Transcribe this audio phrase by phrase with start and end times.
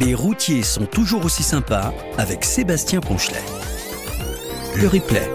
[0.00, 3.42] Les routiers sont toujours aussi sympas avec Sébastien Ponchelet.
[4.76, 5.30] Le replay.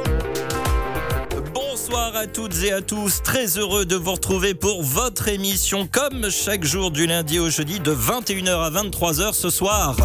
[1.53, 6.29] Bonsoir à toutes et à tous, très heureux de vous retrouver pour votre émission comme
[6.29, 9.95] chaque jour du lundi au jeudi de 21h à 23h ce soir.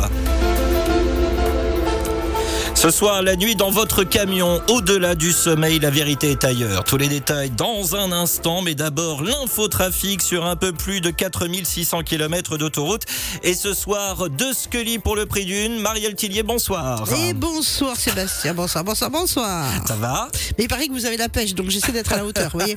[2.82, 6.82] Ce soir, la nuit dans votre camion, au-delà du sommeil, la vérité est ailleurs.
[6.82, 12.02] Tous les détails dans un instant, mais d'abord l'infotrafic sur un peu plus de 4600
[12.02, 13.02] km d'autoroute.
[13.44, 15.78] Et ce soir, deux Scully pour le prix d'une.
[15.78, 17.04] Marielle Tillier, bonsoir.
[17.14, 19.70] Et bonsoir Sébastien, bonsoir, bonsoir, bonsoir.
[19.86, 20.28] Ça va?
[20.58, 22.58] Mais il paraît que vous avez la pêche, donc j'essaie d'être à la hauteur, vous
[22.58, 22.74] voyez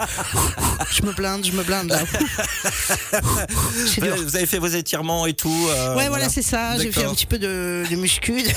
[0.92, 2.00] Je me blinde, je me blinde là.
[3.98, 5.68] Vous avez fait vos étirements et tout.
[5.72, 6.78] euh, Ouais, voilà, c'est ça.
[6.78, 8.44] J'ai fait un petit peu de, de muscu.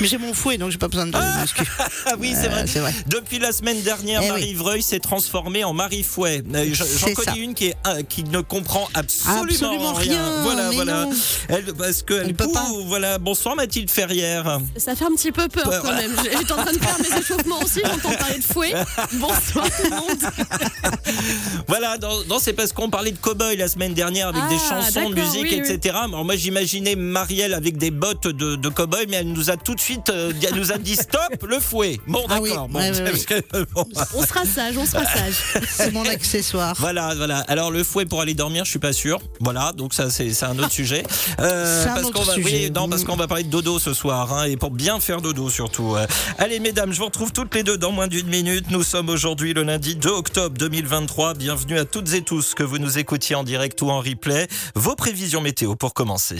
[0.00, 1.62] Mais j'ai mon fouet, donc j'ai pas besoin de muscu.
[2.08, 2.64] Ah oui, c'est Euh, vrai.
[2.66, 2.94] c'est vrai.
[3.08, 4.54] Depuis la semaine dernière, Eh Marie oui.
[4.54, 6.42] Vreuil s'est transformée en Marie Fouet.
[6.54, 7.36] Euh, je- J'en connais ça.
[7.36, 7.76] une qui, est,
[8.08, 11.04] qui ne comprend absolument, Absolument rien, Voilà, mais voilà.
[11.06, 11.10] non.
[11.48, 12.66] Elle, parce que elle peut pas.
[12.86, 13.18] Voilà.
[13.18, 14.60] Bonsoir Mathilde Ferrière.
[14.76, 16.12] Ça fait un petit peu peur quand même.
[16.22, 18.74] J'étais en train de faire mes échauffements aussi, j'entends parler de fouet.
[19.14, 20.20] Bonsoir tout le monde.
[21.68, 24.58] Voilà, non, non, c'est parce qu'on parlait de cow-boy la semaine dernière avec Ah, des
[24.58, 25.72] chansons, de d'accord, musique, oui, oui.
[25.72, 25.96] etc.
[26.04, 29.74] Alors moi j'imaginais Marielle avec des bottes de, de cow-boy, mais elle nous a tout
[29.74, 31.98] de suite, euh, elle nous a dit stop le fouet.
[32.06, 32.68] Bon Ah oui, d'accord.
[32.68, 33.84] bon, ouais, ouais, bon.
[34.14, 35.34] On sera sage, on sera sage.
[35.68, 36.74] C'est mon accessoire.
[36.78, 37.38] Voilà, voilà.
[37.48, 39.20] Alors le fouet pour aller dormir, je suis pas sûr.
[39.40, 41.02] Voilà, donc ça c'est c'est un autre sujet.
[41.40, 42.64] Euh, C'est un parce autre qu'on va, sujet.
[42.66, 43.06] oui, non, parce Mm.
[43.06, 45.94] qu'on va parler de dodo ce soir, hein, et pour bien faire dodo surtout.
[45.96, 46.06] Euh,
[46.38, 48.70] Allez mesdames, je vous retrouve toutes les deux dans moins d'une minute.
[48.70, 51.34] Nous sommes aujourd'hui le lundi 2 octobre 2023.
[51.34, 54.48] Bienvenue à toutes et tous que vous nous écoutiez en direct ou en replay.
[54.74, 56.38] Vos prévisions météo pour commencer.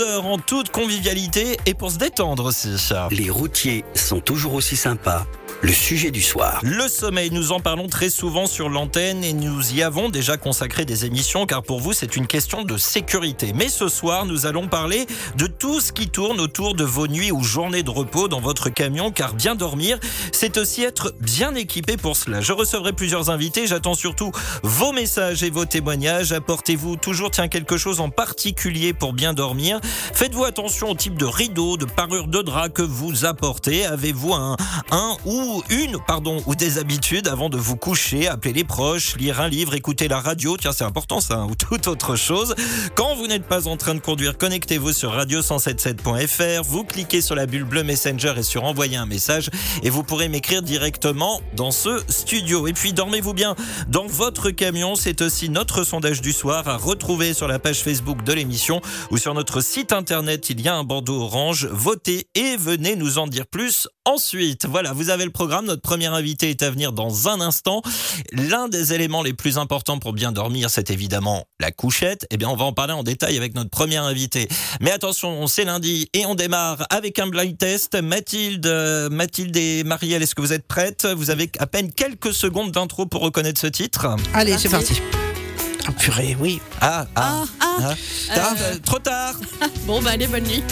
[0.00, 2.74] En toute convivialité et pour se détendre aussi.
[3.10, 5.26] Les routiers sont toujours aussi sympas.
[5.62, 6.58] Le sujet du soir.
[6.62, 10.86] Le sommeil, nous en parlons très souvent sur l'antenne et nous y avons déjà consacré
[10.86, 13.52] des émissions car pour vous c'est une question de sécurité.
[13.54, 15.04] Mais ce soir nous allons parler
[15.36, 18.70] de tout ce qui tourne autour de vos nuits ou journées de repos dans votre
[18.70, 19.98] camion car bien dormir
[20.32, 22.40] c'est aussi être bien équipé pour cela.
[22.40, 24.32] Je recevrai plusieurs invités, j'attends surtout
[24.62, 26.32] vos messages et vos témoignages.
[26.32, 29.78] Apportez-vous toujours tiens quelque chose en particulier pour bien dormir?
[30.14, 33.84] Faites-vous attention au type de rideau, de parure de drap que vous apportez.
[33.84, 34.56] Avez-vous un,
[34.90, 39.40] un ou une, pardon, ou des habitudes avant de vous coucher, appeler les proches, lire
[39.40, 42.54] un livre, écouter la radio, tiens c'est important ça, hein, ou toute autre chose.
[42.94, 47.46] Quand vous n'êtes pas en train de conduire, connectez-vous sur radio177.fr, vous cliquez sur la
[47.46, 49.50] bulle bleue Messenger et sur envoyer un message
[49.82, 52.66] et vous pourrez m'écrire directement dans ce studio.
[52.66, 53.56] Et puis dormez-vous bien
[53.88, 58.22] dans votre camion, c'est aussi notre sondage du soir à retrouver sur la page Facebook
[58.24, 62.56] de l'émission ou sur notre site internet, il y a un bandeau orange, votez et
[62.56, 64.66] venez nous en dire plus ensuite.
[64.66, 67.80] Voilà, vous avez le programme, notre premier invité est à venir dans un instant.
[68.30, 72.26] L'un des éléments les plus importants pour bien dormir, c'est évidemment la couchette.
[72.30, 74.48] Eh bien, on va en parler en détail avec notre premier invité.
[74.82, 77.94] Mais attention, c'est lundi et on démarre avec un blind test.
[78.02, 81.06] Mathilde, euh, Mathilde et Marielle, est-ce que vous êtes prêtes?
[81.06, 84.14] Vous avez à peine quelques secondes d'intro pour reconnaître ce titre.
[84.34, 85.00] Allez, c'est parti.
[85.88, 86.60] Oh purée, oui.
[86.82, 87.76] Ah, ah, Ah, ah.
[87.80, 87.94] ah.
[88.28, 89.36] Ah, euh, trop tard.
[89.86, 90.62] Bon, bah allez, bonne nuit.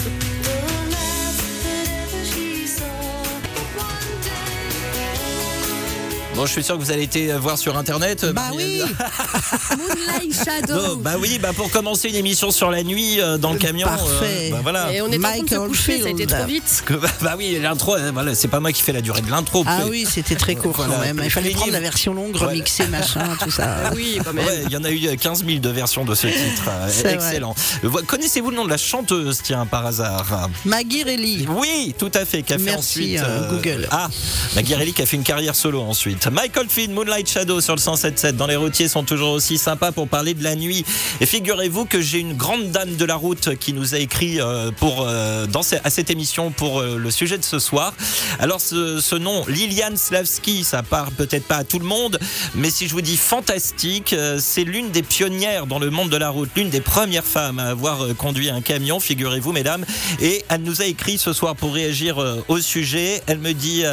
[6.35, 8.25] Bon, je suis sûr que vous allez été voir sur internet.
[8.33, 8.81] Bah oui.
[9.77, 10.95] Moonlight Shadow.
[10.95, 13.87] Bon, bah oui, bah pour commencer une émission sur la nuit euh, dans le camion.
[13.87, 14.49] Parfait.
[14.51, 14.93] bah voilà.
[14.93, 16.83] Et on est en train de se coucher, ça a été trop vite.
[16.85, 19.65] Que- bah oui, l'intro, euh, voilà, c'est pas moi qui fais la durée de l'intro.
[19.67, 20.93] Ah oui, c'était très court Voilà.
[20.95, 21.21] quand même.
[21.25, 22.53] Il fallait prendre la version longue, Voilà.
[22.53, 23.91] remixer, machin, tout ça.
[23.95, 24.45] Oui, quand même.
[24.45, 26.69] Ouais, il y en a eu 15 000 de versions de ce titre.
[26.69, 27.53] Euh, Excellent.
[27.83, 30.49] Euh, Connaissez-vous le nom de la chanteuse, tiens, par hasard?
[30.63, 31.03] Maggie.
[31.49, 32.43] Oui, tout à fait.
[32.43, 33.19] Qui a fait Merci, ensuite.
[33.23, 33.87] euh, Google.
[33.91, 34.07] Ah,
[34.55, 36.18] Maggie qui a fait une carrière solo ensuite.
[36.27, 38.33] Michael Finn, Moonlight Shadow sur le 107.7.
[38.33, 40.83] Dans les routiers sont toujours aussi sympas pour parler de la nuit.
[41.21, 44.69] Et figurez-vous que j'ai une grande dame de la route qui nous a écrit euh,
[44.71, 47.93] pour euh, dans à cette émission pour euh, le sujet de ce soir.
[48.39, 52.19] Alors ce, nom, Liliane Slavski, ça parle peut-être pas à tout le monde,
[52.53, 56.29] mais si je vous dis fantastique, c'est l'une des pionnières dans le monde de la
[56.29, 59.85] route, l'une des premières femmes à avoir conduit un camion, figurez-vous mesdames.
[60.21, 62.17] Et elle nous a écrit ce soir pour réagir
[62.47, 63.21] au sujet.
[63.27, 63.83] Elle me dit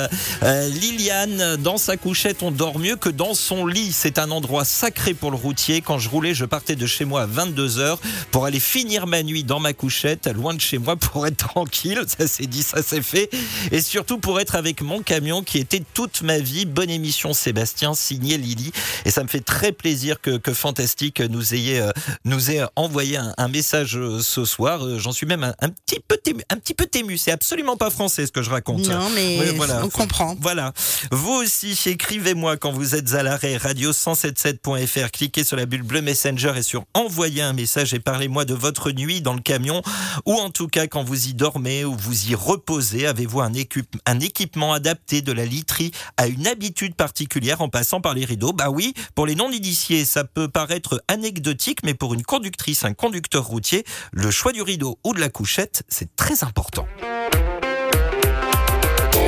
[0.42, 3.92] Liliane, dans sa couchette, on dort mieux que dans son lit.
[3.92, 5.82] C'est un endroit sacré pour le routier.
[5.82, 7.98] Quand je roulais, je partais de chez moi à 22h
[8.30, 12.00] pour aller finir ma nuit dans ma couchette, loin de chez moi pour être tranquille.
[12.06, 13.28] Ça s'est dit, ça s'est fait.
[13.70, 16.64] Et surtout pour être avec mon camion qui était toute ma vie.
[16.64, 18.72] Bonne émission Sébastien, signé Lily.
[19.04, 21.90] Et ça me fait très plaisir que, que Fantastique nous ait, euh,
[22.24, 24.86] nous ait envoyé un, un message euh, ce soir.
[24.86, 26.40] Euh, J'en suis même un, un petit peu tému.
[26.48, 27.18] Un petit peu tému.
[27.18, 28.88] C'est absolument pas français ce que je raconte.
[28.88, 29.84] Non, mais voilà.
[29.84, 30.34] on comprend.
[30.40, 30.72] Voilà.
[31.10, 31.76] Vous aussi,
[32.08, 35.10] Écrivez-moi quand vous êtes à l'arrêt radio177.fr.
[35.10, 38.92] Cliquez sur la bulle bleue Messenger et sur envoyer un message et parlez-moi de votre
[38.92, 39.82] nuit dans le camion
[40.24, 43.08] ou en tout cas quand vous y dormez ou vous y reposez.
[43.08, 48.24] Avez-vous un, équipement adapté de la literie à une habitude particulière en passant par les
[48.24, 48.52] rideaux?
[48.52, 53.44] Bah oui, pour les non-initiés, ça peut paraître anecdotique, mais pour une conductrice, un conducteur
[53.44, 56.86] routier, le choix du rideau ou de la couchette, c'est très important.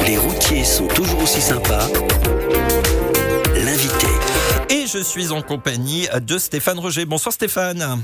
[0.09, 1.87] Les routiers sont toujours aussi sympas.
[3.55, 4.07] L'invité.
[4.71, 7.05] Et je suis en compagnie de Stéphane Roger.
[7.05, 8.03] Bonsoir Stéphane.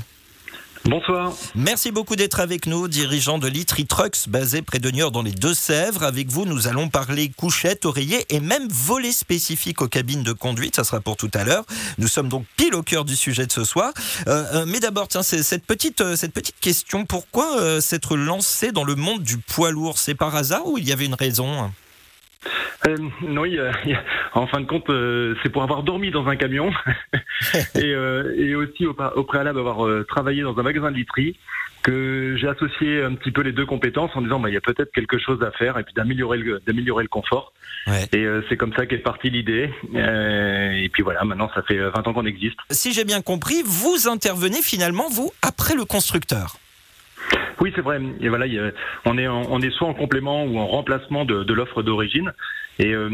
[0.83, 1.33] Bonsoir.
[1.55, 5.31] Merci beaucoup d'être avec nous, dirigeant de Litry Trucks, basé près de Niort dans les
[5.31, 6.03] Deux-Sèvres.
[6.03, 10.75] Avec vous, nous allons parler couchette, oreiller et même volets spécifiques aux cabines de conduite.
[10.75, 11.65] Ça sera pour tout à l'heure.
[11.97, 13.91] Nous sommes donc pile au cœur du sujet de ce soir.
[14.27, 17.03] Euh, euh, mais d'abord, tiens, cette petite, euh, cette petite question.
[17.03, 19.97] Pourquoi s'être lancé dans le monde du poids lourd?
[19.97, 21.71] C'est par hasard ou il y avait une raison?
[22.87, 23.43] Euh, non,
[24.33, 26.71] en fin de compte, euh, c'est pour avoir dormi dans un camion
[27.75, 28.93] et, euh, et, aussi au,
[29.23, 31.37] préalable avoir travaillé dans un magasin de literie
[31.83, 34.61] que j'ai associé un petit peu les deux compétences en disant bah, il y a
[34.61, 37.53] peut-être quelque chose à faire et puis d'améliorer le, d'améliorer le confort.
[38.13, 39.69] Et c'est comme ça qu'est partie l'idée.
[39.93, 42.57] et puis voilà, maintenant ça fait 20 ans qu'on existe.
[42.71, 46.57] Si j'ai bien compris, vous intervenez finalement, vous, après le constructeur.
[47.61, 47.99] Oui, c'est vrai.
[49.05, 52.33] On est soit en complément ou en remplacement de, l'offre d'origine,
[52.79, 53.09] et euh,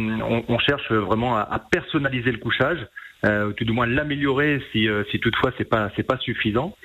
[0.48, 2.80] on, cherche vraiment à, personnaliser le couchage,
[3.26, 6.76] euh, tout du moins l'améliorer si, euh, toutefois c'est pas pas suffisant.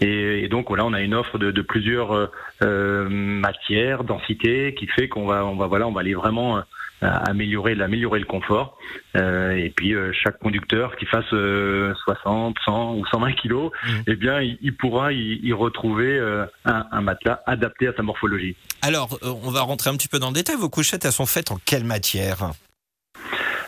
[0.00, 2.30] Et, donc voilà, on a une offre de, plusieurs
[2.60, 6.62] matières, densités, qui fait qu'on va on va va aller vraiment
[7.02, 8.78] améliorer, améliorer le confort.
[9.16, 13.90] Euh, et puis euh, chaque conducteur qui fasse 60, euh, 100 ou 120 kilos, mmh.
[14.06, 16.18] eh bien il, pourra y, retrouver
[16.64, 18.56] un, un, matelas adapté à sa morphologie.
[18.80, 20.56] Alors on va rentrer un petit peu dans le détail.
[20.56, 22.52] Vos couchettes, elles sont faites en quelle matière?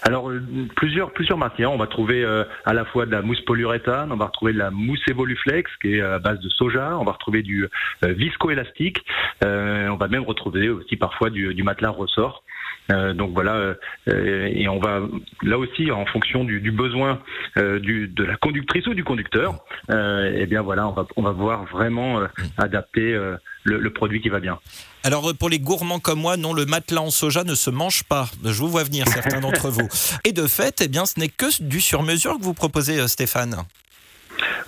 [0.03, 0.31] Alors
[0.77, 1.73] plusieurs plusieurs matières.
[1.73, 2.25] On va trouver
[2.65, 5.95] à la fois de la mousse polyuréthane, on va retrouver de la mousse Evoluflex qui
[5.95, 7.69] est à base de soja, on va retrouver du
[8.03, 9.05] viscoélastique,
[9.43, 12.45] on va même retrouver aussi parfois du, du matelas ressort.
[12.91, 13.75] Euh, donc voilà,
[14.09, 15.01] euh, et on va
[15.43, 17.21] là aussi en fonction du, du besoin
[17.57, 21.31] euh, du, de la conductrice ou du conducteur, eh bien voilà, on va on va
[21.31, 22.21] voir vraiment
[22.59, 23.13] adapter
[23.65, 24.59] le, le, produit qui va bien.
[25.03, 28.29] Alors pour les gourmands comme moi, non, le matelas en soja ne se mange pas.
[28.45, 29.89] Je vous vois venir certains d'entre vous.
[30.25, 33.57] Et de fait, eh bien, ce n'est que du sur-mesure que vous proposez, Stéphane.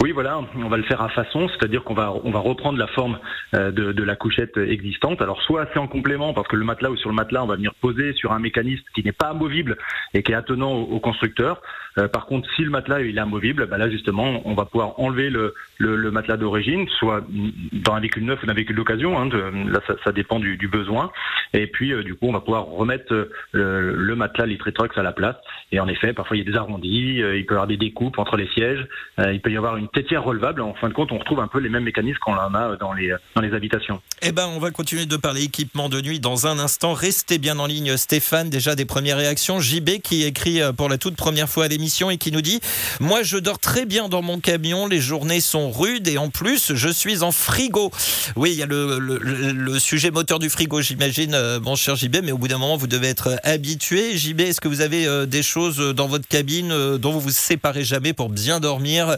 [0.03, 2.87] Oui, voilà, on va le faire à façon, c'est-à-dire qu'on va on va reprendre la
[2.87, 3.19] forme
[3.55, 5.23] euh, de, la couchette existante.
[5.23, 7.57] Alors soit c'est en complément parce que le matelas ou sur le matelas, on va
[7.57, 9.79] venir poser sur un mécanisme qui n'est pas amovible
[10.13, 11.63] et qui est attenant au, constructeur.
[11.99, 15.01] Euh, par contre, si le matelas il est amovible, bah là justement, on va pouvoir
[15.01, 17.25] enlever le, le, matelas d'origine, soit
[17.73, 19.19] dans un véhicule neuf ou un véhicule d'occasion.
[19.19, 19.31] Hein,
[19.67, 21.11] là, ça, dépend du, besoin.
[21.55, 25.13] Et puis euh, du coup, on va pouvoir remettre le, matelas Litry Trucks à la
[25.13, 25.37] place.
[25.73, 28.19] Et en effet, parfois il y a des arrondis, il peut y avoir des découpes
[28.19, 28.87] entre les sièges,
[29.19, 30.63] il peut y avoir une tétière relevable.
[30.63, 32.93] En fin de compte, on retrouve un peu les mêmes mécanismes qu'on en a dans
[32.93, 34.01] les, dans les habitations.
[34.23, 36.95] Eh ben, on va continuer de parler équipement de nuit dans un instant.
[36.95, 38.51] Restez bien en ligne, Stéphane.
[38.51, 39.61] Déjà des premières réactions.
[39.61, 42.61] JB qui écrit euh, pour la toute première fois à l'émission et qui nous dit
[43.01, 44.87] Moi, je dors très bien dans mon camion.
[44.87, 47.91] Les journées sont rudes et en plus, je suis en frigo.
[48.37, 52.17] Oui, il y a le, le, sujet moteur du frigo, j'imagine, euh, mon cher JB,
[52.25, 54.17] mais au bout d'un moment, vous devez être habitué.
[54.17, 57.85] JB, est-ce que vous avez euh, des choses dans votre cabine dont vous vous séparez
[57.85, 59.17] jamais pour bien dormir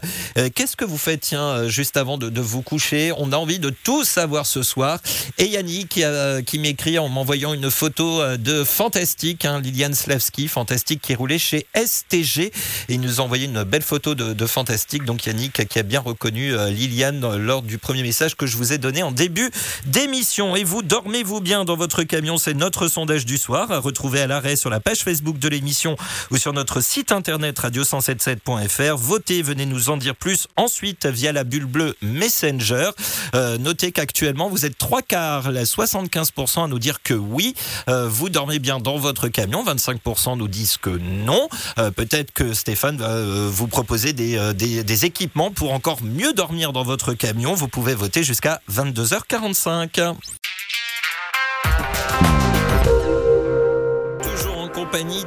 [0.58, 3.12] Qu'est-ce que vous faites, tiens, euh, juste avant de, vous coucher?
[3.16, 4.98] On a envie de tout savoir ce soir.
[5.38, 6.00] Et Yannick
[6.46, 11.38] qui, m'écrit en m'envoyant une photo euh, de Fantastique, hein, Liliane Slavski, Fantastique qui roulait
[11.38, 12.46] chez STG.
[12.46, 12.52] Et
[12.88, 15.04] il nous a envoyé une belle photo de, Fantastique.
[15.04, 18.72] Donc Yannick qui a bien reconnu euh, Liliane lors du premier message que je vous
[18.72, 19.52] ai donné en début
[19.86, 20.56] d'émission.
[20.56, 22.36] Et vous, dormez-vous bien dans votre camion?
[22.36, 25.94] C'est notre sondage du soir, à retrouver à l'arrêt sur la page Facebook de l'émission
[26.32, 28.96] ou sur notre site internet radio177.fr.
[28.96, 30.47] Votez, venez nous en dire plus.
[30.56, 32.90] Ensuite, via la bulle bleue Messenger.
[33.34, 37.54] Euh, notez qu'actuellement, vous êtes trois quarts, 75% à nous dire que oui,
[37.88, 39.64] euh, vous dormez bien dans votre camion.
[39.64, 41.48] 25% nous disent que non.
[41.78, 46.72] Euh, peut-être que Stéphane va vous proposer des, des, des équipements pour encore mieux dormir
[46.72, 47.54] dans votre camion.
[47.54, 50.14] Vous pouvez voter jusqu'à 22h45.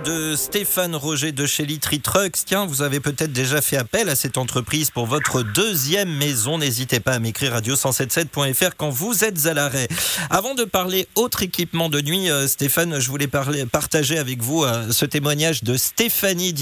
[0.04, 2.46] De Stéphane Roger de chez Litry Trucks.
[2.46, 6.58] Tiens, vous avez peut-être déjà fait appel à cette entreprise pour votre deuxième maison.
[6.58, 9.88] N'hésitez pas à m'écrire radio177.fr quand vous êtes à l'arrêt.
[10.32, 14.92] Avant de parler autre équipement de nuit, euh, Stéphane, je voulais partager avec vous euh,
[14.92, 16.54] ce témoignage de Stéphanie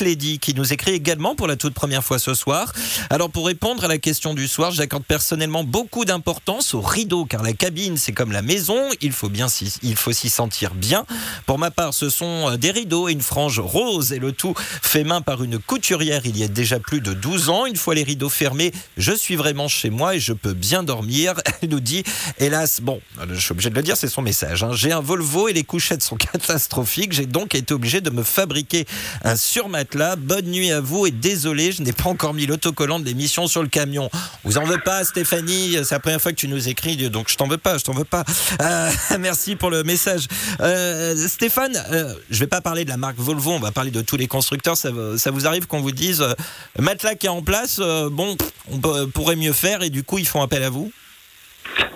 [0.00, 2.72] Lady qui nous écrit également pour la toute première fois ce soir.
[3.10, 7.42] Alors pour répondre à la question du soir, j'accorde personnellement beaucoup d'importance au rideau car
[7.42, 9.46] la cabine c'est comme la maison, il faut bien
[9.82, 11.06] il faut s'y sentir bien.
[11.46, 14.54] Pour ma part, ce sont euh, des rideaux et une frange rose et le tout
[14.56, 17.66] fait main par une couturière il y a déjà plus de 12 ans.
[17.66, 21.34] Une fois les rideaux fermés, je suis vraiment chez moi et je peux bien dormir.
[21.62, 22.02] Elle nous dit,
[22.38, 24.62] hélas, bon, je suis obligé de le dire, c'est son message.
[24.62, 24.70] hein.
[24.72, 27.12] J'ai un Volvo et les couchettes sont catastrophiques.
[27.12, 28.86] J'ai donc été obligé de me fabriquer
[29.24, 30.16] un surmatelas.
[30.16, 33.62] Bonne nuit à vous et désolé, je n'ai pas encore mis l'autocollant de l'émission sur
[33.62, 34.10] le camion.
[34.44, 35.76] Vous en veux pas, Stéphanie?
[35.84, 37.92] C'est la première fois que tu nous écris, donc je t'en veux pas, je t'en
[37.92, 38.24] veux pas.
[38.60, 40.26] Euh, merci pour le message.
[40.60, 41.82] Euh, Stéphane,
[42.30, 44.76] je vais pas parler de la marque Volvo, on va parler de tous les constructeurs.
[44.76, 46.32] Ça, vous- arrive qu'on vous dise, euh,
[46.78, 48.36] matelas qui est en place, euh, bon,
[48.70, 50.92] on pourrait mieux faire et du coup ils font appel à vous?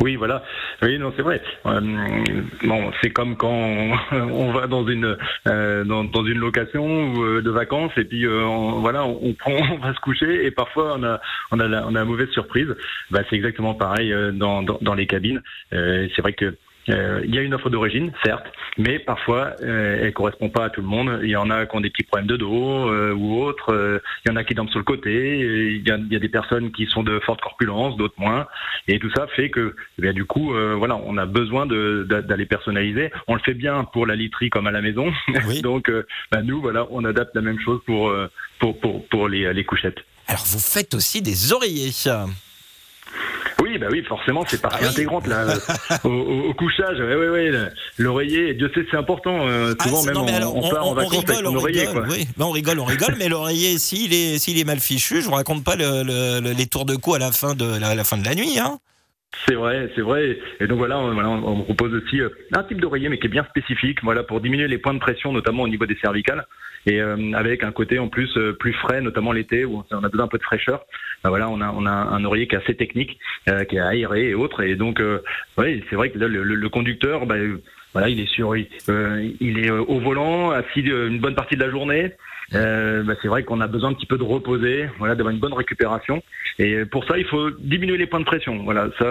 [0.01, 0.43] Oui, voilà.
[0.83, 1.41] Oui, non, c'est vrai.
[1.67, 1.81] Euh,
[2.65, 3.49] bon, c'est comme quand
[4.13, 5.17] on, va dans une
[5.49, 9.35] euh, dans, une location euh, de vacances et puis euh, on, voilà, on,
[9.79, 11.21] va se coucher et parfois on a
[11.53, 12.69] on a la, on a la mauvaise surprise.
[13.11, 15.43] Bah, c'est exactement pareil dans, dans dans les cabines.
[15.71, 16.57] C'est vrai que
[16.89, 18.47] euh, il y a une offre d'origine, certes,
[18.79, 21.21] mais parfois euh, elle correspond pas à tout le monde.
[21.23, 23.73] Il y en a qui ont des petits problèmes de dos euh, ou autres.
[23.73, 25.39] Euh, il y en a qui dorment sur le côté.
[25.77, 28.47] Il y a, il y a des personnes qui sont de forte corpulence, d'autres moins.
[28.89, 33.11] Et tout ça fait que, eh bien, du coup, voilà, on a besoin d'aller personnaliser.
[33.29, 35.13] On le fait bien pour la literie comme à la maison.
[35.47, 35.61] Oui.
[35.61, 35.91] Donc,
[36.31, 38.15] bah, nous, voilà, on adapte la même chose pour
[38.59, 39.99] pour pour, pour les, les couchettes.
[40.27, 41.91] Alors vous faites aussi des oreillers.
[43.75, 44.89] Oui, bah oui, forcément, c'est partie Ah oui.
[44.91, 45.47] intégrante là,
[46.05, 46.99] au, au- couchage.
[47.01, 48.55] Ouais, ouais, ouais, le- l'oreiller.
[48.55, 49.49] Dieu sait, c'est important.
[49.49, 51.53] euh, Ah, souvent même, non, mais on, alors, on part en vacances avec rigole, son
[51.53, 51.81] on oreiller.
[51.87, 52.15] rigole, quoi.
[52.15, 52.29] oui.
[52.37, 55.35] Ben, on rigole, on rigole, mais l'oreiller, s'il est, s'il est mal fichu, je vous
[55.35, 58.25] raconte pas le- les tours de cou à la fin de la, la fin de
[58.25, 58.59] la nuit.
[58.61, 58.79] Hein.
[59.47, 60.39] C'est vrai, c'est vrai.
[60.61, 63.99] Et donc voilà, on, propose aussi euh, un type d'oreiller, mais qui est bien spécifique,
[64.03, 66.47] voilà, pour diminuer les points de pression, notamment au niveau des cervicales,
[66.87, 70.09] et euh, avec un côté en plus euh, plus frais, notamment l'été où on a
[70.09, 70.85] besoin un peu de fraîcheur.
[71.23, 74.63] Ben voilà, on a un oreiller qui est assez technique, qui est aéré et autres.
[74.63, 75.03] Et donc,
[75.57, 77.59] ouais, c'est vrai que là, le, conducteur, ben,
[77.95, 78.69] voilà, il est sur, il,
[79.59, 82.13] est au volant, assis une bonne partie de la journée.
[82.53, 85.41] Euh, ben, c'est vrai qu'on a besoin un petit peu de reposer, voilà, d'avoir une
[85.41, 86.23] bonne récupération.
[86.59, 88.63] Et pour ça, il faut diminuer les points de pression.
[88.63, 89.05] Voilà, ça,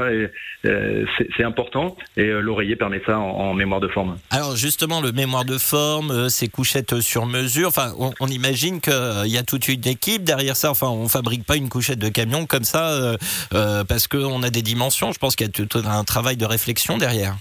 [0.65, 1.97] euh, c'est important.
[2.15, 4.17] Et euh, l'oreiller permet ça en, mémoire de forme.
[4.31, 8.79] Alors justement, le mémoire de forme, euh, ces couchettes sur mesure, enfin, on, on imagine
[8.79, 8.93] qu'il
[9.25, 10.71] y a toute une équipe derrière ça.
[10.71, 13.17] Enfin, on fabrique pas une couchette de camion comme ça euh,
[13.53, 15.11] euh, parce qu'on a des dimensions.
[15.11, 17.35] Je pense qu'il y a tout un travail de réflexion derrière.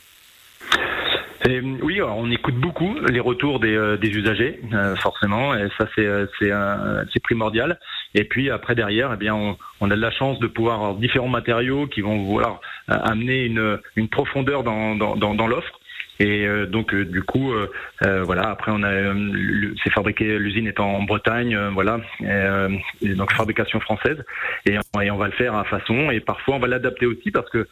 [1.44, 7.04] Oui, on écoute beaucoup les retours des, euh, usagers, euh, forcément, et ça c'est euh,
[7.12, 7.80] c'est primordial.
[8.14, 9.34] Et puis après derrière, eh bien,
[9.80, 14.08] on, a de la chance de pouvoir avoir différents matériaux qui vont vouloir amener une,
[14.08, 15.80] profondeur dans, l'offre.
[16.20, 17.52] Et donc du coup,
[18.00, 18.50] voilà.
[18.50, 19.14] Après, on a
[19.82, 22.00] c'est fabriqué, l'usine est en Bretagne, voilà.
[22.20, 24.22] Donc fabrication française.
[24.66, 26.10] Et on va le faire à façon.
[26.10, 27.66] Et parfois, on va l'adapter aussi parce que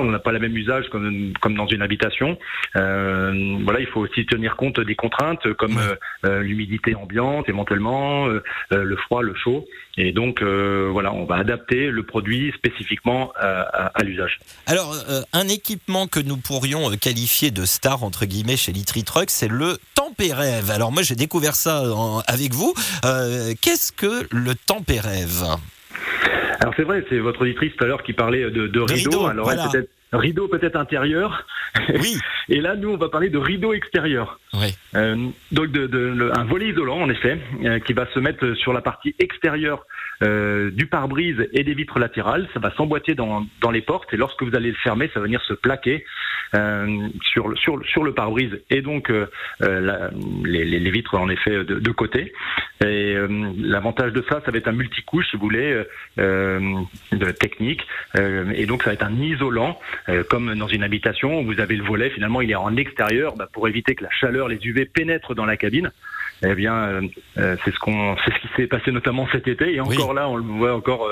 [0.00, 2.38] on n'a pas le même usage comme, comme dans une habitation.
[2.76, 5.78] Euh, voilà, il faut aussi tenir compte des contraintes comme
[6.24, 8.40] euh, l'humidité ambiante éventuellement, euh,
[8.70, 9.66] le froid, le chaud.
[9.96, 14.38] Et donc voilà, on va adapter le produit spécifiquement à, à- à l'usage.
[14.66, 14.94] Alors,
[15.32, 19.76] un équipement que nous pourrions qualifier de star, entre guillemets, chez Litry Truck, c'est le
[19.96, 20.70] Tempérève.
[20.70, 22.74] Alors, moi, j'ai découvert ça en- avec vous.
[23.60, 25.44] Qu'est-ce que le Tempérève
[26.60, 29.10] Alors c'est vrai, c'est votre auditrice tout à l'heure qui parlait de, de rideau.
[29.10, 29.64] rideau, Alors voilà.
[29.64, 31.46] elle, peut-être rideau peut-être intérieur.
[31.90, 32.16] Oui,
[32.50, 34.40] Et là, nous, on va parler de rideau extérieur.
[34.54, 34.74] oui.
[34.96, 35.16] Euh,
[35.52, 38.72] donc de, de- le- un volet isolant en effet euh, qui va se mettre sur
[38.72, 39.84] la partie extérieure
[40.22, 42.48] euh, du pare-brise et des vitres latérales.
[42.54, 45.26] Ça va s'emboîter dans, dans les portes et lorsque vous allez le fermer, ça va
[45.26, 46.06] venir se plaquer
[46.54, 49.12] sur, le- sur, le- sur le pare-brise et donc
[49.60, 50.10] la-
[50.44, 52.32] les, vitres en effet de, de côté.
[52.82, 53.14] Et
[53.58, 55.82] l'avantage de ça, ça va être un multicouche si vous voulez
[56.16, 57.82] de technique
[58.18, 61.76] et donc ça va être un isolant euh, comme dans une habitation où vous avez
[61.76, 64.86] le volet finalement il est en extérieur bah, pour éviter que la chaleur, les UV
[64.86, 65.90] pénètrent dans la cabine.
[66.46, 67.00] Eh bien, euh,
[67.38, 69.96] euh, c'est ce qu'on, c'est ce qui s'est passé notamment cet été et Oui.
[69.96, 71.08] encore là, on le voit encore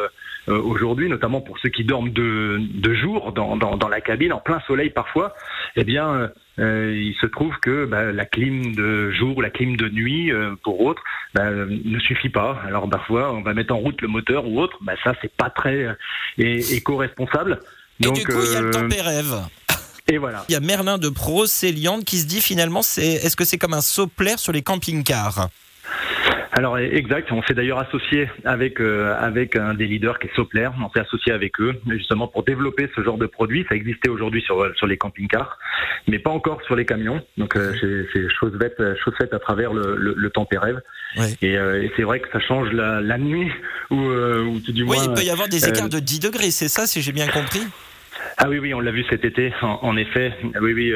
[0.48, 4.32] euh, aujourd'hui, notamment pour ceux qui dorment de, de jour dans, dans, dans la cabine
[4.32, 5.34] en plein soleil parfois.
[5.74, 9.88] Eh bien, euh, il se trouve que bah, la clim de jour, la clim de
[9.88, 11.02] nuit euh, pour autres
[11.34, 12.62] bah, ne suffit pas.
[12.66, 14.78] Alors parfois, on va mettre en route le moteur ou autre.
[14.82, 15.94] Bah, ça, c'est pas très euh,
[16.70, 17.58] éco-responsable.
[18.00, 19.42] Et Donc, du coup, il y a le euh, Tempérève.
[20.08, 20.44] et voilà.
[20.48, 23.74] Il y a Merlin de Procéliande qui se dit finalement, c'est est-ce que c'est comme
[23.74, 25.48] un soplaire sur les camping-cars?
[26.58, 30.34] Alors eh, exact, on s'est d'ailleurs associé avec euh, avec un des leaders qui est
[30.34, 30.72] Soplair.
[30.82, 33.66] On s'est associé avec eux justement pour développer ce genre de produit.
[33.68, 35.58] Ça existait aujourd'hui sur sur les camping-cars,
[36.08, 37.20] mais pas encore sur les camions.
[37.36, 37.74] Donc euh,
[38.10, 40.80] c'est chose faite chose faite à travers le le, le Tempérève.
[41.18, 41.34] Ouais.
[41.42, 43.50] Et, euh, et c'est vrai que ça change la, la nuit
[43.90, 45.04] ou euh, ou tout du Oui, moins.
[45.04, 47.26] il peut y avoir des euh, écarts de 10 degrés, c'est ça, si j'ai bien
[47.28, 47.62] compris?
[48.38, 49.52] Ah oui oui, on l'a vu cet été.
[49.60, 50.32] En, en effet,
[50.62, 50.94] oui oui.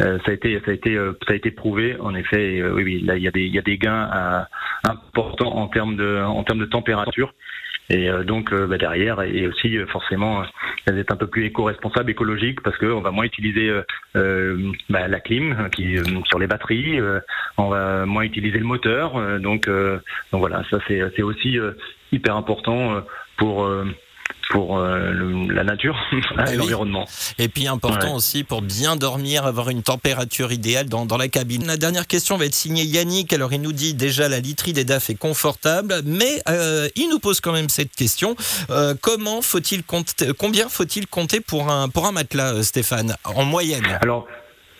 [0.00, 1.96] Euh, ça a été, ça a été, euh, ça a été prouvé.
[2.00, 3.78] En effet, et, euh, oui, oui, là, il y a des, il y a des
[3.78, 4.40] gains euh,
[4.84, 7.34] importants en termes de, en termes de température.
[7.90, 10.42] Et donc bah, derrière, et aussi forcément,
[10.84, 13.72] elles est un peu plus éco-responsable, écologique, parce qu'on va moins utiliser
[14.14, 17.00] bah, la clim qui sur les batteries,
[17.56, 19.40] on va moins utiliser le moteur.
[19.40, 20.00] donc, donc
[20.32, 21.58] voilà, ça c'est aussi
[22.12, 23.02] hyper important
[23.38, 23.66] pour
[24.50, 25.94] pour euh, le- la nature
[26.38, 27.06] Ah et l'environnement.
[27.38, 28.14] Et puis important Ouais.
[28.14, 31.66] aussi pour bien dormir, avoir une température idéale dans, dans la cabine.
[31.66, 33.32] La dernière question va être signée Yannick.
[33.32, 37.18] Alors il nous dit déjà la literie des DAF est confortable, mais euh, il nous
[37.18, 38.36] pose quand même cette question.
[38.70, 43.44] Euh, comment faut-il compter, combien faut-il compter pour un, pour un matelas, euh, Stéphane, en
[43.44, 43.98] moyenne?
[44.00, 44.26] Alors,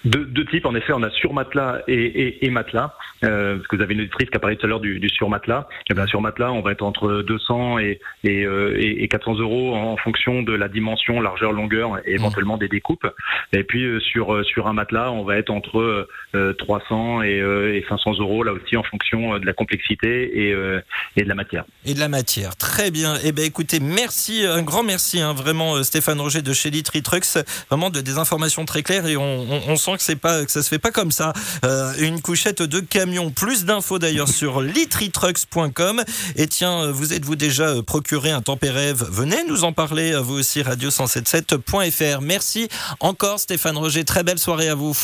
[0.05, 2.95] deux, deux types, en effet, on a surmatelas et, et, et matelas.
[3.25, 5.09] Euh, parce que vous avez une auditrice qui a parlé tout à l'heure du, du
[5.09, 5.67] surmatelas.
[5.91, 9.75] Et bien, surmatelas, on va être entre 200 et, et, euh, et, et 400 euros
[9.75, 13.07] en fonction de la dimension, largeur, longueur et éventuellement des découpes.
[13.53, 17.41] Et puis, euh, sur, euh, sur un matelas, on va être entre euh, 300 et,
[17.41, 20.81] euh, et 500 euros, là aussi, en fonction euh, de la complexité et, euh,
[21.17, 21.65] et de la matière.
[21.85, 22.55] et de la matière.
[22.57, 23.15] Très bien.
[23.25, 27.03] Eh ben écoutez, merci, un grand merci, hein, vraiment euh, Stéphane Roger de chez Litry
[27.03, 27.39] Trucks,
[27.69, 30.63] vraiment de, des informations très claires et on, on- on que c'est pas que ça
[30.63, 31.33] se fait pas comme ça.
[31.65, 33.31] Euh, une couchette de camion.
[33.31, 36.03] Plus d'infos d'ailleurs sur litrytrucks.com.
[36.37, 40.39] Et tiens, euh, vous êtes-vous déjà euh, procuré un tempérève Venez nous en parler, vous
[40.39, 42.21] aussi radio177.fr.
[42.21, 42.69] Merci
[43.01, 44.05] encore Stéphane Roger.
[44.05, 44.95] Très belle soirée à vous.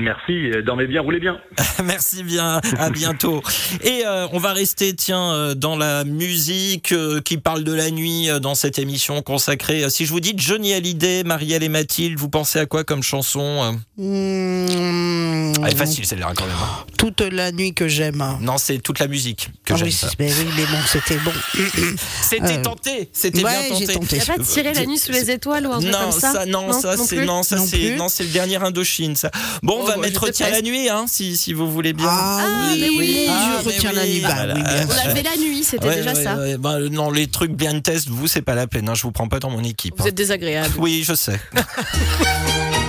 [0.00, 1.38] Merci, euh, dormez bien, roulez bien.
[1.84, 3.42] Merci bien, à bientôt.
[3.84, 7.90] Et euh, on va rester, tiens, euh, dans la musique euh, qui parle de la
[7.90, 9.84] nuit euh, dans cette émission consacrée.
[9.90, 13.40] Si je vous dis Johnny Hallyday, Marielle et Mathilde, vous pensez à quoi comme chanson
[13.42, 16.54] euh Mmh, Ah, Elle est facile celle-là quand même.
[16.56, 16.84] hein.
[16.96, 18.24] Toute la nuit que j'aime.
[18.40, 19.88] Non, c'est toute la musique que Ah j'aime.
[19.88, 20.08] oui, ça.
[20.08, 21.32] c'est- mais oui, mais bon, c'était bon.
[22.22, 23.92] C'était Euh, tenté, c'était ouais, bien tenté.
[23.92, 24.18] tenté.
[24.26, 26.72] Pas tirer la nuit sous les étoiles ou un truc Non, comme ça ça, non,
[26.72, 29.16] ça, non c'est plus non, ça, Non c'est non, c'est le dernier Indochine.
[29.16, 29.30] Ça.
[29.62, 31.92] Bon, on Oh, va bah, mettre j'étais Tiens la nuit, hein, si, si vous voulez
[31.92, 32.06] bien.
[32.08, 33.26] Ah, Ah, mais oui, oui.
[33.28, 34.10] Ah, je mais retiens la oui.
[34.14, 34.20] nuit.
[34.20, 36.36] Bah Ah, bien On avait la nuit, c'était Ouais, déjà ouais, ça.
[36.36, 38.88] ouais, bah, non, les trucs blind test, vous, c'est pas la peine.
[38.88, 39.94] Hein, je vous prends pas dans mon équipe.
[39.98, 40.08] Vous hein.
[40.08, 40.74] êtes désagréable.
[40.78, 41.40] Oui, je sais.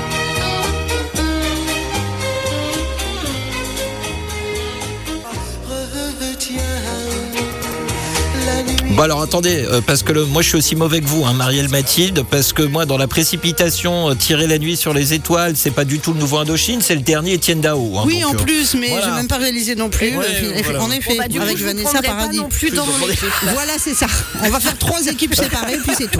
[8.95, 11.33] Bon alors attendez, euh, parce que le- moi je suis aussi mauvais que vous, hein,
[11.33, 15.53] Marielle Mathilde, parce que moi dans la précipitation, euh, tirer la nuit sur les étoiles,
[15.55, 17.97] c'est pas du tout le nouveau Indochine, c'est le dernier Étienne Dao.
[17.97, 19.05] hein, Oui, donc, en euh, plus, mais voilà.
[19.07, 20.15] j'ai même pas réalisé non plus.
[20.15, 20.83] Ouais, Euh, voilà.
[20.83, 22.37] En effet, Bon, bah, du coup, avec je vous Vanessa prendrai pas Paradis.
[22.37, 23.25] non plus dans mon équipe.
[23.53, 24.05] Voilà, c'est ça.
[24.43, 26.19] On va faire trois équipes séparées, puis c'est tout.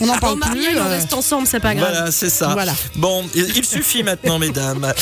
[0.00, 0.48] On n'en En parle plus.
[0.50, 1.90] mariage, on euh, reste ensemble, c'est pas grave.
[1.90, 2.48] Voilà, c'est ça.
[2.52, 2.72] Voilà.
[2.96, 4.92] Bon, il il suffit maintenant, mesdames.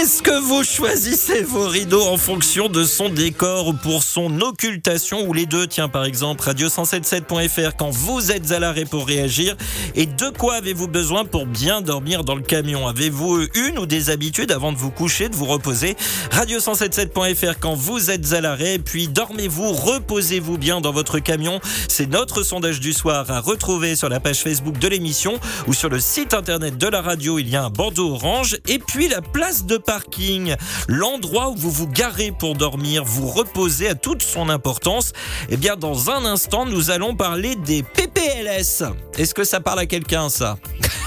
[0.00, 5.26] Est-ce que vous choisissez vos rideaux en fonction de son décor ou pour son occultation
[5.26, 5.66] ou les deux?
[5.66, 9.56] Tiens, par exemple, radio177.fr quand vous êtes à l'arrêt pour réagir.
[9.94, 14.10] Et de quoi avez-vous besoin pour bien dormir dans le camion Avez-vous une ou des
[14.10, 15.96] habitudes avant de vous coucher, de vous reposer
[16.32, 18.78] Radio177.fr quand vous êtes à l'arrêt.
[18.78, 21.60] Puis dormez-vous, reposez-vous bien dans votre camion.
[21.88, 25.88] C'est notre sondage du soir à retrouver sur la page Facebook de l'émission ou sur
[25.88, 27.38] le site internet de la radio.
[27.38, 30.54] Il y a un bandeau orange et puis la place de parking,
[30.86, 35.12] l'endroit où vous vous garez pour dormir, vous reposez à toute son importance.
[35.48, 38.84] Eh bien, dans un instant, nous allons parler des PPLS.
[39.16, 40.58] Est-ce que ça parle à quelqu'un, ça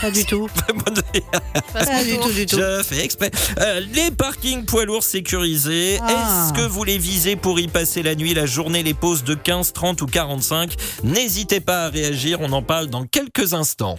[0.01, 0.47] Pas du tout.
[1.73, 2.57] Pas du tout, du tout.
[2.57, 3.31] Je fais exprès.
[3.59, 5.99] Euh, les parkings poids lourds sécurisés.
[6.01, 6.09] Ah.
[6.47, 9.35] Est-ce que vous les visez pour y passer la nuit, la journée, les pauses de
[9.35, 12.39] 15, 30 ou 45 N'hésitez pas à réagir.
[12.41, 13.97] On en parle dans quelques instants.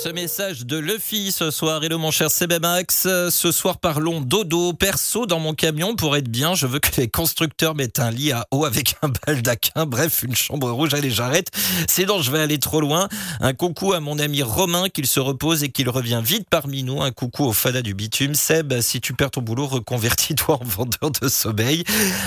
[0.00, 1.82] Ce message de Luffy ce soir.
[1.82, 2.28] Hello mon cher
[2.62, 3.02] Max.
[3.06, 4.72] Euh, Ce soir parlons dodo.
[4.72, 6.54] Perso dans mon camion pour être bien.
[6.54, 9.86] Je veux que les constructeurs mettent un lit à eau avec un baldaquin.
[9.86, 10.94] Bref, une chambre rouge.
[10.94, 11.48] Allez, j'arrête.
[11.88, 13.08] Sinon, je vais aller trop loin.
[13.40, 17.02] Un coucou à mon ami Romain qu'il se repose et qu'il revient vite parmi nous.
[17.02, 18.34] Un coucou au fada du bitume.
[18.36, 21.82] Seb, si tu perds ton boulot, reconvertis-toi en vendeur de sommeil.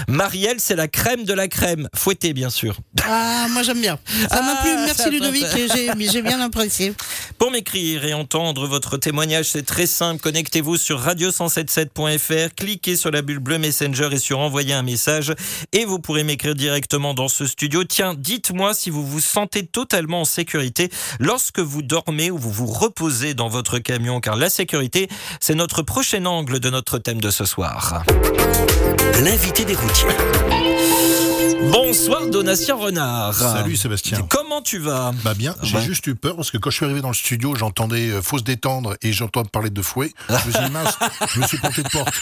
[0.10, 1.88] Marielle, c'est la crème de la crème.
[1.96, 2.76] Fouettée, bien sûr.
[3.06, 3.98] Ah, moi j'aime bien.
[4.30, 4.72] Ça m'a Ah, plu.
[4.72, 5.46] ça, Merci Ludovic.
[6.12, 6.94] J'ai bien apprécié.
[7.38, 10.20] Pour m'écrire et entendre votre témoignage, c'est très simple.
[10.20, 15.32] Connectez-vous sur radio177.fr, cliquez sur la bulle bleue Messenger et sur envoyer un message
[15.72, 17.84] et vous pourrez m'écrire directement dans ce studio.
[17.84, 22.66] Tiens, dites-moi si vous vous sentez totalement en sécurité lorsque vous dormez ou vous vous
[22.66, 25.08] reposez dans votre camion, car la sécurité,
[25.40, 28.04] c'est notre prochain angle de notre thème de ce soir.
[29.24, 31.11] L'invité des routiers.
[31.70, 33.34] Bonsoir Donatien Renard.
[33.36, 34.26] Salut Sébastien.
[34.30, 35.12] Comment tu vas?
[35.24, 35.84] Bah bien, j'ai Ouais.
[35.86, 38.40] juste eu peur parce que quand je suis arrivé dans le studio, j'entendais euh, faut
[38.40, 40.12] se détendre et j'entends parler de fouet.
[40.28, 40.98] Je me suis dit mince,
[41.34, 42.14] je me suis planté de porte.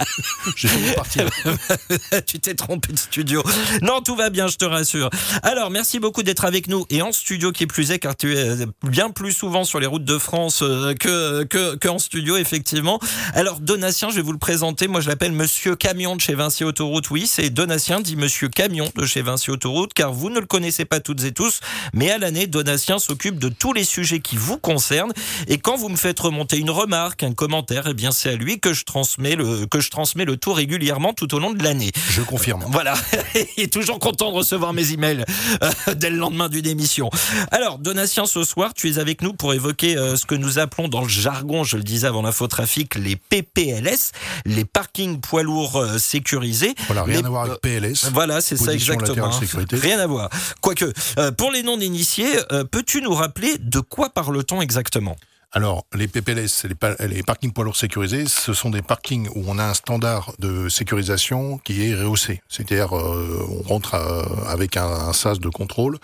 [0.56, 1.28] j'ai failli partir.
[2.26, 3.42] tu t'es trompé de studio.
[3.82, 5.10] Non, tout va bien, je te rassure.
[5.42, 8.36] Alors, merci beaucoup d'être avec nous et en studio qui est plus est, car tu
[8.36, 12.36] es bien plus souvent sur les routes de France euh, que, que, que en studio,
[12.36, 13.00] effectivement.
[13.34, 14.86] Alors, Donatien, je vais vous le présenter.
[14.88, 17.10] Moi, je l'appelle Monsieur Camion de chez Vinci Autoroute.
[17.10, 20.84] Oui, c'est Donatien dit Monsieur Camion de chez Vinci Autoroute, car vous ne le connaissez
[20.84, 21.60] pas toutes et tous,
[21.92, 25.12] mais à l'année, Donatien s'occupe de tous les sujets qui vous concernent.
[25.48, 28.60] Et quand vous me faites remonter une remarque, un commentaire, eh bien, c'est à lui
[28.60, 31.90] que je transmets le, que je transmets le tout régulièrement tout au long de l'année.
[32.10, 32.64] Je confirme.
[32.70, 32.94] Voilà,
[33.56, 35.24] il est toujours content de recevoir mes emails
[35.62, 37.10] euh, dès le lendemain d'une émission.
[37.50, 40.88] Alors, Donatien, ce soir, tu es avec nous pour évoquer euh, ce que nous appelons
[40.88, 44.12] dans le jargon, je le disais avant l'infotrafic, les PPLS,
[44.46, 46.74] les parkings poids lourds euh, sécurisés.
[46.86, 48.10] Voilà, rien Les- à voir avec PLS.
[48.12, 49.32] Voilà, c'est ça exactement.
[49.32, 49.76] sécurité.
[49.76, 50.30] Rien à voir.
[50.60, 55.16] Quoique, euh, pour les non-initiés, euh, peux-tu nous rappeler de quoi parle-t-on exactement?
[55.56, 59.44] Alors, les PPLS, les, pa- les parkings poids lourds sécurisés, ce sont des parkings où
[59.46, 62.42] on a un standard de sécurisation qui est rehaussé.
[62.48, 65.98] C'est-à-dire, euh, on rentre euh, avec un, sas de contrôle,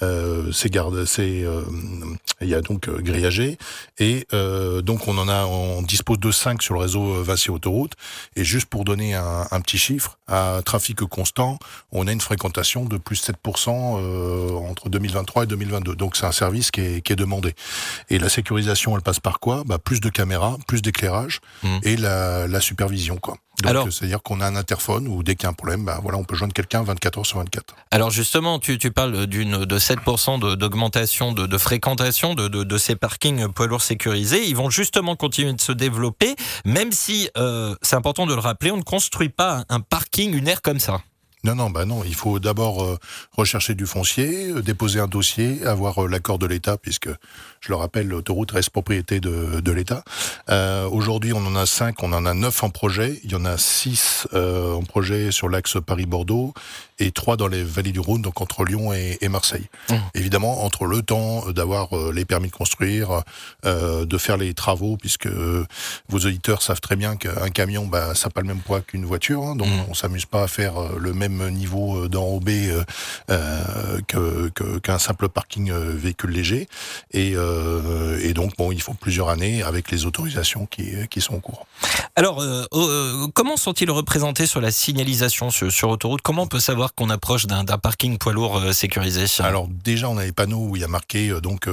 [0.00, 1.60] euh, c'est garde, c'est, euh,
[2.40, 3.58] il y a donc euh, grillagé,
[3.98, 7.92] et euh, donc on en a, on dispose de 5 sur le réseau Vinci Autoroute.
[8.36, 11.58] Et juste pour donner un, petit chiffre, à trafic constant,
[11.92, 15.94] on a une fréquentation de plus 7% euh, entre 2023 et 2022.
[15.94, 17.52] Donc c'est un service qui est, qui est demandé.
[18.08, 19.62] Et la sécurisation, elle passe par quoi?
[19.66, 21.80] Bah, Plus de caméras, plus d'éclairage Mhm.
[21.82, 23.16] et la, la supervision.
[23.16, 23.36] quoi.
[23.62, 26.18] Donc c'est-à-dire qu'on a un interphone où dès qu'il y a un problème, bah, voilà,
[26.18, 27.74] on peut joindre quelqu'un 24 heures sur 24.
[27.92, 32.78] Alors justement, tu, tu parles d'une de 7% de- d'augmentation de, de fréquentation de, de,
[32.78, 34.44] ces parkings poids lourds sécurisés.
[34.48, 38.72] Ils vont justement continuer de se développer, même si euh, c'est important de le rappeler,
[38.72, 41.00] on ne construit pas un parking, une aire comme ça.
[41.44, 42.02] Non, non, bah non.
[42.04, 42.98] Il faut d'abord euh,
[43.36, 47.08] rechercher du foncier, euh, déposer un dossier, avoir euh, l'accord de l'État, puisque
[47.60, 50.02] je le rappelle, l'autoroute reste propriété de, de l'État.
[50.50, 53.20] Euh, Aujourd'hui, on en a cinq, on en a neuf en projet.
[53.24, 56.54] Il y en a six euh, en projet sur l'axe Paris-Bordeaux
[56.98, 59.66] et trois dans les vallées du Rhône, donc entre Lyon et, et Marseille.
[59.90, 59.94] Mmh.
[60.14, 63.22] Évidemment, entre le temps d'avoir les permis de construire,
[63.66, 68.28] euh, de faire les travaux, puisque vos auditeurs savent très bien qu'un camion, bah, ça
[68.28, 69.84] n'a pas le même poids qu'une voiture, hein, donc Mhm.
[69.88, 72.82] on s'amuse pas à faire le même niveau euh, d'enrobé euh,
[73.30, 76.68] euh, que- que- qu'un simple parking véhicule léger.
[77.12, 77.34] Et,
[78.22, 81.66] et donc, bon, il faut plusieurs années avec les autorisations qui, qui sont en cours.
[82.16, 86.22] Alors, euh, comment sont-ils représentés sur la signalisation sur, sur autoroute?
[86.22, 89.24] Comment on peut savoir qu'on approche d'un d'un parking poids lourd sécurisé?
[89.42, 91.68] Alors déjà, on a les panneaux où il y a marqué donc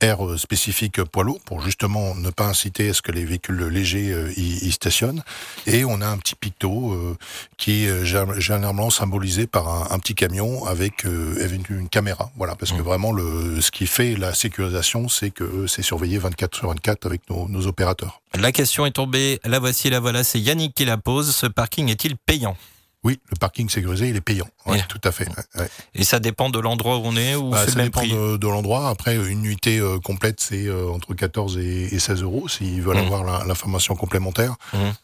[0.00, 3.64] air euh, spécifique poids lourd pour justement ne pas inciter à ce que les véhicules
[3.66, 5.22] légers y, y stationnent.
[5.66, 7.16] Et on a un petit picto
[7.56, 8.38] qui est euh, gé-
[8.76, 12.30] généralement symbolisé par un, un petit camion avec, euh, avec une caméra.
[12.36, 12.82] Voilà, parce que Mhm.
[12.82, 17.06] vraiment le ce qui fait la sécurisation, c'est que euh, c'est surveillé 24 sur 24
[17.06, 18.20] avec nos, nos opérateurs.
[18.38, 21.34] La question est tombée, la voici, la voilà, c'est Yannick qui la pose.
[21.34, 22.56] Ce parking est-il payant?
[23.04, 24.48] Oui, le parking sécurisé, il est payant.
[24.74, 25.28] Et- tout à fait.
[25.28, 25.68] ouais, ouais.
[25.94, 28.00] Et ça dépend de l'endroit où on est ou Bah, c'est ça le même dépend
[28.00, 28.12] prix?
[28.12, 28.88] de, de l'endroit.
[28.88, 32.96] Après, une nuitée euh, complète, c'est euh, entre 14 et, et 16 euros s'ils veulent
[32.96, 33.04] Mhm.
[33.12, 34.56] avoir l'information complémentaire.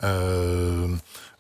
[0.03, 0.89] Euh,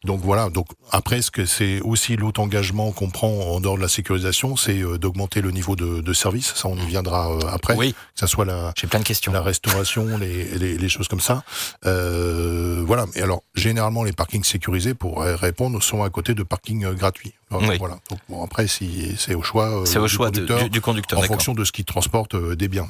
[0.04, 0.50] donc voilà.
[0.50, 4.56] Donc après, ce que c'est aussi l'autre engagement qu'on prend en dehors de la sécurisation,
[4.56, 6.52] c'est euh, d'augmenter le niveau de, de service.
[6.54, 7.76] Ça, on y viendra euh, après.
[7.76, 9.32] Oui, Que ça soit la, j'ai plein de questions.
[9.32, 11.44] la restauration, les, les, les choses comme ça.
[11.86, 13.06] Euh, voilà.
[13.14, 17.32] Et alors, généralement, les parkings sécurisés, pour répondre, sont à côté de parkings gratuits.
[17.50, 17.68] Voilà.
[17.68, 17.76] Oui.
[17.78, 17.98] Voilà.
[18.10, 19.82] Donc, bon, après, si, c'est au choix.
[19.84, 21.18] C'est au du choix de- du, du conducteur.
[21.18, 22.88] en fonction de ce qui transporte des biens.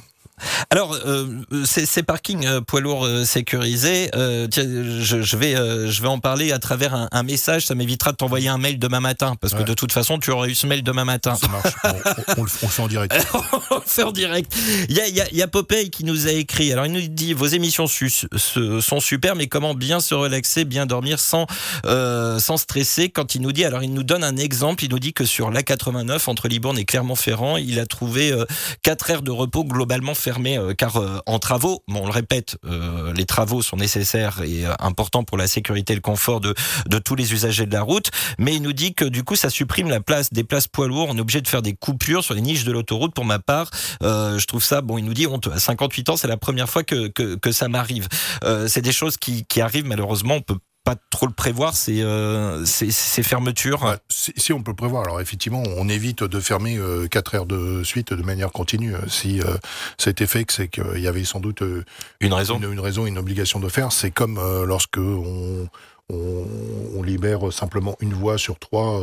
[0.71, 1.27] Alors, euh,
[1.65, 4.65] ces, ces parkings euh, poids lourds euh, sécurisés, euh, tiens,
[5.01, 7.67] je, je vais, euh, je vais en parler à travers un, un message.
[7.67, 9.65] Ça m'évitera de t'envoyer un mail demain matin, parce que Ouais.
[9.65, 11.35] de toute façon, tu auras eu ce mail demain matin.
[11.37, 11.75] Ça marche.
[11.85, 13.15] on, on- on le, le fait en direct.
[13.71, 14.53] on va faire en direct.
[14.89, 16.73] Il y a, y a- y a Popeye qui nous a écrit.
[16.73, 18.11] Alors, il nous dit Vos émissions su-
[18.81, 21.47] sont super, mais comment bien se relaxer, bien dormir sans,
[21.87, 24.85] euh, sans stresser Quand il nous dit, alors, il nous donne un exemple.
[24.85, 28.45] Il nous dit que sur l'A89, entre Libourne et Clermont-Ferrand, il a trouvé euh,
[28.83, 33.13] 4 heures de repos globalement fermées, euh, car euh, en travaux, on le répète, euh,
[33.13, 36.55] les travaux sont nécessaires et importants pour la sécurité et le confort de,
[36.89, 38.11] de tous les usagers de la route.
[38.39, 41.09] Mais il nous dit que du coup, ça supprime la place des places poids lourds.
[41.11, 43.15] On est obligé de faire des coupures sur les niches de l'autoroute.
[43.15, 45.53] Pour ma part, je trouve ça, bon, il nous dit honteux.
[45.53, 48.09] À 58 ans, c'est la première fois que, que, ça m'arrive.
[48.67, 52.65] C'est des choses qui, qui arrivent, malheureusement, on peut pas trop le prévoir, ces, euh,
[52.65, 53.97] ces, ces fermetures.
[54.09, 55.05] Si, si on peut le prévoir.
[55.05, 58.95] Alors effectivement, on évite de fermer euh, 4 heures de suite de manière continue.
[59.09, 59.57] Si euh,
[60.07, 61.85] été fait, c'est qu'il y avait sans doute euh,
[62.21, 62.59] Une raison.
[62.59, 63.93] une, une raison, une obligation de faire.
[63.93, 65.69] C'est comme euh, lorsque on,
[66.13, 66.47] on,
[66.97, 69.01] on libère simplement une voie sur trois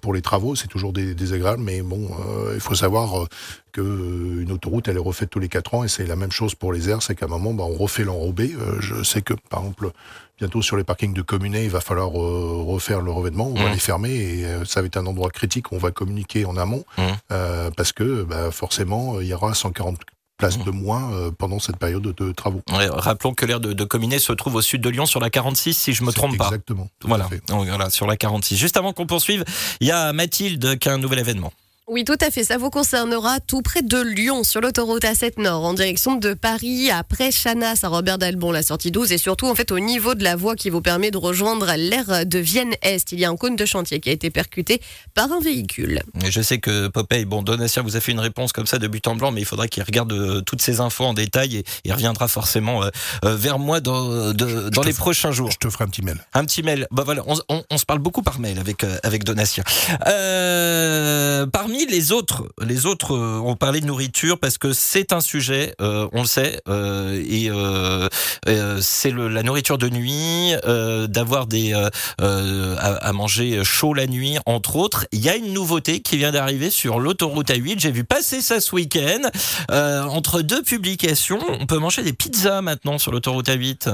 [0.00, 0.56] pour les travaux.
[0.56, 2.08] C'est toujours dé- désagréable, mais bon,
[2.54, 3.26] il faut savoir
[3.72, 6.54] que une autoroute, elle est refaite tous les quatre ans, et c'est la même chose
[6.54, 7.02] pour les airs.
[7.02, 8.52] C'est qu'à un moment, bah, on refait l'enrobé.
[8.80, 9.90] Je sais que, par exemple,
[10.38, 13.46] bientôt sur les parkings de Communet, il va falloir euh, refaire le revêtement.
[13.48, 13.72] On va Mhm.
[13.72, 15.72] les fermer, et euh, ça va être un endroit critique.
[15.72, 17.04] On va communiquer en amont, Mhm.
[17.32, 19.98] euh, parce que bah, forcément, il y aura 140
[20.38, 20.64] places Mhm.
[20.66, 22.62] de moins pendant cette période de, de travaux.
[22.70, 25.74] Ouais, rappelons que l'aire de, de se trouve au sud de Lyon sur la 46,
[25.74, 26.44] si je me trompe pas.
[26.46, 26.88] Exactement.
[27.04, 28.56] Voilà, voilà, sur la 46.
[28.56, 29.44] Juste avant qu'on poursuive,
[29.80, 31.52] il y a Mathilde qui a un nouvel événement.
[31.90, 32.44] Oui, tout à fait.
[32.44, 36.90] Ça vous concernera tout près de Lyon, sur l'autoroute A7 Nord, en direction de Paris,
[36.90, 40.22] après Chanas, à Robert Dalbon, la sortie 12, et surtout, en fait, au niveau de
[40.22, 43.12] la voie qui vous permet de rejoindre l'aire de Vienne-Est.
[43.12, 44.82] Il y a un cône de chantier qui a été percuté
[45.14, 46.02] par un véhicule.
[46.22, 48.86] Et je sais que Popeye, bon, Donatien vous a fait une réponse comme ça de
[48.86, 51.64] but en blanc, mais il faudra qu'il regarde euh, toutes ces infos en détail et
[51.84, 52.90] il reviendra forcément euh,
[53.24, 55.50] euh, vers moi dans, de- dans te les ferai- prochains jours.
[55.50, 56.18] Je te ferai un petit mail.
[56.34, 56.86] Un petit mail.
[56.90, 59.64] Bah voilà, on, on- on se parle beaucoup par mail avec euh, avec Donatien.
[60.06, 61.46] Euh,
[61.86, 66.08] les autres, les autres, euh, on parlait de nourriture parce que c'est un sujet, euh,
[66.12, 68.08] on le sait, euh, et euh,
[68.48, 74.38] euh, c'est la nourriture de nuit, euh, d'avoir des à, à manger chaud la nuit,
[74.46, 75.06] entre autres.
[75.12, 77.80] Il y a une nouveauté qui vient d'arriver sur l'autoroute A8.
[77.80, 79.28] J'ai vu passer ça ce week-end.
[79.68, 83.88] Entre deux publications, on peut manger des pizzas maintenant sur l'autoroute A8.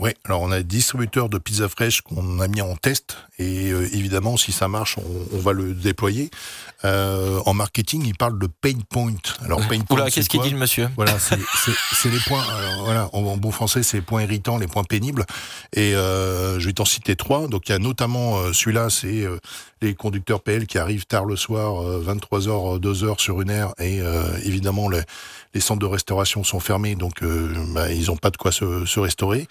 [0.00, 3.72] Oui, alors on a des distributeurs de pizza fraîche qu'on a mis en test et
[3.72, 6.30] euh, évidemment si ça marche on, on va le déployer.
[6.84, 9.12] Euh, en marketing ils parlent de pain point.
[9.44, 10.88] Alors pain point qu'est-ce qu'il dit le monsieur?
[10.94, 11.36] Voilà, c'est-
[12.08, 12.42] les points.
[12.48, 15.26] alors, voilà, en, en bon français, c'est les points irritants, les points pénibles.
[15.72, 17.48] Et euh, je vais t'en citer trois.
[17.48, 19.38] Donc il y a notamment euh, celui-là, c'est euh,
[19.82, 24.22] les conducteurs PL qui arrivent tard le soir, 23h, 2h sur une aire, et euh,
[24.44, 25.00] évidemment les,
[25.54, 28.84] les centres de restauration sont fermés, donc euh, bah, ils n'ont pas de quoi se,
[28.84, 29.46] se restaurer.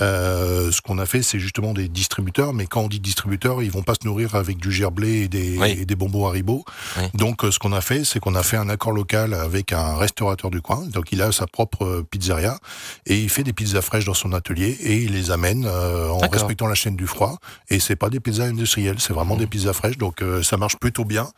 [0.00, 3.70] Euh, ce qu'on a fait, c'est justement des distributeurs, mais quand on dit distributeurs, ils
[3.70, 5.70] vont pas se nourrir avec du gerblé et des, Oui.
[5.80, 6.64] et des bonbons Haribo.
[6.98, 7.04] Oui.
[7.14, 9.96] Donc euh, ce qu'on a fait, c'est qu'on a fait un accord local avec un
[9.96, 10.84] restaurateur du coin.
[10.88, 12.58] Donc il a sa propre pizzeria
[13.06, 16.18] et il fait des pizzas fraîches dans son atelier et il les amène euh, en
[16.18, 17.38] respectant la chaîne du froid.
[17.70, 19.98] Et c'est pas des pizzas industrielles, c'est vraiment des pizzas fraîches.
[19.98, 21.28] Donc ça marche plutôt bien.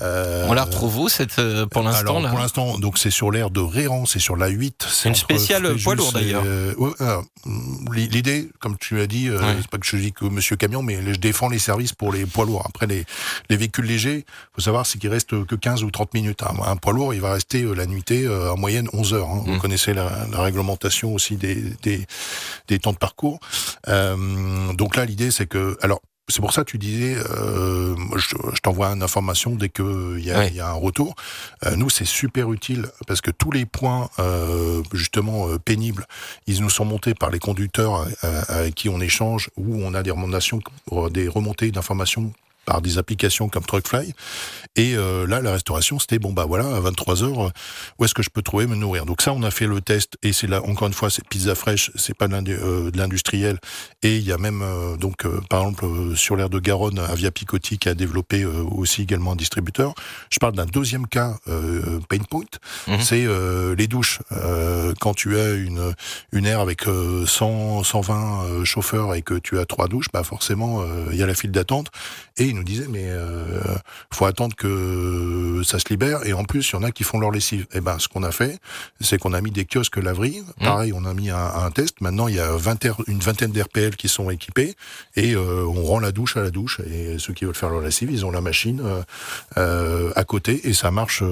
[0.00, 4.06] On la retrouve où cette pour l'instant pour l'instant, donc c'est sur l'aire de Réran,
[4.06, 4.86] c'est sur la 8.
[4.90, 6.42] C'est Une spéciale Fréjus poids lourd, d'ailleurs.
[6.46, 10.12] euh, ouais, alors, mm, L'idée, comme tu l'as dit, euh, c'est pas que je dis
[10.12, 12.64] que Monsieur Camion, mais je défends les services pour les poids lourds.
[12.68, 13.04] Après, les,
[13.48, 16.42] les véhicules légers, faut savoir, c'est qu'il reste que 15 ou 30 minutes.
[16.42, 19.28] Un, un poids lourd, il va rester euh, la nuitée en moyenne 11 heures.
[19.30, 19.42] hein.
[19.46, 19.58] Vous Mm.
[19.58, 22.06] connaissez la, la réglementation aussi des, des,
[22.68, 23.38] des temps de parcours.
[23.86, 26.00] Donc là, l'idée, c'est que, alors.
[26.30, 30.30] C'est pour ça que tu disais, euh, je, je t'envoie une information dès qu'il y,
[30.30, 30.48] a- Ouais.
[30.48, 31.14] il y a un retour.
[31.66, 36.06] Euh, nous, c'est super utile parce que tous les points euh, justement euh, pénibles,
[36.46, 40.02] ils nous sont montés par les conducteurs euh, avec qui on échange ou on a
[40.02, 40.60] des remontations,
[41.10, 42.32] des remontées d'informations
[42.70, 44.14] par des applications comme Truckfly.
[44.76, 47.50] Et euh, là, la restauration, c'était bon, bah voilà, à 23 h
[47.98, 50.16] où est-ce que je peux trouver me nourrir Donc ça, on a fait le test
[50.22, 53.58] et c'est là, encore une fois, c'est pizza fraîche, c'est pas de euh, l'industriel.
[54.04, 57.00] Et il y a même, euh, donc, euh, par exemple, euh, sur l'aire de Garonne,
[57.00, 59.92] Avia Picotti qui a développé euh, aussi également un distributeur.
[60.30, 62.44] Je parle d'un deuxième cas, euh, pain point,
[62.86, 63.00] Mhm.
[63.00, 64.20] c'est euh, les douches.
[64.30, 65.92] Euh, quand tu as une,
[66.30, 70.22] une aire avec euh, 100, 120 euh, chauffeurs et que tu as trois douches, bah
[70.22, 71.88] forcément, euh, il y a la file d'attente.
[72.36, 73.44] Et il nous disait, mais euh,
[74.12, 76.26] faut attendre que ça se libère.
[76.26, 77.66] Et en plus, il y en a qui font leur lessive.
[77.72, 78.58] Et ben, ce qu'on a fait,
[79.00, 80.42] c'est qu'on a mis des kiosques laverie.
[80.60, 82.00] Pareil, on a mis un, un test.
[82.00, 84.74] Maintenant, il y a 20 R- une vingtaine d'RPL qui sont équipés
[85.16, 86.80] et euh, on rend la douche à la douche.
[86.80, 89.02] Et ceux qui veulent faire leur lessive, ils ont la machine euh,
[89.56, 91.22] euh, à côté et ça marche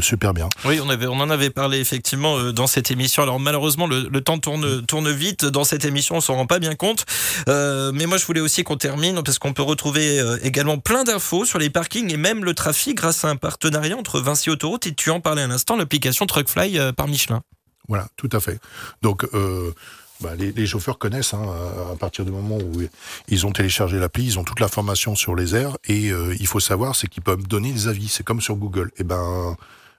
[0.00, 0.48] super bien.
[0.64, 3.22] Oui, on, avait, on en avait parlé effectivement dans cette émission.
[3.22, 6.58] Alors malheureusement, le, le temps tourne, tourne vite dans cette émission, on s'en rend pas
[6.58, 7.04] bien compte.
[7.46, 10.20] Mais moi, je voulais aussi qu'on termine parce qu'on peut retrouver
[10.52, 14.20] également plein d'infos sur les parkings et même le trafic grâce à un partenariat entre
[14.20, 17.42] Vinci Autoroute et tu en parlais à l'instant, l'application Truckfly euh, par Michelin.
[17.88, 18.60] Voilà, tout à fait.
[19.00, 19.72] Donc, euh,
[20.20, 21.42] bah, les, chauffeurs connaissent, hein,
[21.90, 22.82] à partir du moment où
[23.28, 26.60] ils ont téléchargé l'appli, ils ont toute l'information sur les airs, et euh, il faut
[26.60, 28.08] savoir, c'est qu'ils peuvent donner des avis.
[28.08, 28.90] C'est comme sur Google.
[28.98, 29.56] Et ben,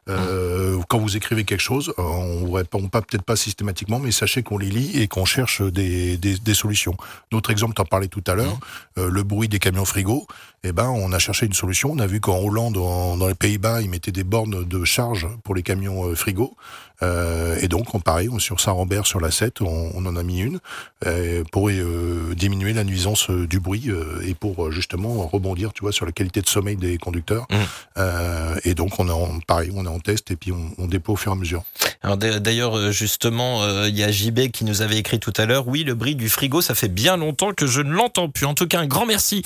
[0.10, 4.12] euh, quand vous écrivez quelque chose, euh, on vous répond pas peut-être pas systématiquement, mais
[4.12, 6.96] sachez qu'on les lit et qu'on cherche des, des, des solutions.
[7.32, 8.58] D'autres exemples, t'en parlais tout à l'heure,
[8.98, 10.28] euh, le bruit des camions frigo.
[10.66, 11.92] Eh ben, on a cherché une solution.
[11.92, 15.28] On a vu qu'en Hollande, en- dans les Pays-Bas, ils mettaient des bornes de charge
[15.44, 16.56] pour les camions euh, frigo.
[17.04, 20.40] Euh, et donc, on pareil, sur Saint-Rambert, sur la 7, on, on en a mis
[20.40, 20.60] une
[21.06, 23.90] euh, pour euh, diminuer la nuisance du bruit
[24.26, 27.46] et pour justement rebondir, tu vois, sur la qualité de sommeil des conducteurs.
[27.52, 28.00] Mmh.
[28.64, 31.14] Et donc, on est en, pareil, on est en test et puis on, on déploie
[31.14, 31.64] au fur et à mesure.
[32.02, 35.84] Alors d'ailleurs, justement, il y a JB qui nous avait écrit tout à l'heure, oui,
[35.84, 38.46] le bruit du frigo, ça fait bien longtemps que je ne l'entends plus.
[38.46, 39.44] En tout cas, un grand merci,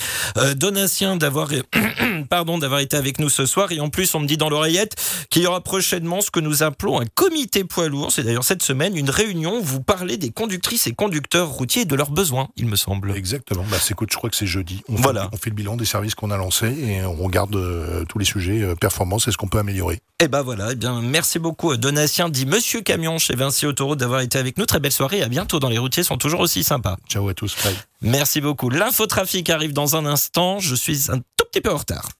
[0.56, 1.50] Donatien, d'avoir
[2.30, 3.72] pardon d'avoir été avec nous ce soir.
[3.72, 4.96] Et en plus, on me dit dans l'oreillette
[5.30, 8.12] qu'il y aura prochainement ce que nous appelons un comité poids lourd.
[8.12, 11.84] C'est d'ailleurs cette semaine une réunion où vous parlez des conductrices et conducteurs routiers et
[11.84, 13.16] de leurs besoins, il me semble.
[13.16, 13.64] Exactement.
[13.70, 14.82] Bah, c'est écoute, je crois que c'est jeudi.
[14.88, 15.22] On Voilà.
[15.22, 18.18] Fait, on fait le bilan des services qu'on a lancés et on regarde euh, tous
[18.18, 20.00] les sujets euh, performance et ce qu'on peut améliorer?
[20.20, 23.98] Et ben voilà, eh bien merci beaucoup euh, Donatien, dit Monsieur Camion chez Vinci Autoroute
[23.98, 24.66] d'avoir été avec nous.
[24.66, 26.96] Très belle soirée, à bientôt dans les routiers sont toujours aussi sympas.
[27.08, 27.56] Ciao à tous.
[27.64, 27.74] Bye.
[28.02, 28.70] Merci beaucoup.
[28.70, 30.58] L'infotrafic arrive dans un instant.
[30.58, 32.10] Je suis un tout petit peu en retard.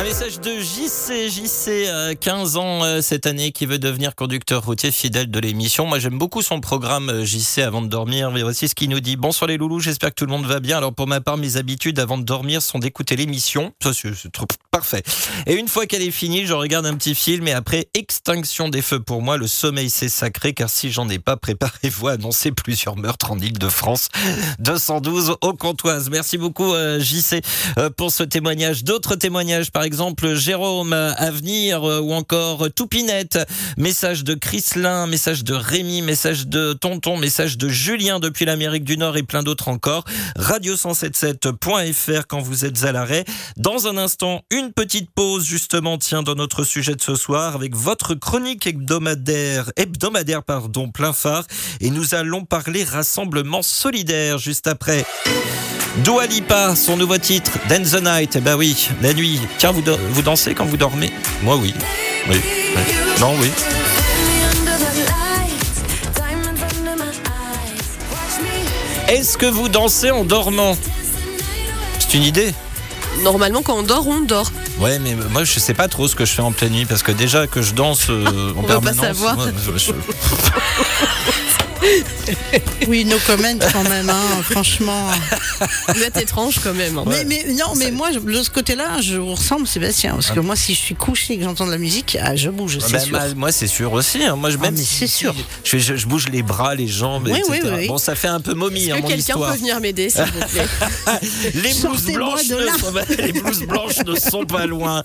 [0.00, 4.64] Un message de JC, JC, euh, 15 ans euh, cette année, qui veut devenir conducteur
[4.64, 5.84] routier fidèle de l'émission.
[5.84, 8.30] Moi, j'aime beaucoup son programme euh, JC avant de dormir.
[8.30, 9.16] Mais voici ce qu'il nous dit.
[9.16, 10.78] Bonsoir les loulous, j'espère que tout le monde va bien.
[10.78, 13.74] Alors, pour ma part, mes habitudes avant de dormir sont d'écouter l'émission.
[13.82, 15.02] Ça, c'est trop parfait.
[15.46, 18.80] Et une fois qu'elle est finie, je regarde un petit film et après, extinction des
[18.80, 19.36] feux pour moi.
[19.36, 23.38] Le sommeil, c'est sacré, car si j'en ai pas, préparez-vous à annoncer plusieurs meurtres en
[23.38, 24.08] Ile-de-France.
[24.60, 26.08] 212 au Comtoise.
[26.08, 27.42] Merci beaucoup, euh, JC,
[27.98, 28.82] pour ce témoignage.
[28.82, 29.89] D'autres témoignages, par exemple,
[30.34, 33.38] Jérôme, euh, Avenir, euh, ou encore Toupinette.
[33.76, 38.96] Message de Chrislin, message de Rémi, message de Tonton, message de Julien depuis l'Amérique du
[38.96, 40.04] Nord et plein d'autres encore.
[40.38, 43.24] Radio177.fr quand vous êtes à l'arrêt.
[43.56, 47.74] Dans un instant, une petite pause, justement, tiens, dans notre sujet de ce soir, avec
[47.74, 51.44] votre chronique hebdomadaire, hebdomadaire, pardon, plein phare.
[51.80, 55.04] Et nous allons parler rassemblement solidaire juste après.
[55.98, 58.36] Dua Lipa, son nouveau titre, Dance the Night.
[58.36, 59.40] Eh ben oui, la nuit.
[59.58, 61.12] Tiens, vous, vous dansez quand vous dormez?
[61.42, 61.74] Moi, oui.
[62.28, 62.36] Oui.
[62.76, 62.82] oui.
[63.20, 63.50] Non, oui.
[69.08, 70.76] Est-ce que vous dansez en dormant?
[71.98, 72.54] C'est une idée
[73.22, 74.50] Normalement, quand on dort, on dort.
[74.78, 77.02] Ouais, mais moi je sais pas trop ce que je fais en pleine nuit parce
[77.02, 78.24] que déjà que je danse euh,
[78.56, 79.00] en On veut pas permanence.
[79.04, 79.34] savoir.
[79.36, 79.92] moi, je- je-
[82.88, 85.06] Oui, no comment quand même, hein, franchement.
[85.94, 86.98] Vous êtes étrange quand même.
[86.98, 87.04] hein.
[87.06, 90.12] Mais, mais non, mais moi, je- de ce côté-là, je vous ressemble, Sébastien.
[90.14, 92.50] Parce que moi, si je suis couché et que j'entends de la musique, ah, je
[92.50, 93.12] bouge, c'est Ben, sûr.
[93.12, 94.22] ma- moi c'est sûr aussi.
[94.24, 94.36] hein.
[94.36, 95.34] Moi je Ah, même si- c'est sûr.
[95.64, 97.60] Je, je- je bouge les bras, les jambes, Oui, etc.
[97.64, 97.86] oui, oui.
[97.88, 100.46] Bon, ça fait un peu momie Est-ce hein, que quelqu'un peut venir m'aider, s'il vous
[100.48, 100.66] plaît
[101.54, 105.02] Les blouses blanches, de ne sont, les blouses blanches ne sont pas loin.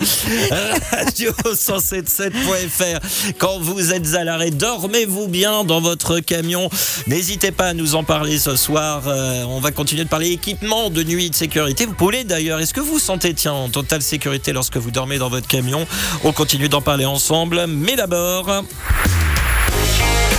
[0.92, 3.34] Radio 177.fr.
[3.38, 6.65] Quand vous êtes à l'arrêt, dormez-vous bien dans votre camion.
[7.08, 9.04] N'hésitez pas à nous en parler ce soir.
[9.08, 11.86] Euh, on va continuer de parler équipement de nuit de sécurité.
[11.86, 12.60] Vous pouvez d'ailleurs.
[12.60, 15.86] Est-ce que vous sentez tiens en totale sécurité lorsque vous dormez dans votre camion?
[16.24, 17.66] On continue d'en parler ensemble.
[17.68, 18.64] Mais d'abord.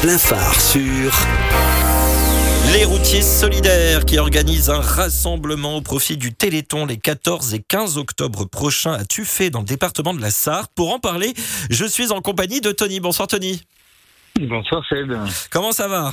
[0.02, 1.12] Plein phare sur
[2.72, 7.96] Les routiers solidaires qui organisent un rassemblement au profit du Téléthon les 14 et 15
[7.98, 10.68] octobre prochains à Tuffet dans le département de la Sarre.
[10.68, 11.34] Pour en parler,
[11.70, 13.00] je suis en compagnie de Tony.
[13.00, 13.62] Bonsoir Tony.
[14.40, 15.12] Bonsoir Seb.
[15.50, 16.12] Comment ça va?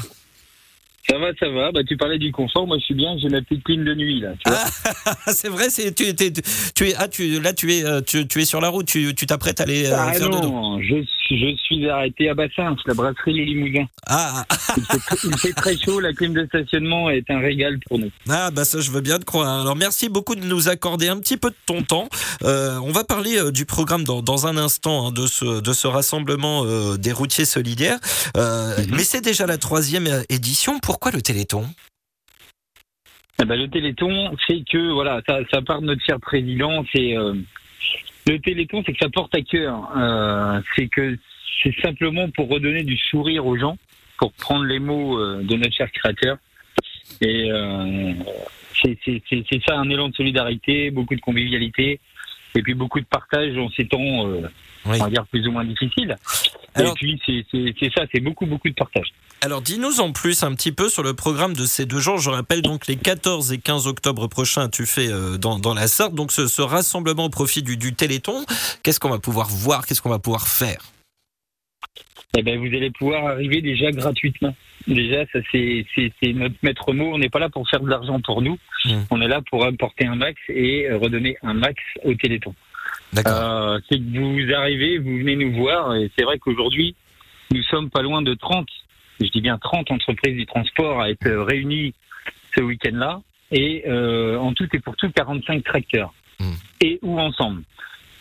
[1.10, 1.72] Ça va, ça va.
[1.74, 2.66] Bah, tu parlais du confort.
[2.66, 3.18] Moi, je suis bien.
[3.22, 4.34] J'ai ma petite clim de nuit là.
[4.44, 4.60] Tu vois
[5.06, 6.32] Ah, C'est vrai, c'est tu, t'es-
[6.74, 9.14] tu es ah tu là tu es euh, tu, tu es sur la route, tu
[9.14, 11.23] tu t'apprêtes à aller euh, ah faire non, je, suis- je
[11.64, 13.86] suis arrêté à Bassin, la brasserie Les Limousins.
[14.08, 14.44] Ah,
[14.78, 16.00] Il fait, tr- il fait très chaud.
[16.00, 18.12] La clim de stationnement est un régal pour nous.
[18.30, 19.62] ah, bah ça je veux bien te croire.
[19.62, 22.08] Alors merci beaucoup de nous accorder un petit peu de ton temps.
[22.44, 25.74] Euh, on va parler euh, du programme dans, dans un instant hein, de ce de
[25.74, 28.00] ce rassemblement euh, des routiers solidaires.
[28.38, 30.80] Euh, Mais c'est déjà la troisième édition.
[30.80, 31.66] Pourquoi le Téléthon?
[33.42, 36.84] Eh ben, le Téléthon, c'est que voilà, ça, ça part de notre cher président.
[36.94, 37.18] C'est
[38.28, 39.92] le Téléthon, c'est que ça porte à cœur.
[39.98, 41.18] Euh, c'est que
[41.62, 43.78] c'est simplement pour redonner du sourire aux gens,
[44.18, 46.38] pour prendre les mots euh, de notre cher créateur.
[47.22, 48.14] Et euh,
[48.84, 52.00] c'est ça, un élan de solidarité, beaucoup de convivialité,
[52.56, 54.48] et puis beaucoup de partage en ces temps, euh,
[54.86, 54.98] Oui.
[55.00, 56.16] on va dire plus ou moins difficiles.
[56.76, 57.22] Alors- et puis
[57.80, 59.14] c'est ça, c'est beaucoup beaucoup de partage.
[59.42, 62.18] Alors dis-nous en plus un petit peu sur le programme de ces deux jours.
[62.18, 65.88] Je rappelle donc les 14 et 15 octobre prochains, tu fais euh, dans, dans la
[65.88, 66.16] Sarthe.
[66.16, 68.46] Donc ce, ce rassemblement au profit du, du Téléthon,
[68.84, 70.80] qu'est-ce qu'on va pouvoir voir, qu'est-ce qu'on va pouvoir faire?
[72.38, 74.56] Eh ben, vous allez pouvoir arriver déjà gratuitement.
[74.88, 75.86] Déjà, ça c'est
[76.34, 77.14] notre maître mot.
[77.14, 78.58] On n'est pas là pour faire de l'argent pour nous.
[78.86, 78.92] Mm.
[79.12, 82.56] On est là pour apporter un max et euh, redonner un max au Téléthon.
[83.14, 83.34] D'accord.
[83.36, 86.96] Euh, c'est que vous arrivez, vous venez nous voir, et c'est vrai qu'aujourd'hui,
[87.54, 88.68] nous sommes pas loin de 30,
[89.22, 91.94] je dis bien 30 entreprises du transport à être réunies
[92.56, 93.22] ce week-end-là,
[93.52, 96.52] et euh, en tout et pour tout 45 tracteurs, Mm.
[96.82, 97.62] et ou ensemble?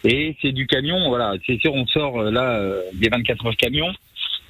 [0.04, 1.34] Et c'est du camion, voilà.
[1.46, 3.90] C'est sûr, on sort euh, là euh, des 24 heures camions,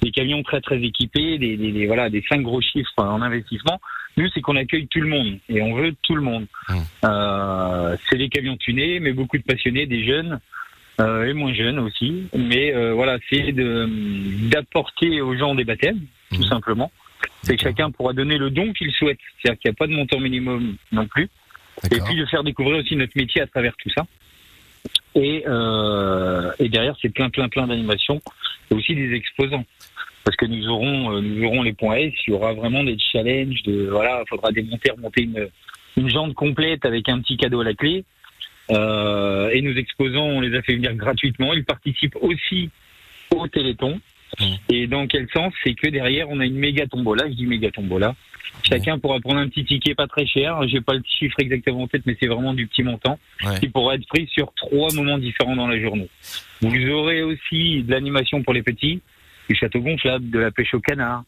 [0.01, 3.79] des camions très très équipés, des, des, des- voilà, des cinq gros chiffres en investissement.
[4.17, 6.45] Nous, c'est qu'on accueille tout le monde et on veut tout le monde.
[6.69, 6.73] Mmh.
[7.05, 10.39] Euh, c'est des camions tunés, mais beaucoup de passionnés, des jeunes
[11.01, 12.27] euh, et moins jeunes aussi.
[12.35, 16.01] Mais euh, voilà, c'est d'apporter aux gens des baptêmes,
[16.31, 16.47] tout Mmh.
[16.47, 16.91] simplement.
[17.41, 19.19] C'est que chacun pourra donner le don qu'il souhaite.
[19.41, 21.29] C'est-à-dire qu'il n'y a pas de montant minimum non plus.
[21.91, 24.05] Et puis de faire découvrir aussi notre métier à travers tout ça.
[25.15, 28.21] Et, euh, et derrière, c'est plein, plein, plein d'animations
[28.71, 29.65] et aussi des exposants.
[30.23, 32.97] Parce que nous aurons, euh, nous aurons les points S, il y aura vraiment des
[32.97, 35.49] challenges de, voilà, il faudra démonter, remonter une,
[35.97, 38.05] une jante complète avec un petit cadeau à la clé.
[38.71, 41.53] Euh, et nos exposants, on les a fait venir gratuitement.
[41.53, 42.69] Ils participent aussi
[43.35, 43.99] au Téléthon.
[44.39, 44.45] Mmh.
[44.69, 45.53] Et dans quel sens?
[45.63, 47.27] C'est que derrière, on a une méga tombola.
[47.27, 48.15] Je dis méga tombola.
[48.63, 50.65] Chacun pourra prendre un petit ticket pas très cher.
[50.67, 53.19] J'ai pas le chiffre exactement en tête, mais c'est vraiment du petit montant.
[53.43, 53.59] Ouais.
[53.59, 56.07] Qui pourra être pris sur trois moments différents dans la journée.
[56.61, 59.01] Vous aurez aussi de l'animation pour les petits,
[59.49, 61.23] du château gonflable, de la pêche au canard.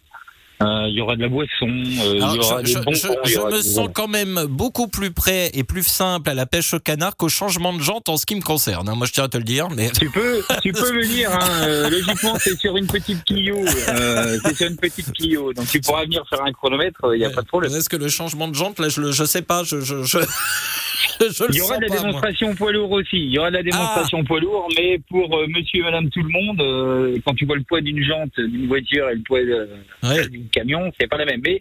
[0.63, 2.93] Euh, Il y aura de la boisson, euh, y aura je, des je- bonbons.
[2.93, 6.29] je- il y je aura me sens quand même beaucoup plus près et plus simple
[6.29, 8.87] à la pêche au canard qu'au changement de jante en ce qui me concerne.
[8.87, 8.95] hein.
[8.95, 11.29] Moi, je tiens à te le dire, mais Tu peux, tu peux venir.
[11.33, 11.39] Hein.
[11.63, 13.57] euh, logiquement, c'est sur une petite Clio.
[13.89, 17.01] Euh, c'est sur une petite Clio, donc tu pourras venir faire un chronomètre.
[17.13, 17.73] Il n'y a pas de problème.
[17.75, 20.19] est-ce que le changement de jante, là, je, le- je sais pas, je, je, je,
[21.19, 21.99] je le Il y aura de la pas, moi.
[21.99, 22.05] Ah.
[22.07, 23.17] démonstration poids lourd aussi.
[23.17, 26.21] Il y aura de la démonstration poids lourd, mais pour euh, monsieur et madame tout
[26.21, 29.39] le monde, euh, quand tu vois le poids d'une jante, d'une voiture et le poids
[29.39, 29.65] euh,
[30.03, 30.21] Ouais.
[30.45, 31.41] Du camion, c'est pas la même.
[31.43, 31.59] Mais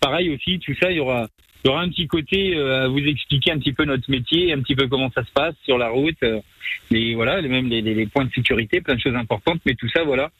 [0.00, 1.28] pareil aussi, tout ça, il y aura,
[1.64, 4.52] il y aura un petit côté euh, à vous expliquer un petit peu notre métier,
[4.52, 6.40] un petit peu comment ça se passe sur la route, euh,
[6.90, 9.60] et voilà, même les, les- les points de sécurité, plein de choses importantes.
[9.66, 10.30] Mais tout ça, voilà,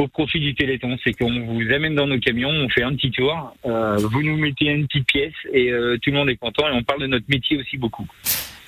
[0.00, 3.12] au profit du Téléthon, c'est qu'on vous amène dans nos camions, on fait un petit
[3.12, 6.66] tour, euh, vous nous mettez une petite pièce et euh, tout le monde est content
[6.68, 8.06] et on parle de notre métier aussi beaucoup.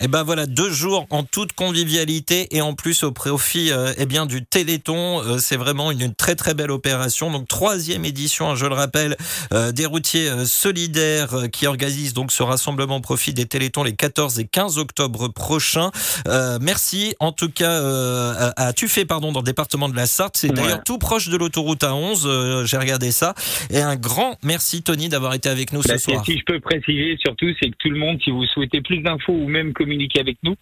[0.01, 4.05] Et ben voilà, deux jours en toute convivialité et en plus au profit euh, eh
[4.07, 5.23] bien du Téléthon.
[5.23, 7.31] Euh, c'est vraiment une, une très très belle opération.
[7.31, 9.17] Donc troisième édition, hein, je le rappelle,
[9.53, 13.85] euh, des routiers euh, solidaires euh, qui organisent donc ce rassemblement au profit des Télétons
[13.85, 15.91] les 14 et 15 octobre prochains.
[16.29, 20.07] Euh, merci en tout cas euh, à, à Tuffet, pardon, dans le département de la
[20.07, 20.37] Sarthe.
[20.37, 20.55] C'est Ouais.
[20.63, 22.23] d'ailleurs tout proche de l'autoroute A11.
[22.27, 23.35] euh, J'ai regardé ça.
[23.71, 26.23] Et un grand merci Tony d'avoir été avec nous ce Bah, soir.
[26.25, 29.33] Si je peux préciser surtout, c'est que tout le monde, si vous souhaitez plus d'infos
[29.33, 30.57] ou même communiquer avec nous,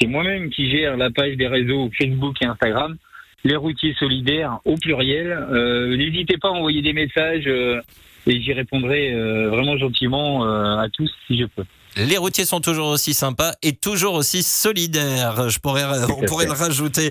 [0.00, 2.96] c'est moi-même qui gère la page des réseaux Facebook et Instagram,
[3.44, 5.30] les routiers solidaires au pluriel.
[5.30, 7.82] Euh, N'hésitez pas à envoyer des messages euh,
[8.26, 11.64] et j'y répondrai euh, vraiment gentiment à tous si je peux.
[11.96, 15.50] Les routiers sont toujours aussi sympas et toujours aussi solidaires.
[15.50, 17.10] Je pourrais, on pourrait le rajouter.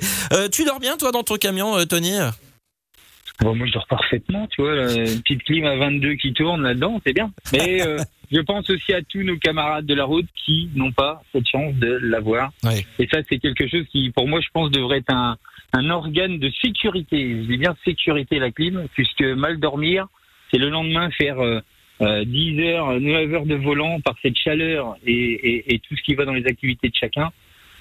[0.52, 2.14] Tu dors bien, toi, dans ton camion, Tony?
[3.42, 6.62] Bon, moi, je dors parfaitement, tu vois, là, une petite clim à 22 qui tourne
[6.62, 7.32] là-dedans, c'est bien.
[7.52, 7.98] Mais euh,
[8.32, 11.74] je pense aussi à tous nos camarades de la route qui n'ont pas cette chance
[11.76, 12.52] de l'avoir.
[12.64, 12.86] Oui.
[13.00, 15.38] Et ça, c'est quelque chose qui, pour moi, je pense, devrait être un,
[15.74, 17.42] un organe de sécurité.
[17.42, 20.08] Je dis bien sécurité, la clim, puisque mal dormir,
[20.52, 21.60] c'est le lendemain faire euh,
[22.02, 26.04] euh, 10 heures, 9 heures de volant par cette chaleur et, et, et tout ce
[26.04, 27.32] qui va dans les activités de chacun.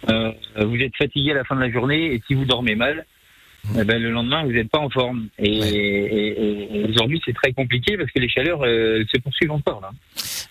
[0.09, 3.05] Euh, vous êtes fatigué à la fin de la journée et si vous dormez mal,
[3.79, 5.29] eh ben, le lendemain, vous n'êtes pas en forme.
[5.39, 5.69] Et, Ouais.
[5.71, 9.81] et- et- et aujourd'hui, c'est très compliqué parce que les chaleurs euh, se poursuivent encore.
[9.81, 9.91] Là.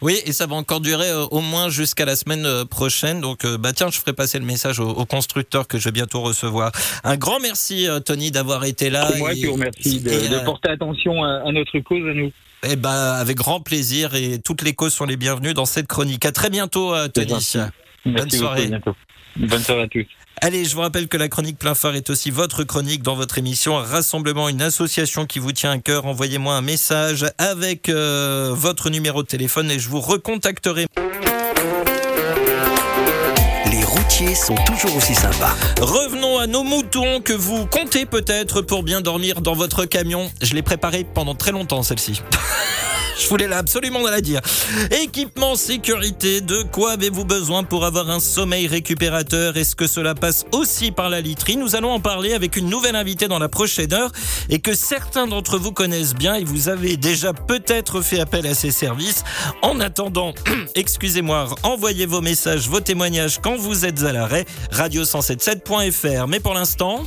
[0.01, 3.19] Oui, et ça va encore durer euh, au moins jusqu'à la semaine euh, prochaine.
[3.21, 5.91] Donc, euh, bah tiens, je ferai passer le message au, au constructeur que je vais
[5.91, 6.71] bientôt recevoir.
[7.03, 9.09] Un grand merci, Tony, d'avoir été là.
[9.17, 12.31] Moi Et- vous remercie de, porter attention à, à notre cause, à nous.
[12.63, 16.25] eh ben, avec grand plaisir et toutes les causes sont les bienvenues dans cette chronique.
[16.25, 17.29] À très bientôt, Tony.
[17.29, 17.57] gentil.
[17.57, 18.63] Bonne Merci beaucoup, soirée.
[18.63, 18.95] à bientôt.
[19.35, 20.05] Bonne soirée à tous.
[20.41, 23.37] Allez, je vous rappelle que la chronique plein phare est aussi votre chronique dans votre
[23.37, 26.05] émission Rassemblement, une association qui vous tient à cœur.
[26.05, 30.87] Envoyez-moi un message avec euh, votre numéro de téléphone et je vous recontacterai.
[33.69, 35.55] Les routiers sont toujours aussi sympas.
[35.81, 40.31] Revenons à nos moutons que vous comptez peut-être pour bien dormir dans votre camion.
[40.41, 42.21] Je l'ai préparé pendant très longtemps celle-ci.
[43.19, 44.39] Je voulais absolument la dire.
[45.03, 49.57] Équipement sécurité, de quoi avez-vous besoin pour avoir un sommeil récupérateur?
[49.57, 51.57] Est-ce que cela passe aussi par la literie?
[51.57, 54.11] Nous allons en parler avec une nouvelle invitée dans la prochaine heure
[54.49, 58.53] et que certains d'entre vous connaissent bien et vous avez déjà peut-être fait appel à
[58.55, 59.23] ces services.
[59.61, 60.33] En attendant,
[60.75, 66.27] excusez-moi, envoyez vos messages, vos témoignages quand vous êtes à l'arrêt, radio177.fr.
[66.27, 67.03] Mais pour l'instant...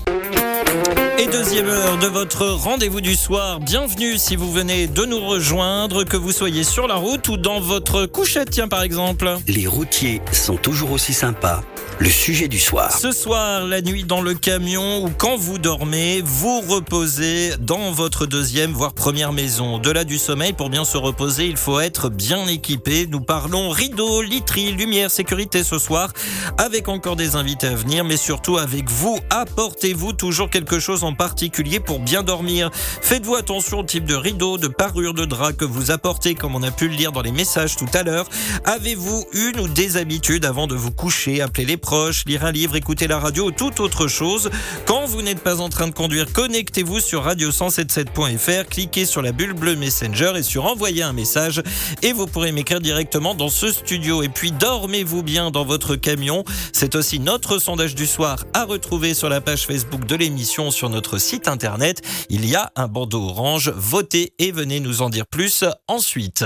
[1.18, 3.60] Et deuxième heure de votre rendez-vous du soir.
[3.60, 7.60] Bienvenue si vous venez de nous rejoindre, que vous soyez sur la route ou dans
[7.60, 9.36] votre couchette, tiens par exemple.
[9.46, 11.62] Les routiers sont toujours aussi sympas.
[11.98, 12.98] Le sujet du soir.
[12.98, 18.26] Ce soir, la nuit dans le camion ou quand vous dormez, vous reposez dans votre
[18.26, 19.78] deuxième voire première maison.
[19.78, 23.06] De du sommeil, pour bien se reposer, il faut être bien équipé.
[23.06, 26.12] Nous parlons rideaux, literie, lumière, sécurité ce soir,
[26.56, 29.20] avec encore des invités à venir, mais surtout avec vous.
[29.30, 32.70] Apportez-vous toujours quelque chose en particulier pour bien dormir.
[32.72, 36.62] Faites-vous attention au type de rideau, de parure, de drap que vous apportez, comme on
[36.62, 38.28] a pu le lire dans les messages tout à l'heure.
[38.64, 41.40] Avez-vous une ou des habitudes avant de vous coucher?
[41.40, 44.50] Appelez les proches, lire un livre, écouter la radio ou toute autre chose.
[44.86, 49.53] Quand vous n'êtes pas en train de conduire, connectez-vous sur radio177.fr, cliquez sur la bulle
[49.53, 51.62] bleue Messenger et sur envoyer un message
[52.03, 54.22] et vous pourrez m'écrire directement dans ce studio.
[54.22, 56.44] Et puis dormez-vous bien dans votre camion.
[56.72, 60.88] C'est aussi notre sondage du soir à retrouver sur la page Facebook de l'émission sur
[60.93, 62.03] notre site internet.
[62.30, 63.72] Il y a un bandeau orange.
[63.74, 66.45] Votez et venez nous en dire plus ensuite.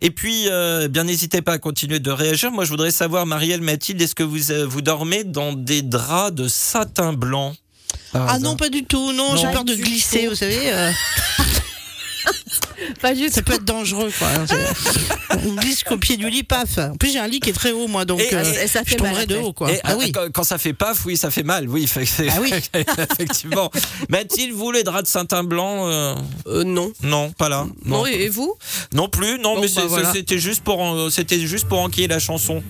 [0.00, 2.52] Et puis, euh, bien n'hésitez pas à continuer de réagir.
[2.52, 6.34] Moi, je voudrais savoir, Marielle, Mathilde, est-ce que vous, euh, vous dormez dans des draps
[6.34, 7.54] de satin blanc?
[8.14, 9.12] Ah non, pas du tout.
[9.12, 10.72] Non, j'ai peur de glisser, vous savez.
[10.72, 10.92] Euh.
[13.00, 14.28] Pas du Ça peut être dangereux, quoi.
[15.44, 16.78] On glisse qu'au pied du lit, paf.
[16.78, 18.80] En plus, j'ai un lit qui est très haut, moi, donc Et- euh, et ça
[18.84, 19.72] je fait mal, tomberai de haut, quoi.
[19.72, 20.12] Et, Ah euh, oui.
[20.12, 21.88] quand, quand ça fait paf, oui, ça fait mal, oui.
[22.28, 22.52] Ah oui.
[23.12, 23.70] effectivement.
[24.08, 26.14] Mathilde, vous, les draps de satin blanc euh,
[26.46, 26.92] Euh, non.
[27.02, 27.66] Non, pas là.
[27.84, 28.54] Non, et et vous?
[28.92, 30.12] Non plus, non, Bon, mais bah, voilà.
[30.12, 32.62] c'était juste pour juste pour enquiller la chanson.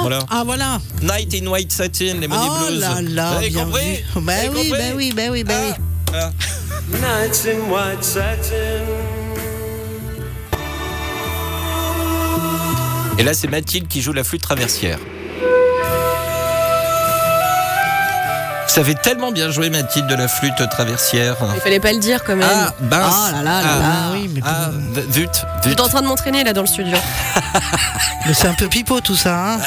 [0.00, 0.20] Voilà.
[0.30, 0.80] Ah, voilà.
[1.02, 2.80] Night in White Satin, les Money Oh Blues.
[2.80, 4.04] là là, Vous avez bien compris vu.
[4.14, 5.72] Vous Bah oui, bah oui, bah oui, bah oui.
[13.18, 14.98] Et là, c'est Mathilde qui joue la flûte traversière.
[18.68, 21.36] Vous savez tellement bien jouer, Mathilde, de la flûte traversière.
[21.54, 22.46] Il fallait pas le dire quand même.
[22.48, 23.14] Ah, mince.
[23.16, 24.70] Ah là là là Ah, là, oui, mais, Ah,
[25.10, 25.28] zut,
[25.64, 25.72] Je zut.
[25.78, 26.96] suis en train de m'entraîner là dans le studio.
[28.26, 29.54] mais c'est un peu pipeau tout ça.
[29.54, 29.58] Hein.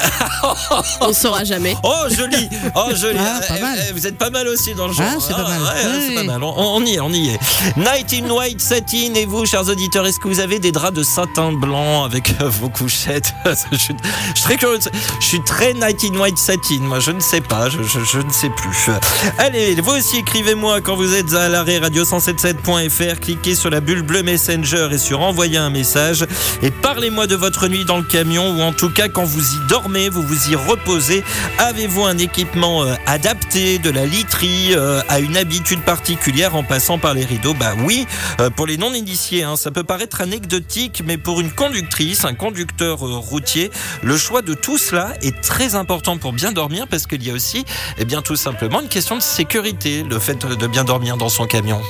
[1.01, 1.75] On ne saura jamais.
[1.83, 3.79] Oh, joli Oh, joli Ah, pas Eh, mal.
[3.89, 5.05] eh, Vous êtes pas mal aussi dans le genre.
[5.09, 5.61] Ah, c'est pas mal.
[5.61, 6.43] ouais, Oui, c'est pas mal.
[6.43, 7.39] On, on y est, on y est.
[7.77, 9.13] Night in White Satin.
[9.15, 12.47] Et vous, chers auditeurs, est-ce que vous avez des draps de satin blanc avec euh,
[12.49, 13.33] vos couchettes?
[13.71, 13.95] Je, suis,
[14.35, 14.79] je suis très curieux.
[15.19, 16.79] Je suis très Night in White Satin.
[16.81, 17.67] Moi, je ne sais pas.
[17.69, 18.90] Je, je- je ne sais plus.
[19.37, 23.19] Allez, vous aussi, écrivez-moi quand vous êtes à l'arrêt radio177.fr.
[23.19, 26.25] Cliquez sur la bulle bleue Messenger et sur envoyer un message.
[26.61, 29.67] Et parlez-moi de votre nuit dans le camion ou en tout cas quand vous y
[29.67, 31.23] dormez, vous vous y reposez.
[31.59, 36.97] Avez-vous un équipement euh, adapté, de la literie euh, à une habitude particulière en passant
[36.97, 37.53] par les rideaux?
[37.53, 38.07] Bah oui,
[38.39, 42.99] euh, pour les non-initiés, hein, ça peut paraître anecdotique, mais pour une conductrice, un conducteur
[42.99, 43.71] routier,
[44.03, 47.33] le choix de tout cela est très important pour bien dormir parce qu'il y a
[47.33, 47.65] aussi,
[47.97, 51.45] eh bien, tout simplement une question de sécurité, le fait de bien dormir dans son
[51.45, 51.81] camion.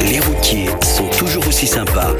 [0.00, 2.12] Les routiers sont toujours aussi sympas.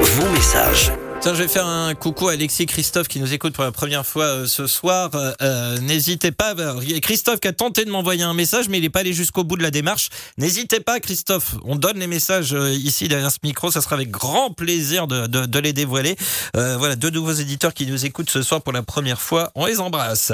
[0.00, 0.92] Vos messages.
[1.20, 4.06] Tiens, je vais faire un coucou à Alexis Christophe qui nous écoute pour la première
[4.06, 5.10] fois euh, ce soir.
[5.14, 6.50] Euh, euh, N'hésitez pas.
[6.52, 9.42] a Christophe qui a tenté de m'envoyer un message, mais il n'est pas allé jusqu'au
[9.42, 10.10] bout de la démarche.
[10.36, 11.56] N'hésitez pas, Christophe.
[11.64, 13.72] On donne les messages euh, ici derrière ce micro.
[13.72, 16.14] Ça sera avec grand plaisir de, de- de les dévoiler.
[16.56, 19.50] Euh, voilà, deux nouveaux éditeurs qui nous écoutent ce soir pour la première fois.
[19.56, 20.30] On les embrasse.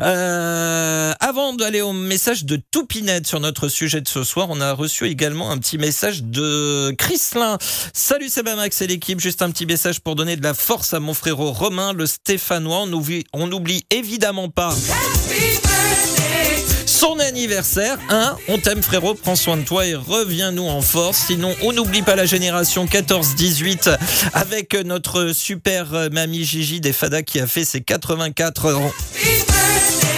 [0.00, 4.72] Euh, avant d'aller au message de Toupinette sur notre sujet de ce soir, on a
[4.72, 7.56] reçu également un petit message de Chrislin.
[7.92, 9.20] Salut Sebamax et l'équipe.
[9.20, 12.78] Juste un petit message pour donner de la force à mon frérot Romain, le Stéphanois.
[12.80, 14.74] On oublie, on n'oublie évidemment pas.
[16.86, 21.26] Son anniversaire, hein On t'aime frérot, prends soin de toi et reviens-nous en force.
[21.26, 23.94] Sinon, on n'oublie pas la génération 14-18
[24.32, 28.92] avec notre super euh, mamie Gigi des Fada qui a fait ses 84 ans.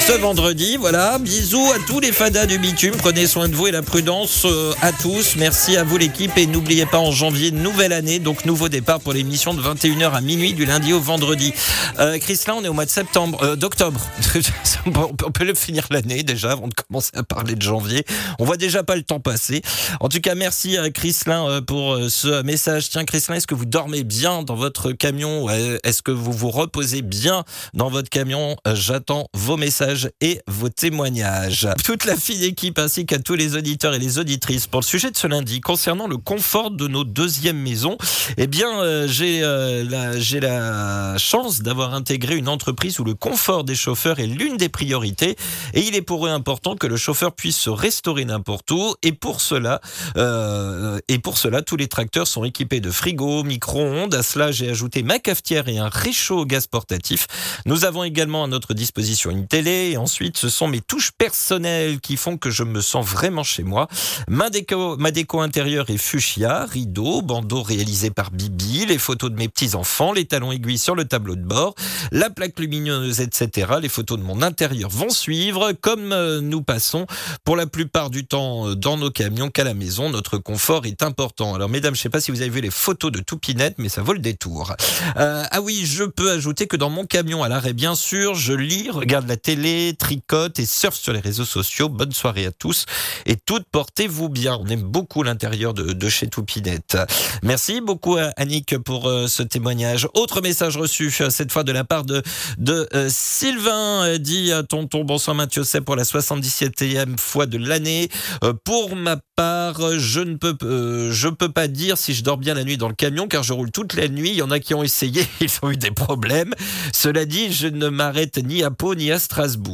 [0.06, 3.72] Ce vendredi, voilà, bisous à tous les fadas du bitume, prenez soin de vous et
[3.72, 6.30] la prudence euh, à tous, merci à vous l'équipe.
[6.38, 10.20] Et n'oubliez pas en janvier, nouvelle année, donc nouveau départ pour l'émission de 21h à
[10.20, 11.52] minuit du lundi au vendredi.
[11.98, 14.00] Euh, Chris, là on est au mois de septembre, euh, d'octobre,
[14.86, 14.92] on
[15.32, 18.04] peut- le finir l'année déjà avant de commencer à parler de janvier,
[18.38, 19.60] on voit déjà pas le temps passer.
[20.00, 22.90] En tout cas, merci à Chrislin euh, pour euh, ce message.
[22.90, 25.48] Tiens Chrislin, est-ce que vous dormez bien dans votre camion?
[25.50, 27.44] Est-ce que vous vous reposez bien
[27.74, 28.56] dans votre camion?
[28.72, 31.68] J'attends vos messages et vos témoignages.
[31.84, 35.10] Toute la fine équipe ainsi qu'à tous les auditeurs et les auditrices pour le sujet
[35.10, 37.96] de ce lundi concernant le confort de nos deuxièmes maisons.
[38.36, 43.64] Eh bien, euh, j'ai euh, la, la chance d'avoir intégré une entreprise où le confort
[43.64, 45.36] des chauffeurs est l'une des priorités
[45.74, 49.12] et il est pour eux important que le chauffeur puisse se restaurer n'importe où et
[49.12, 49.80] pour cela,
[50.16, 54.14] euh, et pour cela, tous les tracteurs sont équipés de frigo, micro-ondes.
[54.14, 57.26] À cela, j'ai ajouté ma cafetière et un réchaud au gaz portatif.
[57.66, 59.85] Nous avons également à notre disposition une télé.
[59.96, 63.88] Ensuite, ce sont mes touches personnelles qui font que je me sens vraiment chez moi.
[64.28, 70.12] Ma déco, intérieure est fuchsia, rideau, bandeau réalisé par Bibi, les photos de mes petits-enfants,
[70.12, 71.74] les talons aiguilles sur le tableau de bord,
[72.10, 73.74] la plaque lumineuse, etc.
[73.80, 77.06] Les photos de mon intérieur vont suivre, comme euh, nous passons
[77.44, 80.10] pour la plupart du temps euh, dans nos camions qu'à la maison.
[80.10, 81.54] Notre confort est important.
[81.54, 83.88] Alors, mesdames, je ne sais pas si vous avez vu les photos de Toupinette, mais
[83.88, 84.74] ça vaut le détour.
[85.16, 88.52] Euh, ah oui, je peux ajouter que dans mon camion à l'arrêt, bien sûr, je
[88.52, 91.88] lis, regarde la télé, tricote et surfe sur les réseaux sociaux.
[91.88, 92.86] Bonne soirée à tous
[93.26, 94.58] et toutes, portez-vous bien.
[94.60, 96.96] On aime beaucoup l'intérieur de, chez Toupinette.
[97.42, 100.08] Merci beaucoup à Annick pour euh, ce témoignage.
[100.14, 102.22] Autre message reçu, euh, cette fois de la part de,
[102.70, 108.08] euh, Sylvain, euh, dit à tonton bonsoir Mathieu c'est pour la 77e fois de l'année.
[108.44, 112.38] Euh, pour ma part, euh, je ne peux, euh, peux pas dire si je dors
[112.38, 114.30] bien la nuit dans le camion car je roule toute la nuit.
[114.30, 116.54] Il y en a qui ont essayé, ils ont eu des problèmes.
[116.94, 119.65] Cela dit, je ne m'arrête ni à Pau ni à Strasbourg.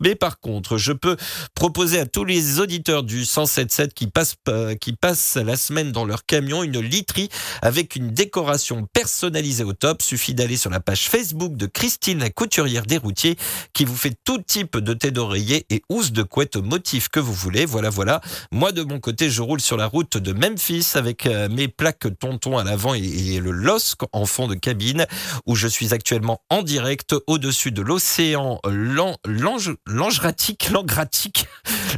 [0.00, 1.16] Mais par contre, je peux
[1.54, 6.04] proposer à tous les auditeurs du 107.7 qui passent, euh, qui passent la semaine dans
[6.04, 7.28] leur camion une literie
[7.62, 10.02] avec une décoration personnalisée au top.
[10.02, 13.36] Suffit d'aller sur la page Facebook de Christine la couturière des routiers
[13.72, 17.20] qui vous fait tout type de tête d'oreiller et housse de couette au motif que
[17.20, 17.64] vous voulez.
[17.66, 18.20] Voilà, voilà.
[18.50, 22.06] Moi, de mon côté, je roule sur la route de Memphis avec euh, mes plaques
[22.18, 25.06] tonton à l'avant et, le LOSC en fond de cabine
[25.46, 31.46] où je suis actuellement en direct au-dessus de l'océan Lan- Lange- Langeratique, Langratique,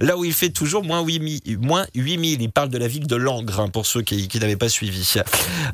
[0.00, 1.58] là où il fait toujours moins 8000.
[1.60, 2.40] Moins 8000.
[2.42, 5.14] Il parle de la ville de Langres, hein, pour ceux qui, qui n'avaient pas suivi.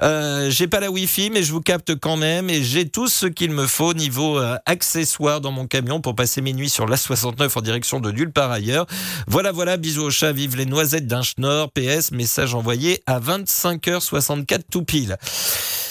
[0.03, 3.27] Euh, j'ai pas la Wi-Fi, mais je vous capte quand même et j'ai tout ce
[3.27, 7.51] qu'il me faut niveau euh, accessoires dans mon camion pour passer mes nuits sur l'A69
[7.57, 8.87] en direction de nulle part ailleurs.
[9.27, 14.61] Voilà, voilà, bisous au chat, vive les noisettes d'un schnorr, PS, message envoyé à 25h64
[14.71, 15.17] tout pile.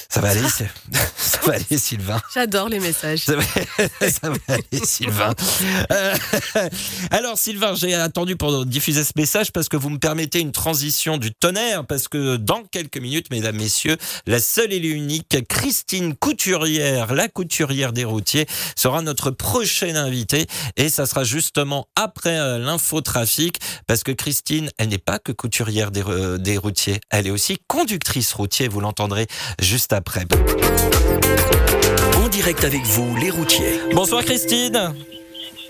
[0.09, 0.41] Ça va aller,
[1.17, 2.21] ça va aller, Sylvain.
[2.33, 3.19] J'adore les messages.
[3.25, 3.43] Ça va,
[4.09, 5.33] ça va aller, Sylvain.
[5.91, 6.15] Euh,
[7.11, 11.17] alors, Sylvain, j'ai attendu pour diffuser ce message parce que vous me permettez une transition
[11.17, 17.13] du tonnerre, parce que dans quelques minutes, mesdames, messieurs, la seule et l'unique Christine Couturière,
[17.13, 18.45] la couturière des routiers,
[18.75, 20.45] sera notre prochaine invitée
[20.77, 25.91] et ça sera justement après euh, l'infotrafic, parce que Christine, elle n'est pas que couturière
[25.91, 29.27] des, euh, des routiers, elle est aussi conductrice routier, vous l'entendrez
[29.61, 30.25] juste après.
[32.17, 33.79] En direct avec vous, les routiers.
[33.93, 34.93] Bonsoir Christine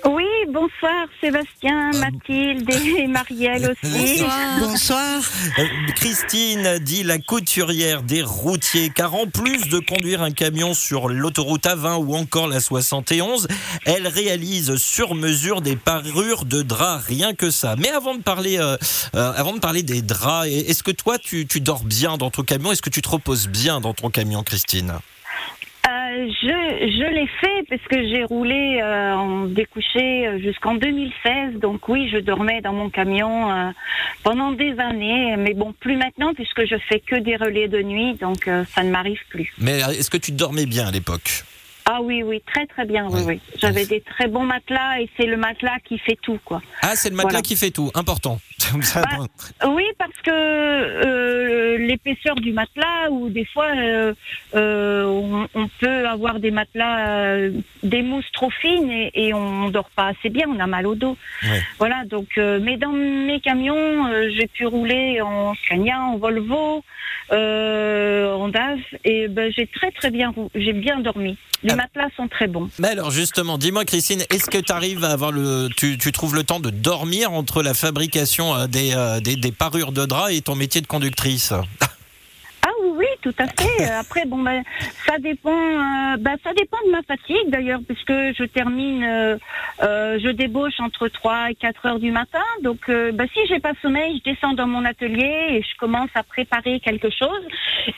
[0.06, 4.24] Oui, bonsoir Sébastien, Mathilde et Marielle aussi.
[4.60, 5.22] Bonsoir.
[5.60, 11.08] Euh, Christine dit la couturière des routiers, car en plus de conduire un camion sur
[11.08, 13.47] l'autoroute A20 ou encore la 71,
[13.86, 17.76] elle réalise sur mesure des parures de draps, rien que ça.
[17.78, 18.78] Mais avant de parler, euh,
[19.16, 22.43] euh, avant de parler des draps, est-ce que toi tu, tu dors bien dans ton
[22.43, 22.72] camion?
[22.72, 24.93] Est-ce que tu te reposes bien dans ton camion, Christine?
[26.42, 31.60] Je je l'ai fait parce que j'ai roulé euh, en découché euh, jusqu'en 2016.
[31.60, 33.72] Donc oui, je dormais dans mon camion euh,
[34.24, 35.36] pendant des années.
[35.38, 38.16] Mais bon, plus maintenant puisque je fais que des relais de nuit.
[38.16, 39.52] Donc euh, ça ne m'arrive plus.
[39.58, 41.44] Mais est-ce que tu dormais bien à l'époque?
[41.86, 43.08] Ah oui, oui, très très bien.
[43.10, 43.39] Oui.
[43.58, 46.62] J'avais des très bons matelas et c'est le matelas qui fait tout, quoi.
[46.84, 47.42] Ah, c'est le matelas Voilà.
[47.42, 48.39] qui fait tout, important.
[48.95, 54.14] Bah, Oui, parce que euh, l'épaisseur du matelas, ou des fois, euh,
[54.55, 57.38] euh, on, on peut avoir des matelas,
[57.84, 60.95] des mousses trop fines et, et on dort pas assez bien, on a mal au
[60.95, 61.18] dos.
[61.43, 61.62] Ouais.
[61.80, 66.84] Voilà, donc, mais dans mes camions, j'ai pu rouler en Scania, en Volvo,
[67.32, 71.38] en DAF, et ben, j'ai très très bien, j'ai bien dormi.
[71.64, 71.76] Les Ah.
[71.76, 72.70] matelas sont très bons.
[72.80, 76.34] Mais alors justement, dis-moi Christine, est-ce que tu arrives à avoir le, tu, tu trouves
[76.34, 80.41] le temps de dormir entre la fabrication des, euh, des, des parures de draps et
[80.41, 81.54] ton métier de conductrice
[83.22, 83.86] tout à fait.
[84.00, 84.64] Après, bon, ben,
[85.06, 85.52] ça dépend.
[85.52, 89.38] euh, ben, ça dépend de ma fatigue d'ailleurs, puisque je termine, euh,
[89.84, 92.44] euh, je débauche entre 3 et 4 heures du matin.
[92.64, 96.24] Donc, ben, si j'ai pas sommeil, je descends dans mon atelier et je commence à
[96.24, 97.42] préparer quelque chose.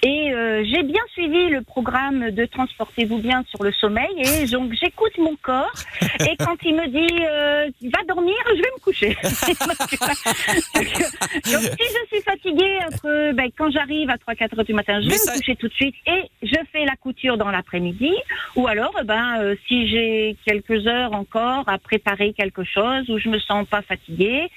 [0.02, 0.32] Et
[0.64, 4.14] j'ai bien suivi le programme de Transportez-vous bien sur le sommeil.
[4.18, 5.74] Et donc, j'écoute mon corps.
[6.22, 9.18] Et quand il me dit va dormir, je vais me coucher.
[11.52, 15.10] donc, si je suis fatiguée entre, ben, quand j'arrive à 3-4 heures du matin, je
[15.14, 18.11] vais ça- me coucher tout de suite et je fais la couture dans l'après-midi.
[18.55, 23.18] Ou alors, eh ben, euh, si j'ai quelques heures encore à préparer quelque chose ou
[23.20, 24.47] je me sens pas fatiguée,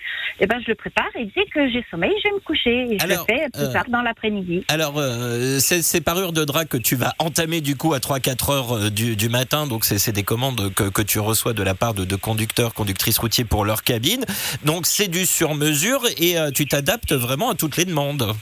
[0.40, 2.98] eh ben, je le prépare et dès que j'ai sommeil, je vais me coucher et
[2.98, 4.64] je le fais plus euh, tard dans l'après-midi.
[4.68, 8.52] Alors, euh, ces, ces parures de draps que tu vas entamer du coup à 3-4
[8.52, 11.74] heures euh, du, du matin, donc c'est des commandes que, que tu reçois de la
[11.74, 14.24] part de, de conducteurs, conductrices routiers pour leur cabine.
[14.64, 18.34] Donc c'est du sur-mesure et euh, tu t'adaptes vraiment à toutes les demandes.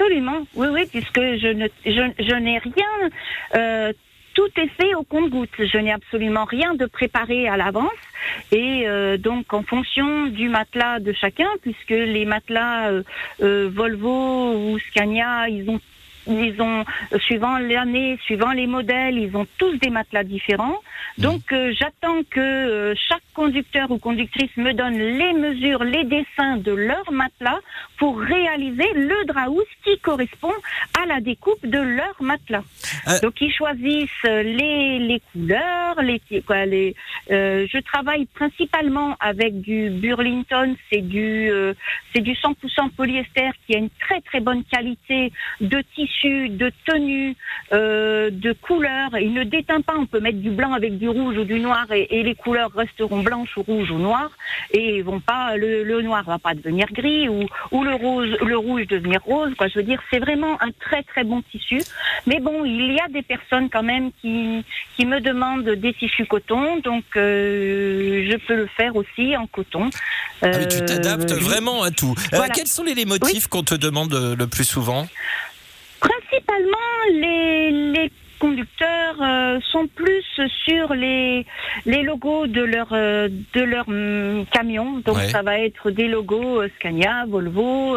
[0.00, 3.10] Absolument, oui, oui, puisque je ne, je, je n'ai rien
[3.54, 3.92] euh,
[4.32, 5.50] tout est fait au compte-goutte.
[5.58, 7.90] Je n'ai absolument rien de préparé à l'avance.
[8.50, 12.92] Et euh, donc, en fonction du matelas de chacun, puisque les matelas
[13.42, 15.80] euh, Volvo ou Scania, ils ont
[16.26, 20.78] ils ont, euh, suivant l'année, suivant les modèles, ils ont tous des matelas différents.
[21.18, 26.56] Donc, euh, j'attends que euh, chaque conducteur ou conductrice me donne les mesures, les dessins
[26.56, 27.58] de leur matelas
[27.98, 30.52] pour réaliser le draus qui correspond
[31.00, 32.62] à la découpe de leur matelas.
[33.08, 33.20] Euh.
[33.22, 36.94] Donc, ils choisissent les, les couleurs, les, quoi, les,
[37.28, 41.50] je travaille principalement avec du Burlington, c'est du,
[42.14, 47.34] c'est du 100% polyester qui a une très très bonne qualité de tissu, de tenue,
[47.72, 49.10] euh, de couleur.
[49.18, 49.94] Il ne déteint pas.
[49.98, 52.70] On peut mettre du blanc avec du rouge ou du noir et, et les couleurs
[52.72, 54.30] resteront blanches ou rouges ou noires
[54.72, 58.56] et vont pas le, le noir va pas devenir gris ou, ou le rose le
[58.56, 59.52] rouge devenir rose.
[59.56, 61.80] Quoi, je veux dire, c'est vraiment un très très bon tissu.
[62.26, 64.64] Mais bon, il y a des personnes quand même qui
[64.96, 69.88] qui me demandent des tissus coton, donc euh, je peux le faire aussi en coton.
[70.42, 71.42] Ah, tu Euh, t'adaptes oui.
[71.42, 72.14] vraiment à tout.
[72.18, 72.54] Euh, Voilà.
[72.54, 75.06] quels sont les, les motifs qu'on te demande euh, le plus souvent?
[76.50, 80.24] Principalement, les, les conducteurs euh, sont plus
[80.64, 81.46] sur les,
[81.86, 84.98] les logos de leur, euh, de leur hum, camion.
[85.04, 85.28] Donc, Ouais.
[85.28, 87.96] ça va être des logos euh, Scania, Volvo,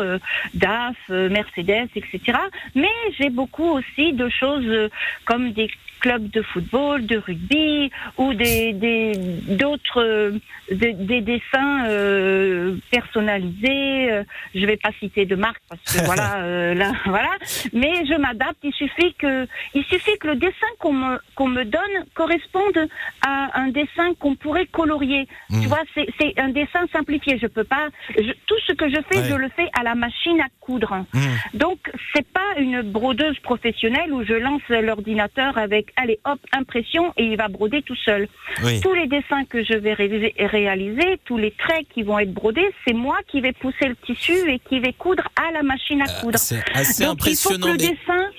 [0.53, 2.37] DAF, Mercedes, etc.
[2.75, 4.89] Mais j'ai beaucoup aussi de choses
[5.25, 5.69] comme des
[5.99, 9.13] clubs de football, de rugby ou des des-
[9.57, 10.33] d'autres
[10.69, 14.21] des, des dessins euh, personnalisés.
[14.53, 17.29] Je vais pas citer de marque parce que voilà euh, là voilà.
[17.73, 18.57] Mais je m'adapte.
[18.63, 22.87] Il suffit que il suffit que le dessin qu'on me qu'on me donne corresponde
[23.25, 25.27] à un dessin qu'on pourrait colorier.
[25.49, 25.61] Mm.
[25.61, 27.37] Tu vois, c'est c'est un dessin simplifié.
[27.41, 27.87] Je peux pas.
[28.17, 29.29] je- tout ce que je fais, Ouais.
[29.29, 31.05] je le fais à la machine à coudre.
[31.13, 31.19] Hmm.
[31.57, 31.79] Donc,
[32.13, 37.37] c'est pas une brodeuse professionnelle où je lance l'ordinateur avec, allez, hop, impression et il
[37.37, 38.27] va broder tout seul.
[38.63, 38.79] Oui.
[38.81, 42.69] Tous les dessins que je vais ré- réaliser, tous les traits qui vont être brodés,
[42.85, 46.07] c'est moi qui vais pousser le tissu et qui vais coudre à la machine à
[46.21, 46.37] coudre.
[46.37, 47.67] C'est assez Donc, il faut que impressionnant.
[47.67, 48.29] le mais- dessin,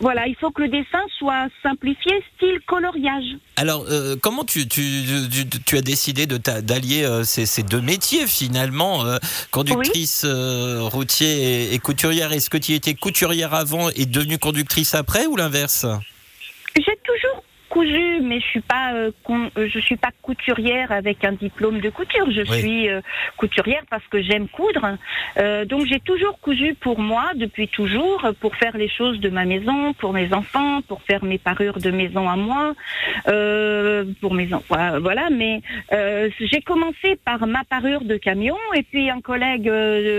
[0.00, 3.36] voilà, il faut que le dessin soit simplifié, style coloriage.
[3.56, 4.82] Alors, euh, comment tu, tu,
[5.30, 9.18] tu, tu as décidé d'allier euh, ces, ces deux métiers finalement, euh,
[9.50, 12.32] conductrice euh, routier et, et couturière?
[12.32, 15.86] Est-ce que tu étais couturière avant et devenue conductrice après ou l'inverse?
[16.76, 17.33] J'ai toujours
[17.74, 21.80] cousu, mais je suis pas, euh, con- euh, je suis pas couturière avec un diplôme
[21.80, 22.28] de couture.
[22.30, 22.58] Je Oui.
[22.60, 23.00] suis euh,
[23.36, 24.86] couturière parce que j'aime coudre.
[25.38, 29.44] Euh, donc j'ai toujours cousu pour moi depuis toujours, pour faire les choses de ma
[29.44, 32.74] maison, pour mes enfants, pour faire mes parures de maison à moi,
[34.20, 35.00] pour mes enfants.
[35.00, 35.24] Voilà.
[35.30, 35.60] Mais
[36.50, 39.68] j'ai commencé par ma parure de camion, et puis un collègue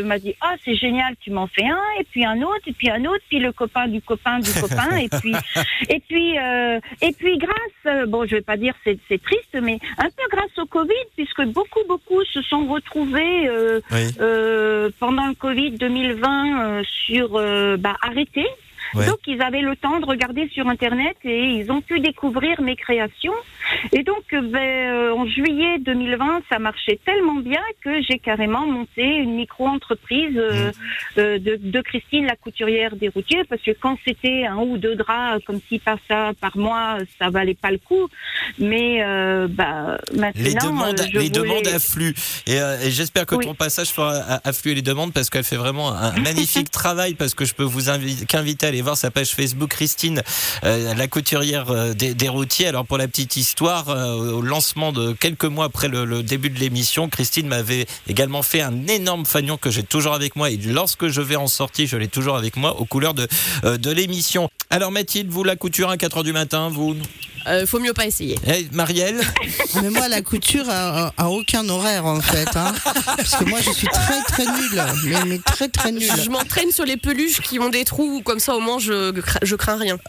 [0.04, 2.90] m'a dit ah c'est génial, tu m'en fais un, et puis un autre, et puis
[2.90, 5.34] un autre, puis le copain du copain du copain, et puis
[5.96, 6.36] et puis,
[7.08, 10.24] et puis grâce, euh, bon, je vais pas dire c'est c'est triste, mais un peu
[10.32, 14.08] grâce au Covid, puisque beaucoup, beaucoup se sont retrouvés euh, Oui.
[14.20, 17.30] euh, pendant le Covid 2020 euh, sur
[17.78, 18.48] bah, arrêtés.
[18.94, 19.06] Ouais.
[19.08, 22.76] Donc ils avaient le temps de regarder sur Internet et ils ont pu découvrir mes
[22.76, 23.34] créations.
[23.92, 29.04] Et donc ben, euh, en juillet 2020, ça marchait tellement bien que j'ai carrément monté
[29.04, 30.72] une micro-entreprise euh,
[31.18, 34.96] euh, de, de Christine, la couturière des routiers, parce que quand c'était un ou deux
[34.96, 38.08] draps comme si par ça par mois, ça valait pas le coup.
[38.60, 42.14] Mais euh, bah, maintenant, Les demandes, je les voulais- demandes affluent.
[42.48, 43.46] Et, et j'espère que Oui.
[43.46, 47.14] ton passage fera affluer les demandes parce qu'elle fait vraiment un magnifique travail.
[47.16, 50.22] Parce que je peux vous invi- qu'inviter à voir sa page Facebook, Christine,
[50.64, 52.68] euh, la couturière euh, des, routiers.
[52.68, 56.60] Alors pour la petite histoire, euh, au lancement de quelques mois après le, début de
[56.60, 60.50] l'émission, Christine m'avait également fait un énorme fanion que j'ai toujours avec moi.
[60.50, 63.28] Et lorsque je vais en sortie, je l'ai toujours avec moi aux couleurs de,
[63.64, 64.50] de l'émission.
[64.70, 66.96] Alors Mathilde, vous la couture à 4h du matin, vous
[67.48, 68.38] Euh, faut mieux pas essayer.
[68.48, 69.22] Eh, Marielle
[69.82, 72.48] Mais moi, la couture a, a aucun horaire en fait.
[72.56, 72.74] Hein.
[73.18, 74.84] Parce que moi, je suis très très nulle.
[75.06, 76.10] Mais, mais très très nulle.
[76.24, 79.40] Je m'entraîne sur les peluches qui ont des trous, comme ça au moins je, cra-
[79.44, 79.98] je crains rien.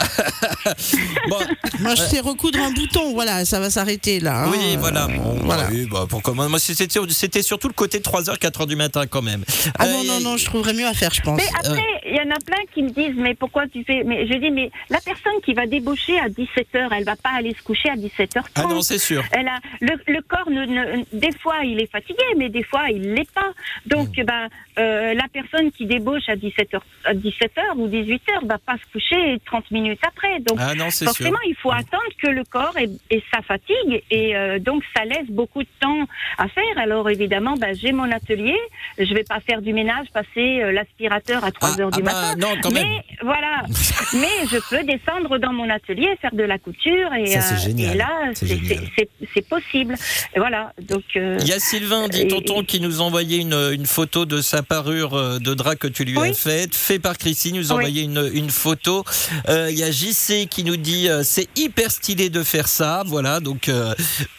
[1.28, 1.38] Bon,
[1.80, 3.12] Moi, je sais recoudre un bouton.
[3.14, 4.44] Voilà, ça va s'arrêter là.
[4.44, 4.50] hein.
[4.50, 5.06] Oui, voilà.
[5.08, 5.68] Bon, voilà.
[5.70, 9.22] oui, bah, pourquoi moi, moi, c'était c'était surtout le côté 3h, 4h du matin quand
[9.22, 9.44] même.
[9.78, 11.36] Ah non, Euh, non, non, je trouverais mieux à faire, je pense.
[11.38, 14.26] Mais après, il y en a plein qui me disent, mais pourquoi tu fais Mais
[14.26, 17.62] je dis, mais la personne qui va débaucher à 17h, elle va pas aller se
[17.62, 18.42] coucher à 17h30.
[18.54, 19.22] Ah non, c'est sûr.
[19.32, 22.88] Elle a, le, le corps, ne, ne- des fois, il est fatigué, mais des fois,
[22.90, 23.52] il l'est pas.
[23.86, 24.48] Donc, ben,
[24.78, 29.40] euh, la personne qui débauche à 17h, à 17h ou 18h va pas se coucher
[29.46, 30.40] 30 minutes après.
[30.40, 31.14] Donc, Ah non, c'est sûr.
[31.14, 35.04] forcément, il faut attendre que le corps ait, ait sa fatigue et euh, donc ça
[35.04, 36.06] laisse beaucoup de temps
[36.38, 36.64] à faire.
[36.76, 38.56] Alors évidemment, ben, j'ai mon atelier.
[38.98, 42.02] Je vais pas faire du ménage, passer euh, l'aspirateur à 3 Ah, heures ah du
[42.02, 42.12] pas.
[42.12, 42.34] matin.
[42.38, 42.86] Non, quand même.
[42.86, 43.62] Mais voilà.
[44.14, 47.58] Mais je peux descendre dans mon atelier, faire de la couture et, Ça, c'est euh,
[47.58, 47.94] génial.
[47.94, 48.88] et là, C'est c'est- génial.
[48.96, 49.94] c'est c'est- c'est possible.
[50.34, 50.72] Et voilà.
[50.88, 51.02] Donc.
[51.16, 54.40] euh, Il y a Sylvain, dit et- tonton, qui nous envoyait une, une photo de
[54.40, 57.72] sa parure euh, de drap que tu lui as faite, fait par Christine, nous Oui.
[57.72, 59.04] envoyait une, une photo.
[59.48, 63.02] Euh, Il y a JC qui nous dit c'est hyper stylé de faire ça.
[63.06, 63.94] Voilà, donc euh,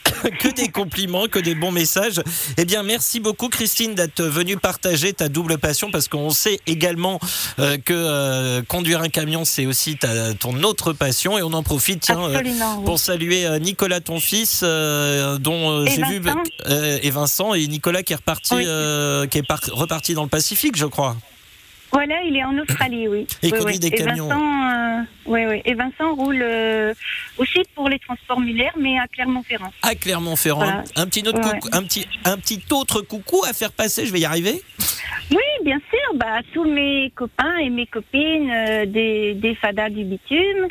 [0.39, 2.21] que des compliments, que des bons messages.
[2.57, 7.19] Eh bien, merci beaucoup Christine d'être venue partager ta double passion parce qu'on sait également
[7.59, 11.63] euh, que euh, conduire un camion, c'est aussi ta, ton autre passion et on en
[11.63, 12.01] profite.
[12.01, 12.33] Tiens, euh,
[12.77, 12.85] Oui.
[12.85, 16.43] pour saluer euh, Nicolas, ton fils, euh, dont euh, Et j'ai vu Vincent.
[16.67, 18.63] euh, et Vincent et Nicolas qui est reparti, Oui.
[18.67, 21.15] euh, qui est par- reparti dans le Pacifique, je crois.
[21.93, 23.25] Voilà, il est en Australie, oui.
[23.41, 23.79] Et il Oui, conduit oui.
[23.79, 24.27] des Et camions.
[24.27, 25.61] Vincent, euh, oui, oui.
[25.63, 26.93] Et Vincent roule euh,
[27.37, 29.71] aussi pour les transports mulaires, mais à Clermont-Ferrand.
[29.83, 30.83] À Clermont-Ferrand, Voilà.
[30.97, 31.59] un petit autre Ouais.
[31.59, 34.05] coucou- un petit un petit autre coucou à faire passer.
[34.05, 34.61] Je vais y arriver.
[35.31, 35.96] Oui, bien sûr.
[36.17, 40.65] Bah, à tous mes copains et mes copines euh, des, des fadas du bitume.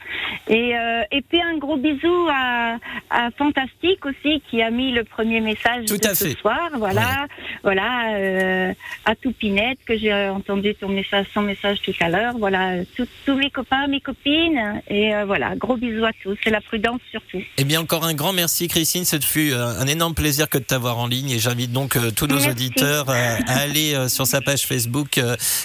[0.48, 2.76] Et, euh, et puis un gros bisou à,
[3.10, 6.38] à Fantastique aussi qui a mis le premier message Tout de à ce fait.
[6.38, 6.70] soir.
[6.78, 7.26] Voilà,
[7.62, 8.14] voilà.
[8.16, 8.72] euh,
[9.04, 12.34] à Toupinette que j'ai entendu ton message, son message tout à l'heure.
[12.38, 14.82] Voilà, tous tous mes copains, mes copines.
[14.88, 16.36] Et euh, voilà, gros bisous à tous.
[16.44, 17.42] Et la prudence surtout.
[17.58, 19.04] Eh bien, encore un grand merci, Christine.
[19.04, 22.34] Ce fut un énorme plaisir que de t'avoir en ligne et j'invite donc tous nos
[22.36, 22.50] Merci.
[22.50, 25.20] auditeurs à aller sur sa page Facebook,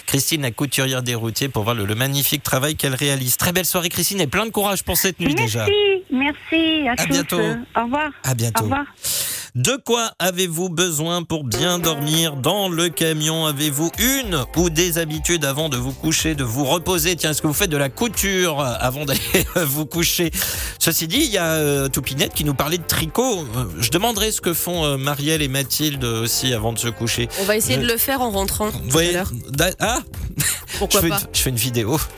[0.05, 3.37] Christine, la couturière des routiers, pour voir le, le magnifique travail qu'elle réalise.
[3.37, 5.65] Très belle soirée, Christine, et plein de courage pour cette nuit merci, déjà.
[6.11, 7.39] merci à, À bientôt.
[7.75, 8.11] Au revoir.
[8.23, 8.61] À bientôt.
[8.61, 8.85] Au revoir.
[9.53, 13.45] De quoi avez-vous besoin pour bien dormir dans le camion?
[13.45, 17.17] Avez-vous une ou des habitudes avant de vous coucher, de vous reposer?
[17.17, 19.19] Tiens, est-ce que vous faites de la couture euh, avant d'aller
[19.65, 20.31] vous coucher?
[20.79, 23.39] Ceci dit, il y a euh, Toupinette qui nous parlait de tricot.
[23.57, 27.27] Euh, Je demanderai ce que font euh, Marielle et Mathilde aussi avant de se coucher.
[27.41, 28.69] On va essayer Je- de le faire en rentrant.
[28.69, 29.17] Vous voyez
[29.79, 29.99] Ah
[30.79, 31.19] Pourquoi je fais, pas?
[31.19, 31.99] une, je fais une vidéo.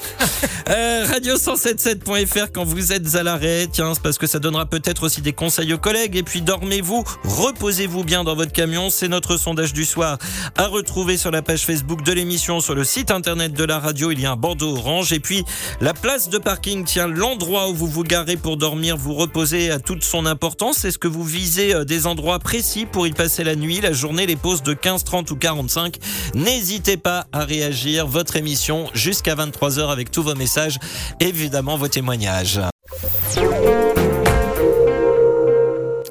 [0.70, 3.68] Euh, Radio177.fr quand vous êtes à l'arrêt.
[3.70, 6.16] Tiens, c'est parce que ça donnera peut-être aussi des conseils aux collègues.
[6.16, 8.90] Et puis dormez-vous, reposez-vous bien dans votre camion.
[8.90, 10.18] C'est notre sondage du soir
[10.56, 14.12] à retrouver sur la page Facebook de l'émission, sur le site internet de la radio.
[14.12, 15.14] Il y a un bandeau orange.
[15.14, 15.44] Et puis
[15.82, 19.80] la place de parking, tiens, l'endroit où vous vous garez pour dormir, vous reposer à
[19.80, 20.86] toute son importance.
[20.86, 24.26] Est-ce que vous visez euh, des endroits précis pour y passer la nuit, la journée,
[24.26, 25.98] les pauses de 15, 30 ou 45
[26.36, 28.08] N'hésitez pas à réagir.
[28.08, 30.78] Votre émission jusqu'à 23h avec tous vos messages,
[31.20, 32.60] évidemment vos témoignages.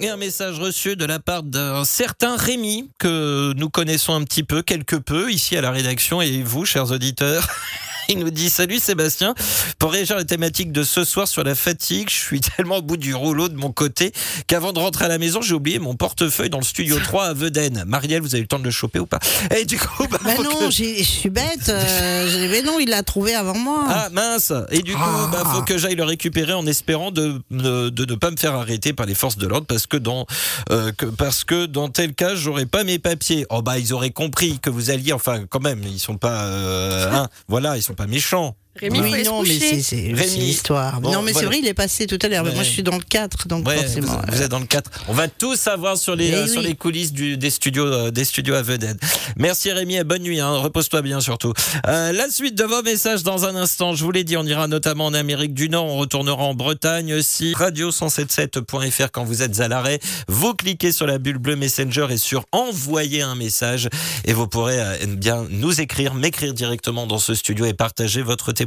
[0.04, 4.42] Et un message reçu de la part d'un certain Rémi que nous connaissons un petit
[4.42, 7.46] peu, quelque peu, ici à la rédaction et vous, chers auditeurs?
[8.08, 9.34] Il nous dit Salut Sébastien,
[9.78, 12.82] pour réagir à la thématique de ce soir sur la fatigue, je suis tellement au
[12.82, 14.12] bout du rouleau de mon côté
[14.46, 17.32] qu'avant de rentrer à la maison, j'ai oublié mon portefeuille dans le studio 3 à
[17.34, 17.84] Vedène.
[17.86, 19.18] Marielle, vous avez eu le temps de le choper ou pas?
[19.56, 21.68] Et du coup, bah, Ben faut non, que- je suis bête.
[21.68, 23.84] euh, mais non, il l'a trouvé avant moi.
[23.88, 25.28] Ah mince Et du coup, Ah.
[25.32, 28.54] bah, faut que j'aille le récupérer en espérant de, de, de ne pas me faire
[28.54, 30.26] arrêter par les forces de l'ordre parce que dans
[30.70, 33.46] euh, que, parce que dans tel cas, j'aurais pas mes papiers.
[33.50, 35.12] Oh bah ils auraient compris que vous alliez.
[35.12, 36.42] Enfin, quand même, ils sont pas.
[36.44, 38.56] euh, hein, voilà, ils sont pas méchants.
[38.74, 39.82] Rémi, oui, non, mais coucher.
[39.82, 39.96] c'est-
[40.38, 41.00] l'histoire.
[41.02, 41.46] Bon, non, mais voilà.
[41.48, 42.42] c'est vrai, il est passé tout à l'heure.
[42.42, 44.18] Mais moi, je suis dans le 4, donc Ouais, forcément.
[44.32, 44.90] vous êtes dans le 4.
[45.08, 48.10] On va tout savoir sur les, Eh euh, sur les coulisses du, des, studios, euh,
[48.10, 48.96] des studios à Vedène.
[49.36, 50.40] Merci Rémi et bonne nuit.
[50.40, 51.52] Hein, Repose-toi bien surtout.
[51.86, 53.94] Euh, la suite de vos messages dans un instant.
[53.94, 55.84] Je vous l'ai dit, on ira notamment en Amérique du Nord.
[55.84, 57.52] On retournera en Bretagne aussi.
[57.52, 60.00] Radio177.fr quand vous êtes à l'arrêt.
[60.28, 63.90] Vous cliquez sur la bulle bleue Messenger et sur envoyer un message.
[64.24, 68.46] Et vous pourrez euh, bien nous écrire, m'écrire directement dans ce studio et partager votre
[68.52, 68.61] témoignage.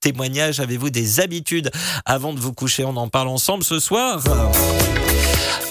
[0.00, 0.60] Témoignage.
[0.60, 1.70] Avez-vous des habitudes
[2.04, 2.84] avant de vous coucher?
[2.84, 4.22] On en parle ensemble ce soir.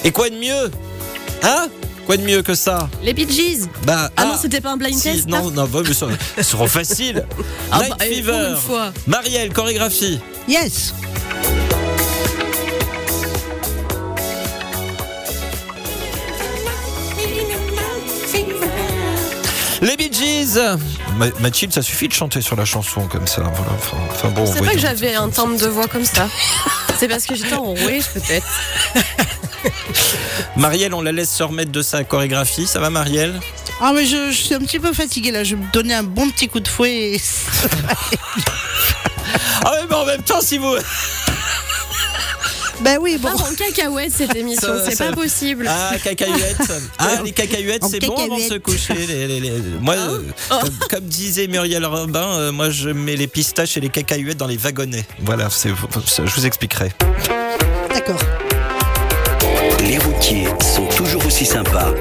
[0.04, 0.70] Et quoi de mieux?
[1.42, 1.68] Hein?
[2.06, 2.88] Quoi de mieux que ça?
[3.02, 3.60] Les Bee.
[3.86, 6.44] Bah, Ah, non, c'était pas un blind si, test Non, non, bah, mais ça, c'est
[6.50, 7.24] trop facile.
[7.70, 8.46] Ah Night bah, eh, pour Fever.
[8.50, 8.92] une fois.
[9.06, 10.18] Marielle, chorégraphie.
[10.48, 10.94] Yes
[21.16, 23.42] Ma- Mathilde, ça suffit de chanter sur la chanson comme ça.
[23.42, 23.72] Voilà.
[23.74, 26.28] Enfin, enfin bon, C'est pas que j'avais un timbre de voix comme ça.
[26.98, 28.46] C'est parce que j'étais enrouée, peut-être.
[30.56, 32.66] Marielle, on la laisse se remettre de sa chorégraphie.
[32.66, 33.40] Ça va, Marielle?
[33.80, 35.42] Ah, mais je, je suis un petit peu fatiguée là.
[35.44, 37.14] Je vais me donner un bon petit coup de fouet.
[37.14, 37.20] et-
[39.64, 40.74] Ah, mais en même temps, si vous.
[42.82, 43.28] Ben oui, bon.
[43.28, 45.66] Pas en cacahuète cette émission, c'est pas possible.
[45.68, 46.56] Ah, cacahuètes.
[46.98, 48.94] Ah, les cacahuètes, c'est bon avant de se coucher.
[48.94, 50.18] Les- les- les- Moi, euh,
[50.48, 54.46] comme, comme disait Muriel Robin, euh, moi, je mets les pistaches et les cacahuètes dans
[54.46, 55.04] les wagonnets.
[55.20, 56.92] Voilà, je vous expliquerai.
[57.92, 58.20] D'accord.
[59.80, 61.92] Les routiers sont toujours aussi sympas.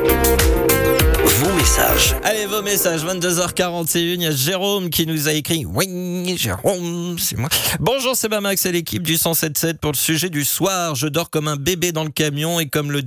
[2.24, 5.64] Allez, vos messages, 22h41, il y a Jérôme qui nous a écrit.
[5.64, 7.49] Oui, Jérôme, c'est moi.
[7.80, 10.95] Bonjour, c'est Max et l'équipe du 107.7 pour le sujet du soir.
[10.95, 13.03] Je dors comme un bébé dans le camion et comme le,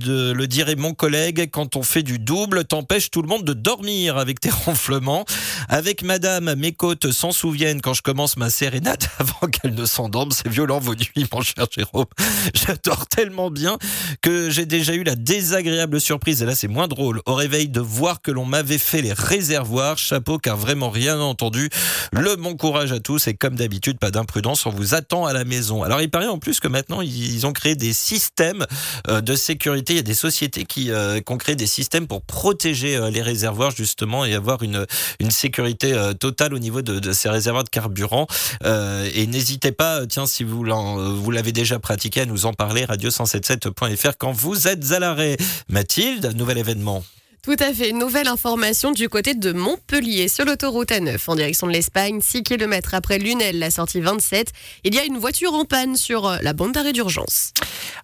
[0.47, 4.39] dirait mon collègue, quand on fait du double, t'empêches tout le monde de dormir avec
[4.39, 5.25] tes ronflements.
[5.67, 10.31] Avec madame, mes côtes s'en souviennent quand je commence ma sérénade avant qu'elle ne s'endorme.
[10.31, 12.05] C'est violent vos nuits, mon cher Jérôme.
[12.53, 13.77] J'adore tellement bien
[14.21, 17.81] que j'ai déjà eu la désagréable surprise, et là c'est moins drôle, au réveil de
[17.81, 19.97] voir que l'on m'avait fait les réservoirs.
[19.97, 21.69] Chapeau car vraiment rien entendu.
[22.11, 25.43] Le bon courage à tous et comme d'habitude, pas d'imprudence, on vous attend à la
[25.43, 25.83] maison.
[25.83, 28.65] Alors il paraît en plus que maintenant ils ont créé des systèmes
[29.07, 29.93] euh, de sécurité.
[29.93, 33.21] Il y a des sociétés qui, euh, ont créé des systèmes pour protéger euh, les
[33.21, 34.85] réservoirs justement et avoir une,
[35.19, 38.27] une sécurité euh, totale au niveau de, ces réservoirs de carburant.
[38.63, 44.13] Et n'hésitez pas, tiens, si vous vous l'avez déjà pratiqué, à nous en parler, radio177.fr
[44.17, 45.37] quand vous êtes à l'arrêt.
[45.69, 47.03] Mathilde, nouvel événement.
[47.45, 47.91] Tout à fait.
[47.91, 52.95] Nouvelle information du côté de Montpellier sur l'autoroute A9 en direction de l'Espagne, 6 km
[52.95, 54.51] après Lunel, la sortie 27.
[54.83, 57.51] Il y a une voiture en panne sur euh, la bande d'arrêt d'urgence.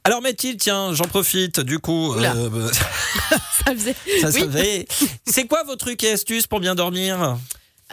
[0.04, 2.70] Alors Mathilde, tiens, j'en profite, du coup, euh,
[3.66, 3.96] Ça faisait.
[4.22, 4.40] ça Oui.
[4.42, 4.88] savait.
[5.26, 7.38] C'est quoi vos trucs et astuces pour bien dormir?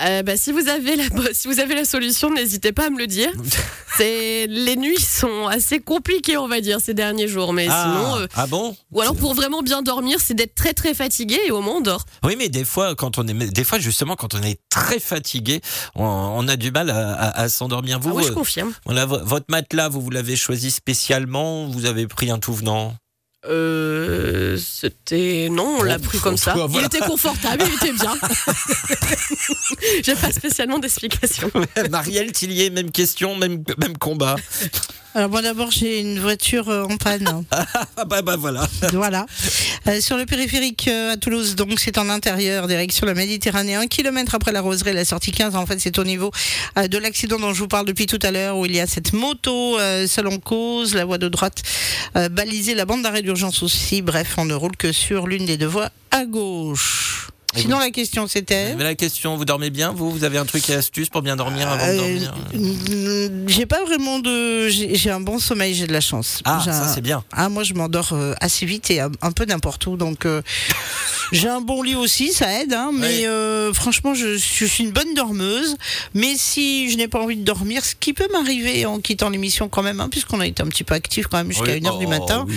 [0.01, 2.99] Euh, bah, si vous avez la si vous avez la solution, n'hésitez pas à me
[2.99, 3.30] le dire.
[4.01, 7.53] Les nuits sont assez compliquées, on va dire, ces derniers jours.
[7.53, 8.76] Mais sinon, euh, ah bon?
[8.92, 11.80] ou alors pour vraiment bien dormir, c'est d'être très très fatigué et au moins on
[11.80, 12.05] dort.
[12.22, 15.61] Oui, mais des fois, quand on est, des fois justement, quand on est très fatigué,
[15.96, 17.99] on, on a du mal à, à- à s'endormir.
[17.99, 18.72] Vous, Ah ouais, je euh, confirme.
[18.84, 22.94] voilà, vo- votre matelas, vous, vous l'avez choisi spécialement Vous avez pris un tout venant?
[23.49, 26.53] Euh, c'était non, on l'a Bon, pris comme ça.
[26.55, 26.68] voilà.
[26.74, 28.14] Il était confortable, il était bien.
[30.05, 31.51] J'ai pas spécialement d'explication.
[31.90, 34.36] Marielle Tillier, même question, même, même combat.
[35.14, 37.44] Alors moi d'abord j'ai une voiture euh, en panne.
[38.01, 38.68] Ah bah, bah voilà.
[38.92, 39.26] voilà.
[39.88, 43.88] Euh, sur le périphérique euh, à Toulouse, donc c'est en intérieur, direction la Méditerranée, un
[43.88, 45.57] kilomètre après la roseraie, la sortie 15.
[45.57, 46.30] En fait, c'est au niveau
[46.76, 49.12] de l'accident dont je vous parle depuis tout à l'heure, où il y a cette
[49.12, 51.62] moto euh, seule en cause, la voie de droite
[52.16, 54.03] euh, balisée, la bande d'arrêt d'urgence aussi.
[54.03, 57.17] Bref, on ne roule que sur l'une des deux voies à gauche.
[57.57, 58.74] Sinon, la question c'était.
[58.76, 61.34] Mais la question, vous dormez bien Vous, vous avez un truc et astuce pour bien
[61.36, 64.68] dormir avant de Euh, dormir mm, j'ai pas vraiment de.
[64.68, 66.40] J'ai un bon sommeil, j'ai de la chance.
[66.44, 67.24] Ah, ça un- c'est bien.
[67.32, 69.96] Ah, moi, je m'endors euh, assez vite et un, peu n'importe où.
[69.96, 70.42] Donc, euh,
[71.32, 72.72] j'ai un bon lit aussi, ça aide.
[72.74, 73.26] Hein, mais Oui.
[73.26, 75.76] euh, franchement, je, je suis une bonne dormeuse.
[76.14, 79.68] Mais si je n'ai pas envie de dormir, ce qui peut m'arriver en quittant l'émission
[79.68, 81.80] quand même, hein, puisqu'on a été un petit peu actif quand même jusqu'à Oui.
[81.80, 82.44] 1h du Oh, matin.
[82.46, 82.57] oui.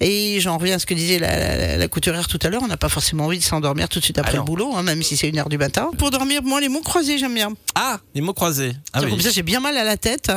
[0.00, 2.68] Et j'en reviens à ce que disait la, la- la couturière tout à l'heure, on
[2.68, 5.16] n'a pas forcément envie de s'endormir tout de suite après le boulot, hein, même si
[5.16, 5.90] c'est 1h du matin.
[5.98, 7.52] Pour dormir, moi, les mots croisés, j'aime bien.
[7.74, 8.72] Ah, les mots croisés.
[8.92, 9.22] Ah Comme oui.
[9.22, 10.30] ça, j'ai bien mal à la tête.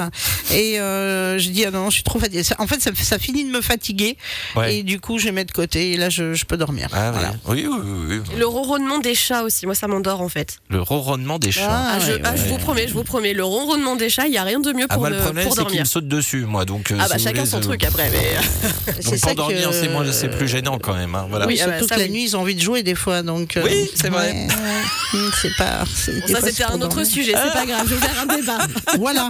[0.52, 2.44] Et euh, je dis, ah non, je suis trop fatiguée.
[2.44, 4.18] Ça- En fait, ça, ça finit de me fatiguer.
[4.56, 4.78] Ouais.
[4.78, 5.92] Et du coup, je mets de côté.
[5.92, 6.88] Et là, je, je peux dormir.
[6.94, 7.20] Ah, oui.
[7.20, 7.34] Voilà.
[7.48, 8.38] oui, oui, oui, oui.
[8.38, 10.58] Le ronronnement des chats aussi, moi ça m'endort en fait.
[10.70, 11.68] Le ronronnement des chats.
[11.70, 14.28] Ah, Ah, je, ouais, ah, je vous promets, je vous promets, le ronronnement des chats,
[14.28, 15.82] il y a rien de mieux Ah, pour, moi, ne- le problème, pour dormir.
[15.82, 16.66] me saute dessus, moi.
[16.66, 19.70] Donc, euh, Ah si bah chacun voulez, son euh, truc après, mais Donc, pour dormir,
[19.74, 21.16] c'est moins, c'est plus gênant quand même.
[21.16, 21.48] hein, voilà.
[21.48, 22.12] Oui, Oui, bah, surtout ça, que la oui.
[22.14, 23.22] nuit, ils ont envie de jouer des fois.
[23.24, 24.32] Donc, euh, Oui, c'est vrai.
[24.32, 24.82] ouais, ouais.
[25.14, 25.84] Hum, c'est pas.
[25.94, 28.58] c'est- Bon, ça c'était un autre sujet, c'est pas grave, je vais faire un débat.
[28.98, 29.30] Voilà.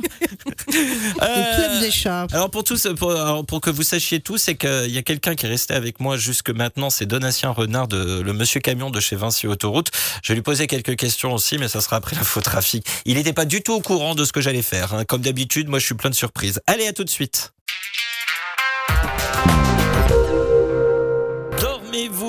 [0.68, 2.28] Le club Euh, des chats.
[2.32, 5.36] Alors pour tous, pour, alors, pour que vous sachiez tout, c'est qu'il y a quelqu'un
[5.36, 9.00] qui est resté avec moi jusque maintenant, c'est Donatien Renard, de, le monsieur camion de
[9.00, 9.90] chez Vinci Autoroute.
[10.24, 12.86] Je vais lui poser quelques questions aussi, mais ça sera après l'info trafic.
[13.06, 14.94] Il n'était pas du tout au courant de ce que j'allais faire.
[14.94, 15.06] hein.
[15.06, 16.60] Comme d'habitude, moi je suis plein de surprises.
[16.68, 17.52] Allez, à tout de suite.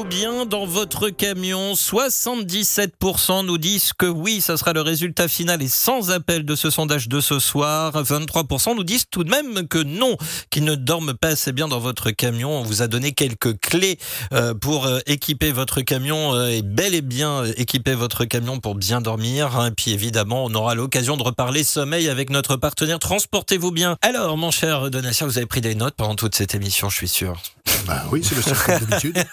[0.09, 5.69] Bien dans votre camion 77% nous disent que oui, ça sera le résultat final et
[5.69, 7.93] sans appel de ce sondage de ce soir.
[8.03, 10.17] 23% nous disent tout de même que non,
[10.51, 12.51] qu'ils ne dorment pas assez bien dans votre camion.
[12.51, 13.99] On vous a donné quelques clés
[14.33, 18.77] euh, pour euh, équiper votre camion euh, et bel et bien équiper votre camion pour
[18.77, 19.57] bien dormir.
[19.57, 19.69] hein.
[19.69, 23.01] Et puis évidemment, on aura l'occasion de reparler sommeil avec notre partenaire.
[23.01, 23.97] Transportez-vous bien.
[24.03, 27.09] Alors, mon cher Donatien, vous avez pris des notes pendant toute cette émission, je suis
[27.09, 27.43] sûr.
[27.87, 29.17] Bah oui, c'est le circuit d'habitude.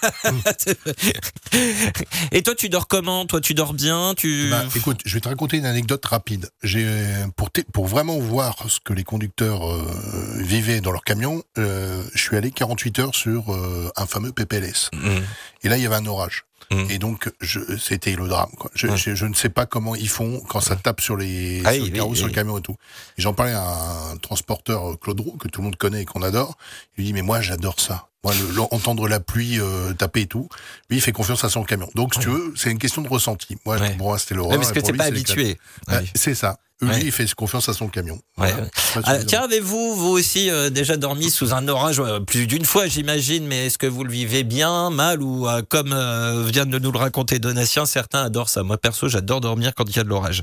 [2.31, 3.25] Et toi, tu dors comment?
[3.25, 4.13] Toi, tu dors bien?
[4.15, 6.49] Tu Bah, écoute, je vais te raconter une anecdote rapide.
[6.63, 6.87] J'ai
[7.35, 9.85] pour, t- pour vraiment voir ce que les conducteurs euh,
[10.37, 14.89] vivaient dans leur camion, euh, je suis allé 48 heures sur euh, un fameux PPLS.
[14.93, 15.09] Mm.
[15.63, 16.45] Et là, il y avait un orage.
[16.73, 16.91] Mm.
[16.91, 17.31] Et donc,
[17.79, 18.49] c'était le drame.
[18.57, 18.71] Quoi.
[18.75, 18.95] Je, Mm.
[18.97, 21.83] je, je ne sais pas comment ils font quand ça tape sur les, Ah sur
[21.83, 22.31] oui, le carreau, oui, sur oui.
[22.31, 22.75] le camion et tout.
[23.17, 23.63] Et j'en parlais à
[24.11, 26.57] un transporteur euh, Claude Roux, que tout le monde connaît et qu'on adore.
[26.97, 28.07] Il lui dit, mais moi, j'adore ça.
[28.23, 30.47] Moi, le- entendre la pluie euh, taper et tout.
[30.89, 31.89] Lui, il fait confiance à son camion.
[31.95, 33.57] Donc, si tu veux, c'est une question de ressenti.
[33.65, 33.95] Moi, Ouais.
[33.97, 34.57] pour moi, c'était l'horreur.
[34.59, 35.57] parce que t'es pas c'est habitué.
[35.87, 35.99] Bah.
[36.15, 36.57] C'est ça.
[36.83, 37.01] Lui, Ouais.
[37.05, 38.19] il fait confiance à son camion.
[38.37, 38.55] Voilà.
[38.93, 42.65] Pas Ah, tiens, avez-vous, vous aussi, euh, déjà dormi sous un orage euh, plus d'une
[42.65, 45.89] fois, j'imagine, mais est-ce que vous le vivez bien, mal, ou euh, comme
[46.47, 48.63] vient de nous le raconter Donatien, certains adorent ça.
[48.63, 50.41] Moi, perso, j'adore dormir quand il y a de l'orage.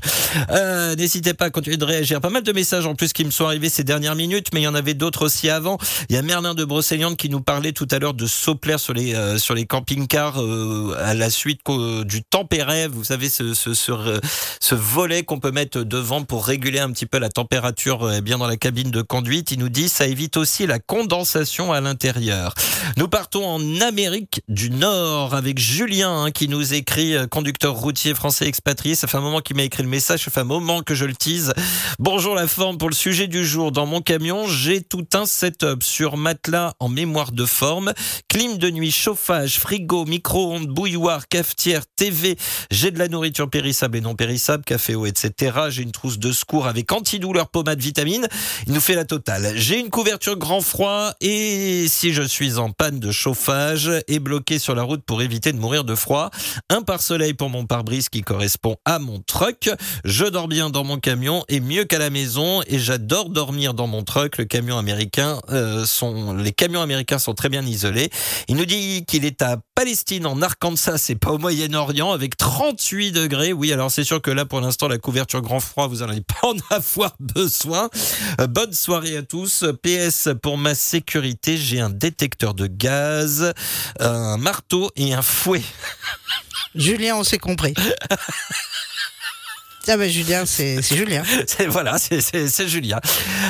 [0.97, 2.19] N'hésitez pas à continuer de réagir.
[2.21, 4.63] Pas mal de messages en plus qui me sont arrivés ces dernières minutes, mais il
[4.63, 5.77] y en avait d'autres aussi avant.
[6.09, 8.93] Il y a Merlin de Brocéliande qui nous parlait tout à l'heure de Soplair sur
[8.93, 10.39] les, sur les camping-cars
[10.99, 11.61] à la suite
[12.05, 12.87] du tempéré.
[12.87, 13.91] Vous savez, ce, ce, ce,
[14.59, 18.37] ce volet qu'on peut mettre devant pour réguler un petit peu la température euh, bien
[18.37, 19.51] dans la cabine de conduite.
[19.51, 22.53] Il nous dit ça évite aussi la condensation à l'intérieur.
[22.95, 28.13] Nous partons en Amérique du Nord avec Julien hein, qui nous écrit euh, conducteur routier
[28.13, 28.95] français expatrié.
[28.95, 31.03] Ça fait un moment qu'il m'a écrit le message, ça fait un moment que je
[31.03, 31.53] le tease.
[31.99, 33.73] Bonjour la forme pour le sujet du jour.
[33.73, 37.91] Dans mon camion, j'ai tout un setup sur matelas en mémoire de forme,
[38.29, 42.37] clim de nuit, chauffage, frigo, micro-ondes, bouilloire, cafetière, TV.
[42.69, 45.63] J'ai de la nourriture périssable et non périssable, café, eau, etc.
[45.67, 48.27] J'ai une trousse de secours avec antidouleur, pommade, vitamine.
[48.67, 49.51] Il nous fait la totale.
[49.55, 54.59] J'ai une couverture grand froid et si je suis en panne de chauffage et bloqué
[54.59, 56.29] sur la route pour éviter de mourir de froid,
[56.69, 59.69] un pare-soleil pour mon pare-brise qui correspond à mon truck.
[60.05, 63.87] Je dors bien dans mon camion et mieux qu'à la maison et j'adore dormir dans
[63.87, 64.37] mon truck.
[64.37, 65.85] Le camion américain euh,
[66.37, 68.09] les camions américains sont très bien isolés.
[68.47, 73.13] Il nous dit qu'il est à Palestine en Arkansas, c'est pas au Moyen-Orient avec 38
[73.13, 73.51] degrés.
[73.51, 76.49] Oui, alors c'est sûr que là pour l'instant la couverture grand froid, vous n'allez pas
[76.49, 77.89] en avoir besoin.
[78.39, 79.65] Euh, Bonne soirée à tous.
[79.81, 83.53] PS pour ma sécurité, j'ai un détecteur de gaz,
[83.99, 85.63] un marteau et un fouet.
[86.75, 87.73] Julien, on s'est compris.
[89.87, 91.23] Ah ben Julien, c'est Julien.
[91.69, 92.99] Voilà, c'est- Julien.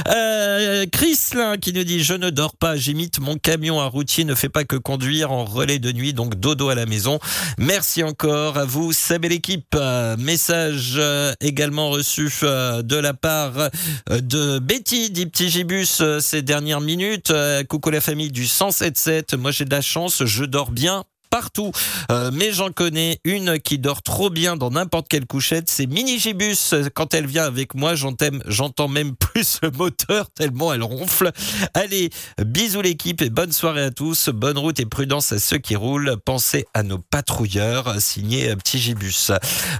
[0.07, 4.33] Euh, Chrislin qui nous dit Je ne dors pas, j'imite mon camion à routier, ne
[4.33, 7.19] fait pas que conduire en relais de nuit, donc dodo à la maison.
[7.57, 9.75] Merci encore à vous, Seb et l'équipe.
[9.75, 13.69] Euh, message euh, également reçu euh, de la part
[14.09, 17.33] de Betty, dit Petit Gibus, ces dernières minutes.
[17.67, 19.35] Coucou la famille du 107.7.
[19.35, 21.71] Moi j'ai de la chance, je dors bien partout.
[22.11, 26.19] Euh, mais j'en connais une qui dort trop bien dans n'importe quelle couchette, c'est Mini
[26.19, 26.75] Gibus.
[26.93, 31.31] Quand elle vient avec moi, j'entends même plus le moteur tellement elle ronfle.
[31.73, 32.11] Allez,
[32.45, 34.29] bisous l'équipe et bonne soirée à tous.
[34.29, 36.17] Bonne route et prudence à ceux qui roulent.
[36.23, 39.31] Pensez à nos patrouilleurs, signé Petit Gibus.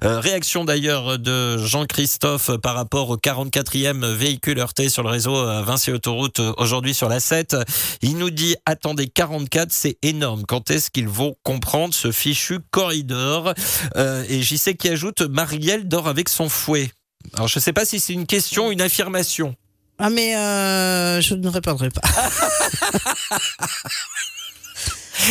[0.03, 5.61] Euh, réaction d'ailleurs de Jean-Christophe par rapport au 44e véhicule heurté sur le réseau euh,
[5.61, 7.57] Vinci Autoroute euh, aujourd'hui sur la 7.
[8.01, 10.43] Il nous dit attendez 44, c'est énorme.
[10.47, 13.53] Quand est-ce qu'ils vont comprendre ce fichu corridor
[13.95, 16.91] Euh, Et j'y sais qui ajoute Marielle dort avec son fouet.
[17.35, 19.55] Alors je ne sais pas si c'est une question ou une affirmation.
[19.99, 22.01] Ah mais euh, je ne répondrai pas.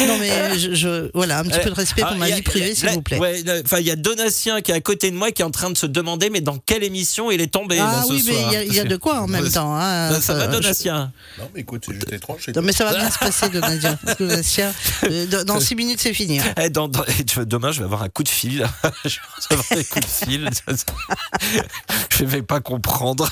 [0.06, 2.74] non mais je, je- voilà un petit peu de respect pour Ah, ma vie privée
[2.74, 3.18] s'il vous plaît.
[3.18, 5.44] ouais, là, Enfin, il y a Donatien qui est à côté de moi qui est
[5.44, 8.12] en train de se demander mais dans quelle émission il est tombé là, ah ce
[8.12, 9.74] oui mais il y a- il y, a de quoi en même temps.
[9.76, 10.10] hein.
[10.14, 11.12] Ça, ça va Euh, je- Donatien?
[11.38, 12.46] Non, mais écoute, c'est juste étrange.
[12.54, 13.98] Non, mais ça va bien se passer, Donatien.
[14.18, 14.72] Donatien,
[15.04, 16.40] euh, dans- dans six minutes, c'est fini.
[16.40, 16.54] hein.
[16.60, 18.66] Eh, dans- dans- eh, demain, je vais avoir un coup de fil.
[19.04, 20.50] je vais recevoir des coups de fil.
[22.18, 23.28] je vais pas comprendre.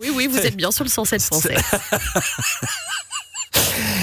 [0.00, 1.56] Oui, oui, vous êtes bien sur le 107 français.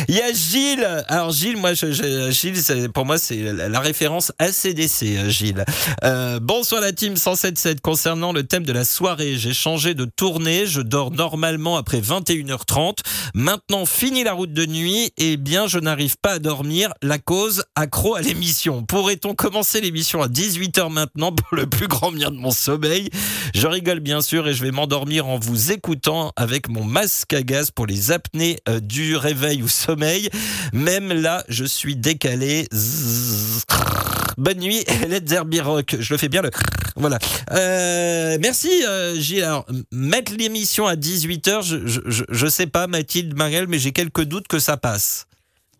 [0.07, 1.05] Il y a Gilles.
[1.07, 5.65] Alors Gilles, moi, Gilles, pour moi, c'est la, référence ACDC, euh, Gilles.
[6.03, 7.79] Euh, bonsoir la team 107.7.
[7.81, 10.65] Concernant le thème de la soirée, j'ai changé de tournée.
[10.65, 12.97] Je dors normalement après 21h30.
[13.33, 15.11] Maintenant, fini la route de nuit.
[15.17, 16.91] Eh bien, je n'arrive pas à dormir.
[17.01, 18.83] La cause, accro à l'émission.
[18.83, 23.09] Pourrait-on commencer l'émission à 18h maintenant pour le plus grand bien de mon sommeil?
[23.53, 27.43] Je rigole bien sûr et je vais m'endormir en vous écoutant avec mon masque à
[27.43, 30.29] gaz pour les apnées euh, du réveil ou sommeil.
[30.73, 32.67] Même là, je suis décalé.
[34.37, 35.59] Bonne nuit, Let's Derby.
[35.99, 36.51] Je le fais bien le.
[36.97, 37.19] Voilà.
[37.51, 39.43] Euh, merci euh, Gilles.
[39.43, 44.47] Alors, mettre l'émission à 18h, je, je, sais pas, Mathilde, Marielle, mais j'ai quelques doutes
[44.49, 45.25] que ça passe.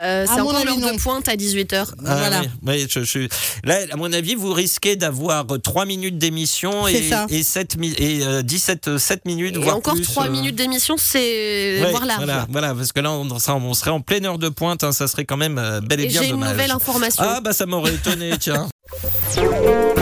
[0.04, 1.86] Euh, c'est À mon encore avis, l'heure de pointe à 18h.
[2.06, 2.42] Ah Voilà.
[2.42, 3.28] oui, oui, je, je-
[3.64, 7.28] là, à mon avis, vous risquez d'avoir 3 minutes d'émission et, ça.
[7.30, 10.32] et, 7, mi- et euh, 17, euh, 7 minutes, Et voire encore plus, 3 euh,
[10.32, 12.24] minutes d'émission, c'est ouais, voir large.
[12.24, 14.92] Voilà, voilà, parce que là, on, sera- on serait en pleine heure de pointe, hein,
[14.92, 16.52] ça serait quand même euh, bel et, Et bien j'ai une dommage.
[16.54, 17.24] nouvelle information.
[17.26, 18.68] Ah, bah ça m'aurait étonné, tiens.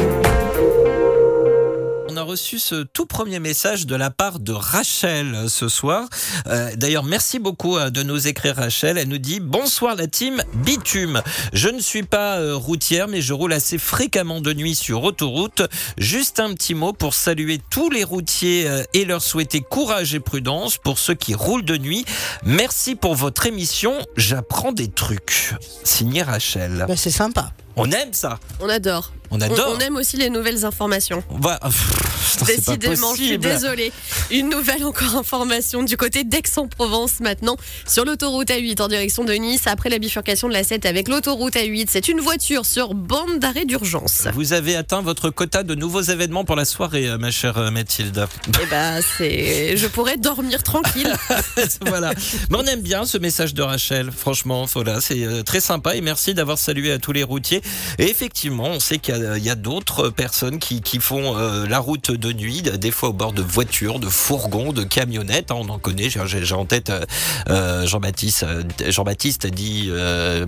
[2.20, 6.10] A reçu ce tout premier message de la part de Rachel euh, ce soir.
[6.48, 8.98] Euh, D'ailleurs, merci beaucoup euh, de nous écrire Rachel.
[8.98, 11.22] Elle nous dit Bonsoir la team Bitume.
[11.54, 15.62] Je ne suis pas routière, mais je roule assez fréquemment de nuit sur autoroute.
[15.98, 20.78] Juste un petit mot pour saluer tous les routiers et leur souhaiter courage et prudence
[20.78, 22.04] pour ceux qui roulent de nuit.
[22.44, 23.94] Merci pour votre émission.
[24.18, 25.54] J'apprends des trucs.
[25.86, 26.84] Signé Rachel.
[26.86, 27.54] Bah, c'est sympa.
[27.82, 28.40] On aime ça.
[28.60, 29.14] On adore.
[29.32, 29.76] On adore.
[29.76, 31.22] on aime aussi les nouvelles informations.
[31.22, 33.94] Pff, putain, Décidément, je suis désolée.
[34.32, 37.56] Une nouvelle encore information du côté d'Aix-en-Provence maintenant
[37.88, 41.54] sur l'autoroute A8 en direction de Nice après la bifurcation de la 7 avec l'autoroute
[41.54, 41.86] A8.
[41.90, 44.28] C'est une voiture sur bande d'arrêt d'urgence.
[44.34, 47.72] Vous avez atteint votre quota de nouveaux événements pour la soirée, euh, ma chère euh,
[47.72, 48.28] Mathilde.
[48.62, 51.14] Eh ben, c'est, je pourrais dormir tranquille.
[51.86, 52.14] voilà.
[52.50, 54.12] Mais on aime bien ce message de Rachel.
[54.12, 57.62] Franchement, voilà, c'est euh, très sympa et merci d'avoir salué à tous les routiers.
[57.98, 62.34] Et effectivement, on sait qu'il y a, d'autres personnes qui, font euh, la route de
[62.34, 65.52] nuit, des fois au bord de voitures, de fourgons, de camionnettes.
[65.52, 66.10] hein, on en connaît.
[66.10, 67.06] J'ai- en tête euh,
[67.50, 68.46] euh, Jean-Baptiste,
[68.88, 69.90] Jean-Baptiste dit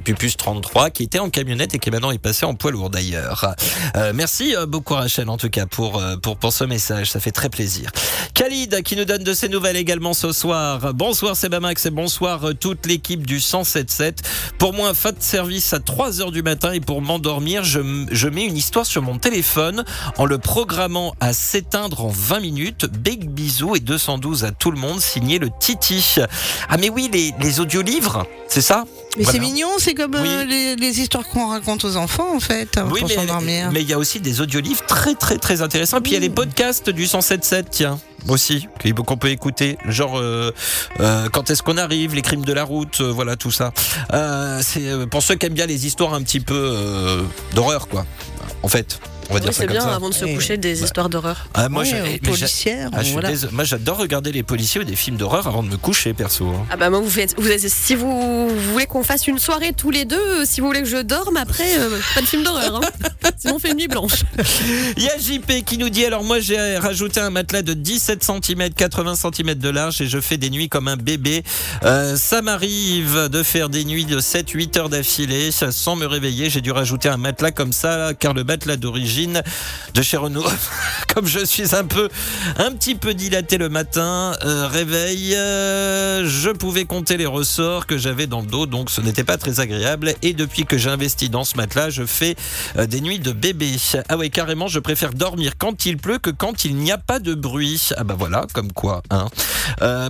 [0.04, 3.56] Pupus 33, qui était en camionnette et qui maintenant est passé en poids lourd d'ailleurs.
[4.14, 7.92] Merci beaucoup Rachel en tout cas pour, pour, pour ce message, ça fait très plaisir.
[8.34, 10.94] Khalid qui nous donne de ses nouvelles également ce soir.
[10.94, 14.18] Bonsoir Sebamax et bonsoir toute l'équipe du 107.7.
[14.58, 18.46] Pour moi, fin de service à 3h du matin et pour m'endormir, je, je mets
[18.46, 19.84] une histoire sur mon téléphone
[20.18, 22.86] en le programmant à s'éteindre en 20 minutes.
[22.86, 26.16] Big bisous et 212 à tout le monde, signé le Titi.
[26.70, 28.86] Ah mais oui, les, les audiolivres, c'est ça?
[29.18, 29.32] Mais Voilà.
[29.40, 33.00] c'est mignon, c'est comme euh, les, les histoires qu'on raconte aux enfants en fait, Oui,
[33.02, 33.70] pour mais s'endormir.
[33.72, 35.98] mais il y a aussi des audiolivres très très très intéressants.
[35.98, 38.68] Et puis il y a les podcasts du 107.7, tiens, aussi,
[39.06, 39.78] qu'on peut écouter.
[39.86, 40.54] Genre, euh,
[41.02, 43.74] euh, quand est-ce qu'on arrive, les crimes de la route, voilà tout ça.
[44.62, 47.22] C'est pour ceux qui aiment bien les histoires un petit peu
[47.54, 48.06] d'horreur, quoi.
[48.64, 49.00] En fait,
[49.32, 49.96] on va dire ça comme bien ça.
[49.96, 50.86] avant de se coucher des Bah.
[50.86, 51.48] histoires d'horreur.
[51.54, 51.84] Ah, moi,
[52.24, 53.30] policières, ah, voilà.
[53.52, 56.48] moi, j'adore regarder les policiers ou des films d'horreur avant de me coucher, perso.
[56.50, 56.66] hein.
[56.70, 59.92] Ah bah moi vous faites, vous êtes- si vous voulez qu'on fasse une soirée tous
[59.92, 62.82] les deux, si vous voulez que je dorme après, euh, pas de film d'horreur.
[62.84, 63.10] Hein.
[63.38, 64.22] Sinon on fait une nuit blanche.
[64.98, 68.24] Il y a JP qui nous dit alors moi j'ai rajouté un matelas de 17
[68.24, 71.44] cm 80 cm de large et je fais des nuits comme un bébé.
[71.84, 76.50] Euh, ça m'arrive de faire des nuits de 7-8 heures d'affilée sans me réveiller.
[76.50, 80.46] J'ai dû rajouter un matelas comme ça car le matelas d'origine de chez Renault,
[81.14, 82.10] comme je suis un peu
[82.58, 87.98] un petit peu dilaté le matin, euh, réveil, euh, je pouvais compter les ressorts que
[87.98, 91.30] j'avais dans le dos donc ce n'était pas très agréable et depuis que j'ai investi
[91.30, 92.36] dans ce matelas, je fais
[92.78, 93.76] euh, des nuits de bébé.
[94.10, 97.20] Ah ouais, carrément, je préfère dormir quand il pleut que quand il n'y a pas
[97.20, 97.90] de bruit.
[97.98, 99.02] Ah bah voilà, comme quoi.
[99.10, 99.28] Hein.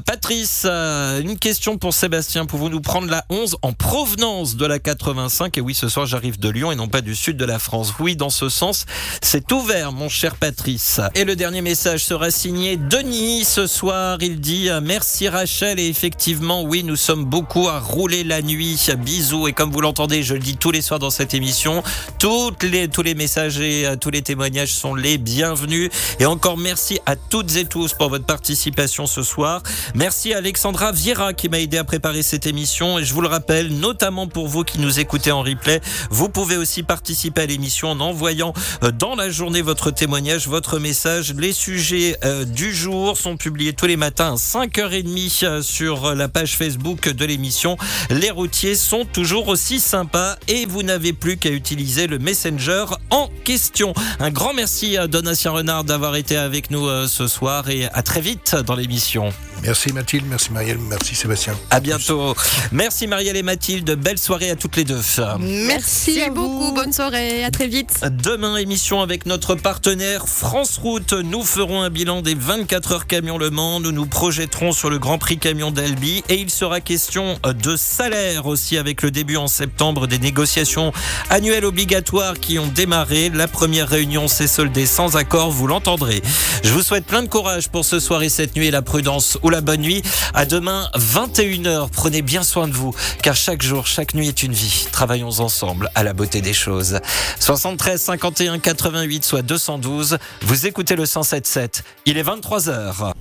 [0.06, 2.46] Patrice, une question pour Sébastien.
[2.46, 6.40] Pouvez-vous nous prendre la 11 en provenance de la 85 Et oui, ce soir, j'arrive
[6.40, 7.94] de Lyon et non pas du sud de la France.
[8.00, 8.86] Oui, dans ce sens,
[9.22, 11.00] c'est ouvert, mon cher Patrice.
[11.16, 14.18] Et le dernier message sera signé Denis ce soir.
[14.22, 15.80] Il dit euh, Merci Rachel.
[15.80, 18.80] Et effectivement, oui, nous sommes beaucoup à rouler la nuit.
[18.98, 19.48] Bisous.
[19.48, 21.84] Et comme vous l'entendez, je le dis tous les soirs dans cette émission,
[22.62, 25.90] les, tous les messages et euh, tous les témoignages sont les bienvenus.
[26.20, 29.64] Et encore merci à toutes et tous pour votre participation ce soir.
[29.96, 33.00] Merci à Alexandra Viera qui m'a aidé à préparer cette émission.
[33.00, 36.58] Et je vous le rappelle, notamment pour vous qui nous écoutez en replay, vous pouvez
[36.58, 38.54] aussi participer à l'émission en envoyant
[38.90, 41.36] dans la journée votre témoignage, votre message.
[41.38, 46.16] Les sujets euh, du jour sont publiés tous les matins à 5h30 euh, sur euh,
[46.16, 47.78] la page Facebook de l'émission.
[48.10, 53.30] Les routiers sont toujours aussi sympas et vous n'avez plus qu'à utiliser le Messenger en
[53.44, 53.94] question.
[54.20, 58.02] Un grand merci à Donatien Renard d'avoir été avec nous euh, ce soir et à
[58.02, 59.32] très vite dans l'émission.
[59.64, 61.54] Merci Mathilde, merci Marielle, merci Sébastien.
[61.70, 62.34] À bientôt.
[62.72, 63.92] Merci Marielle et Mathilde.
[63.92, 65.00] Belle soirée à toutes les deux.
[65.40, 66.34] Merci, à vous.
[66.34, 68.02] beaucoup, bonne soirée, à très vite.
[68.10, 71.12] Demain, émission avec notre partenaire France Route.
[71.12, 73.82] Nous ferons un bilan des 24 heures camion Le Mans.
[73.82, 76.24] Nous nous projetterons sur le Grand Prix camion d'Albi.
[76.30, 80.94] Et il sera question de salaire aussi avec le début en septembre des négociations
[81.30, 83.30] annuelles obligatoires qui ont démarré.
[83.34, 86.22] La première réunion s'est soldée sans accord, vous l'entendrez.
[86.64, 89.50] Je vous souhaite plein de courage pour ce soir et cette nuit, la prudence ou
[89.50, 90.02] la bonne nuit.
[90.34, 91.90] À demain, 21h.
[91.92, 94.88] Prenez bien soin de vous, car chaque jour, chaque nuit est une vie.
[94.94, 97.00] Travaillons ensemble à la beauté des choses.
[97.40, 100.18] 73 51 88 soit 212.
[100.42, 101.84] Vous écoutez le 107.7.
[102.06, 103.14] Il est 23h.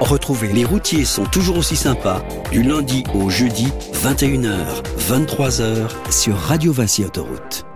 [0.00, 3.68] Retrouvez Les routiers sont toujours aussi sympas du lundi au jeudi
[4.04, 7.66] 21h, 23h sur Radio Vinci Autoroute.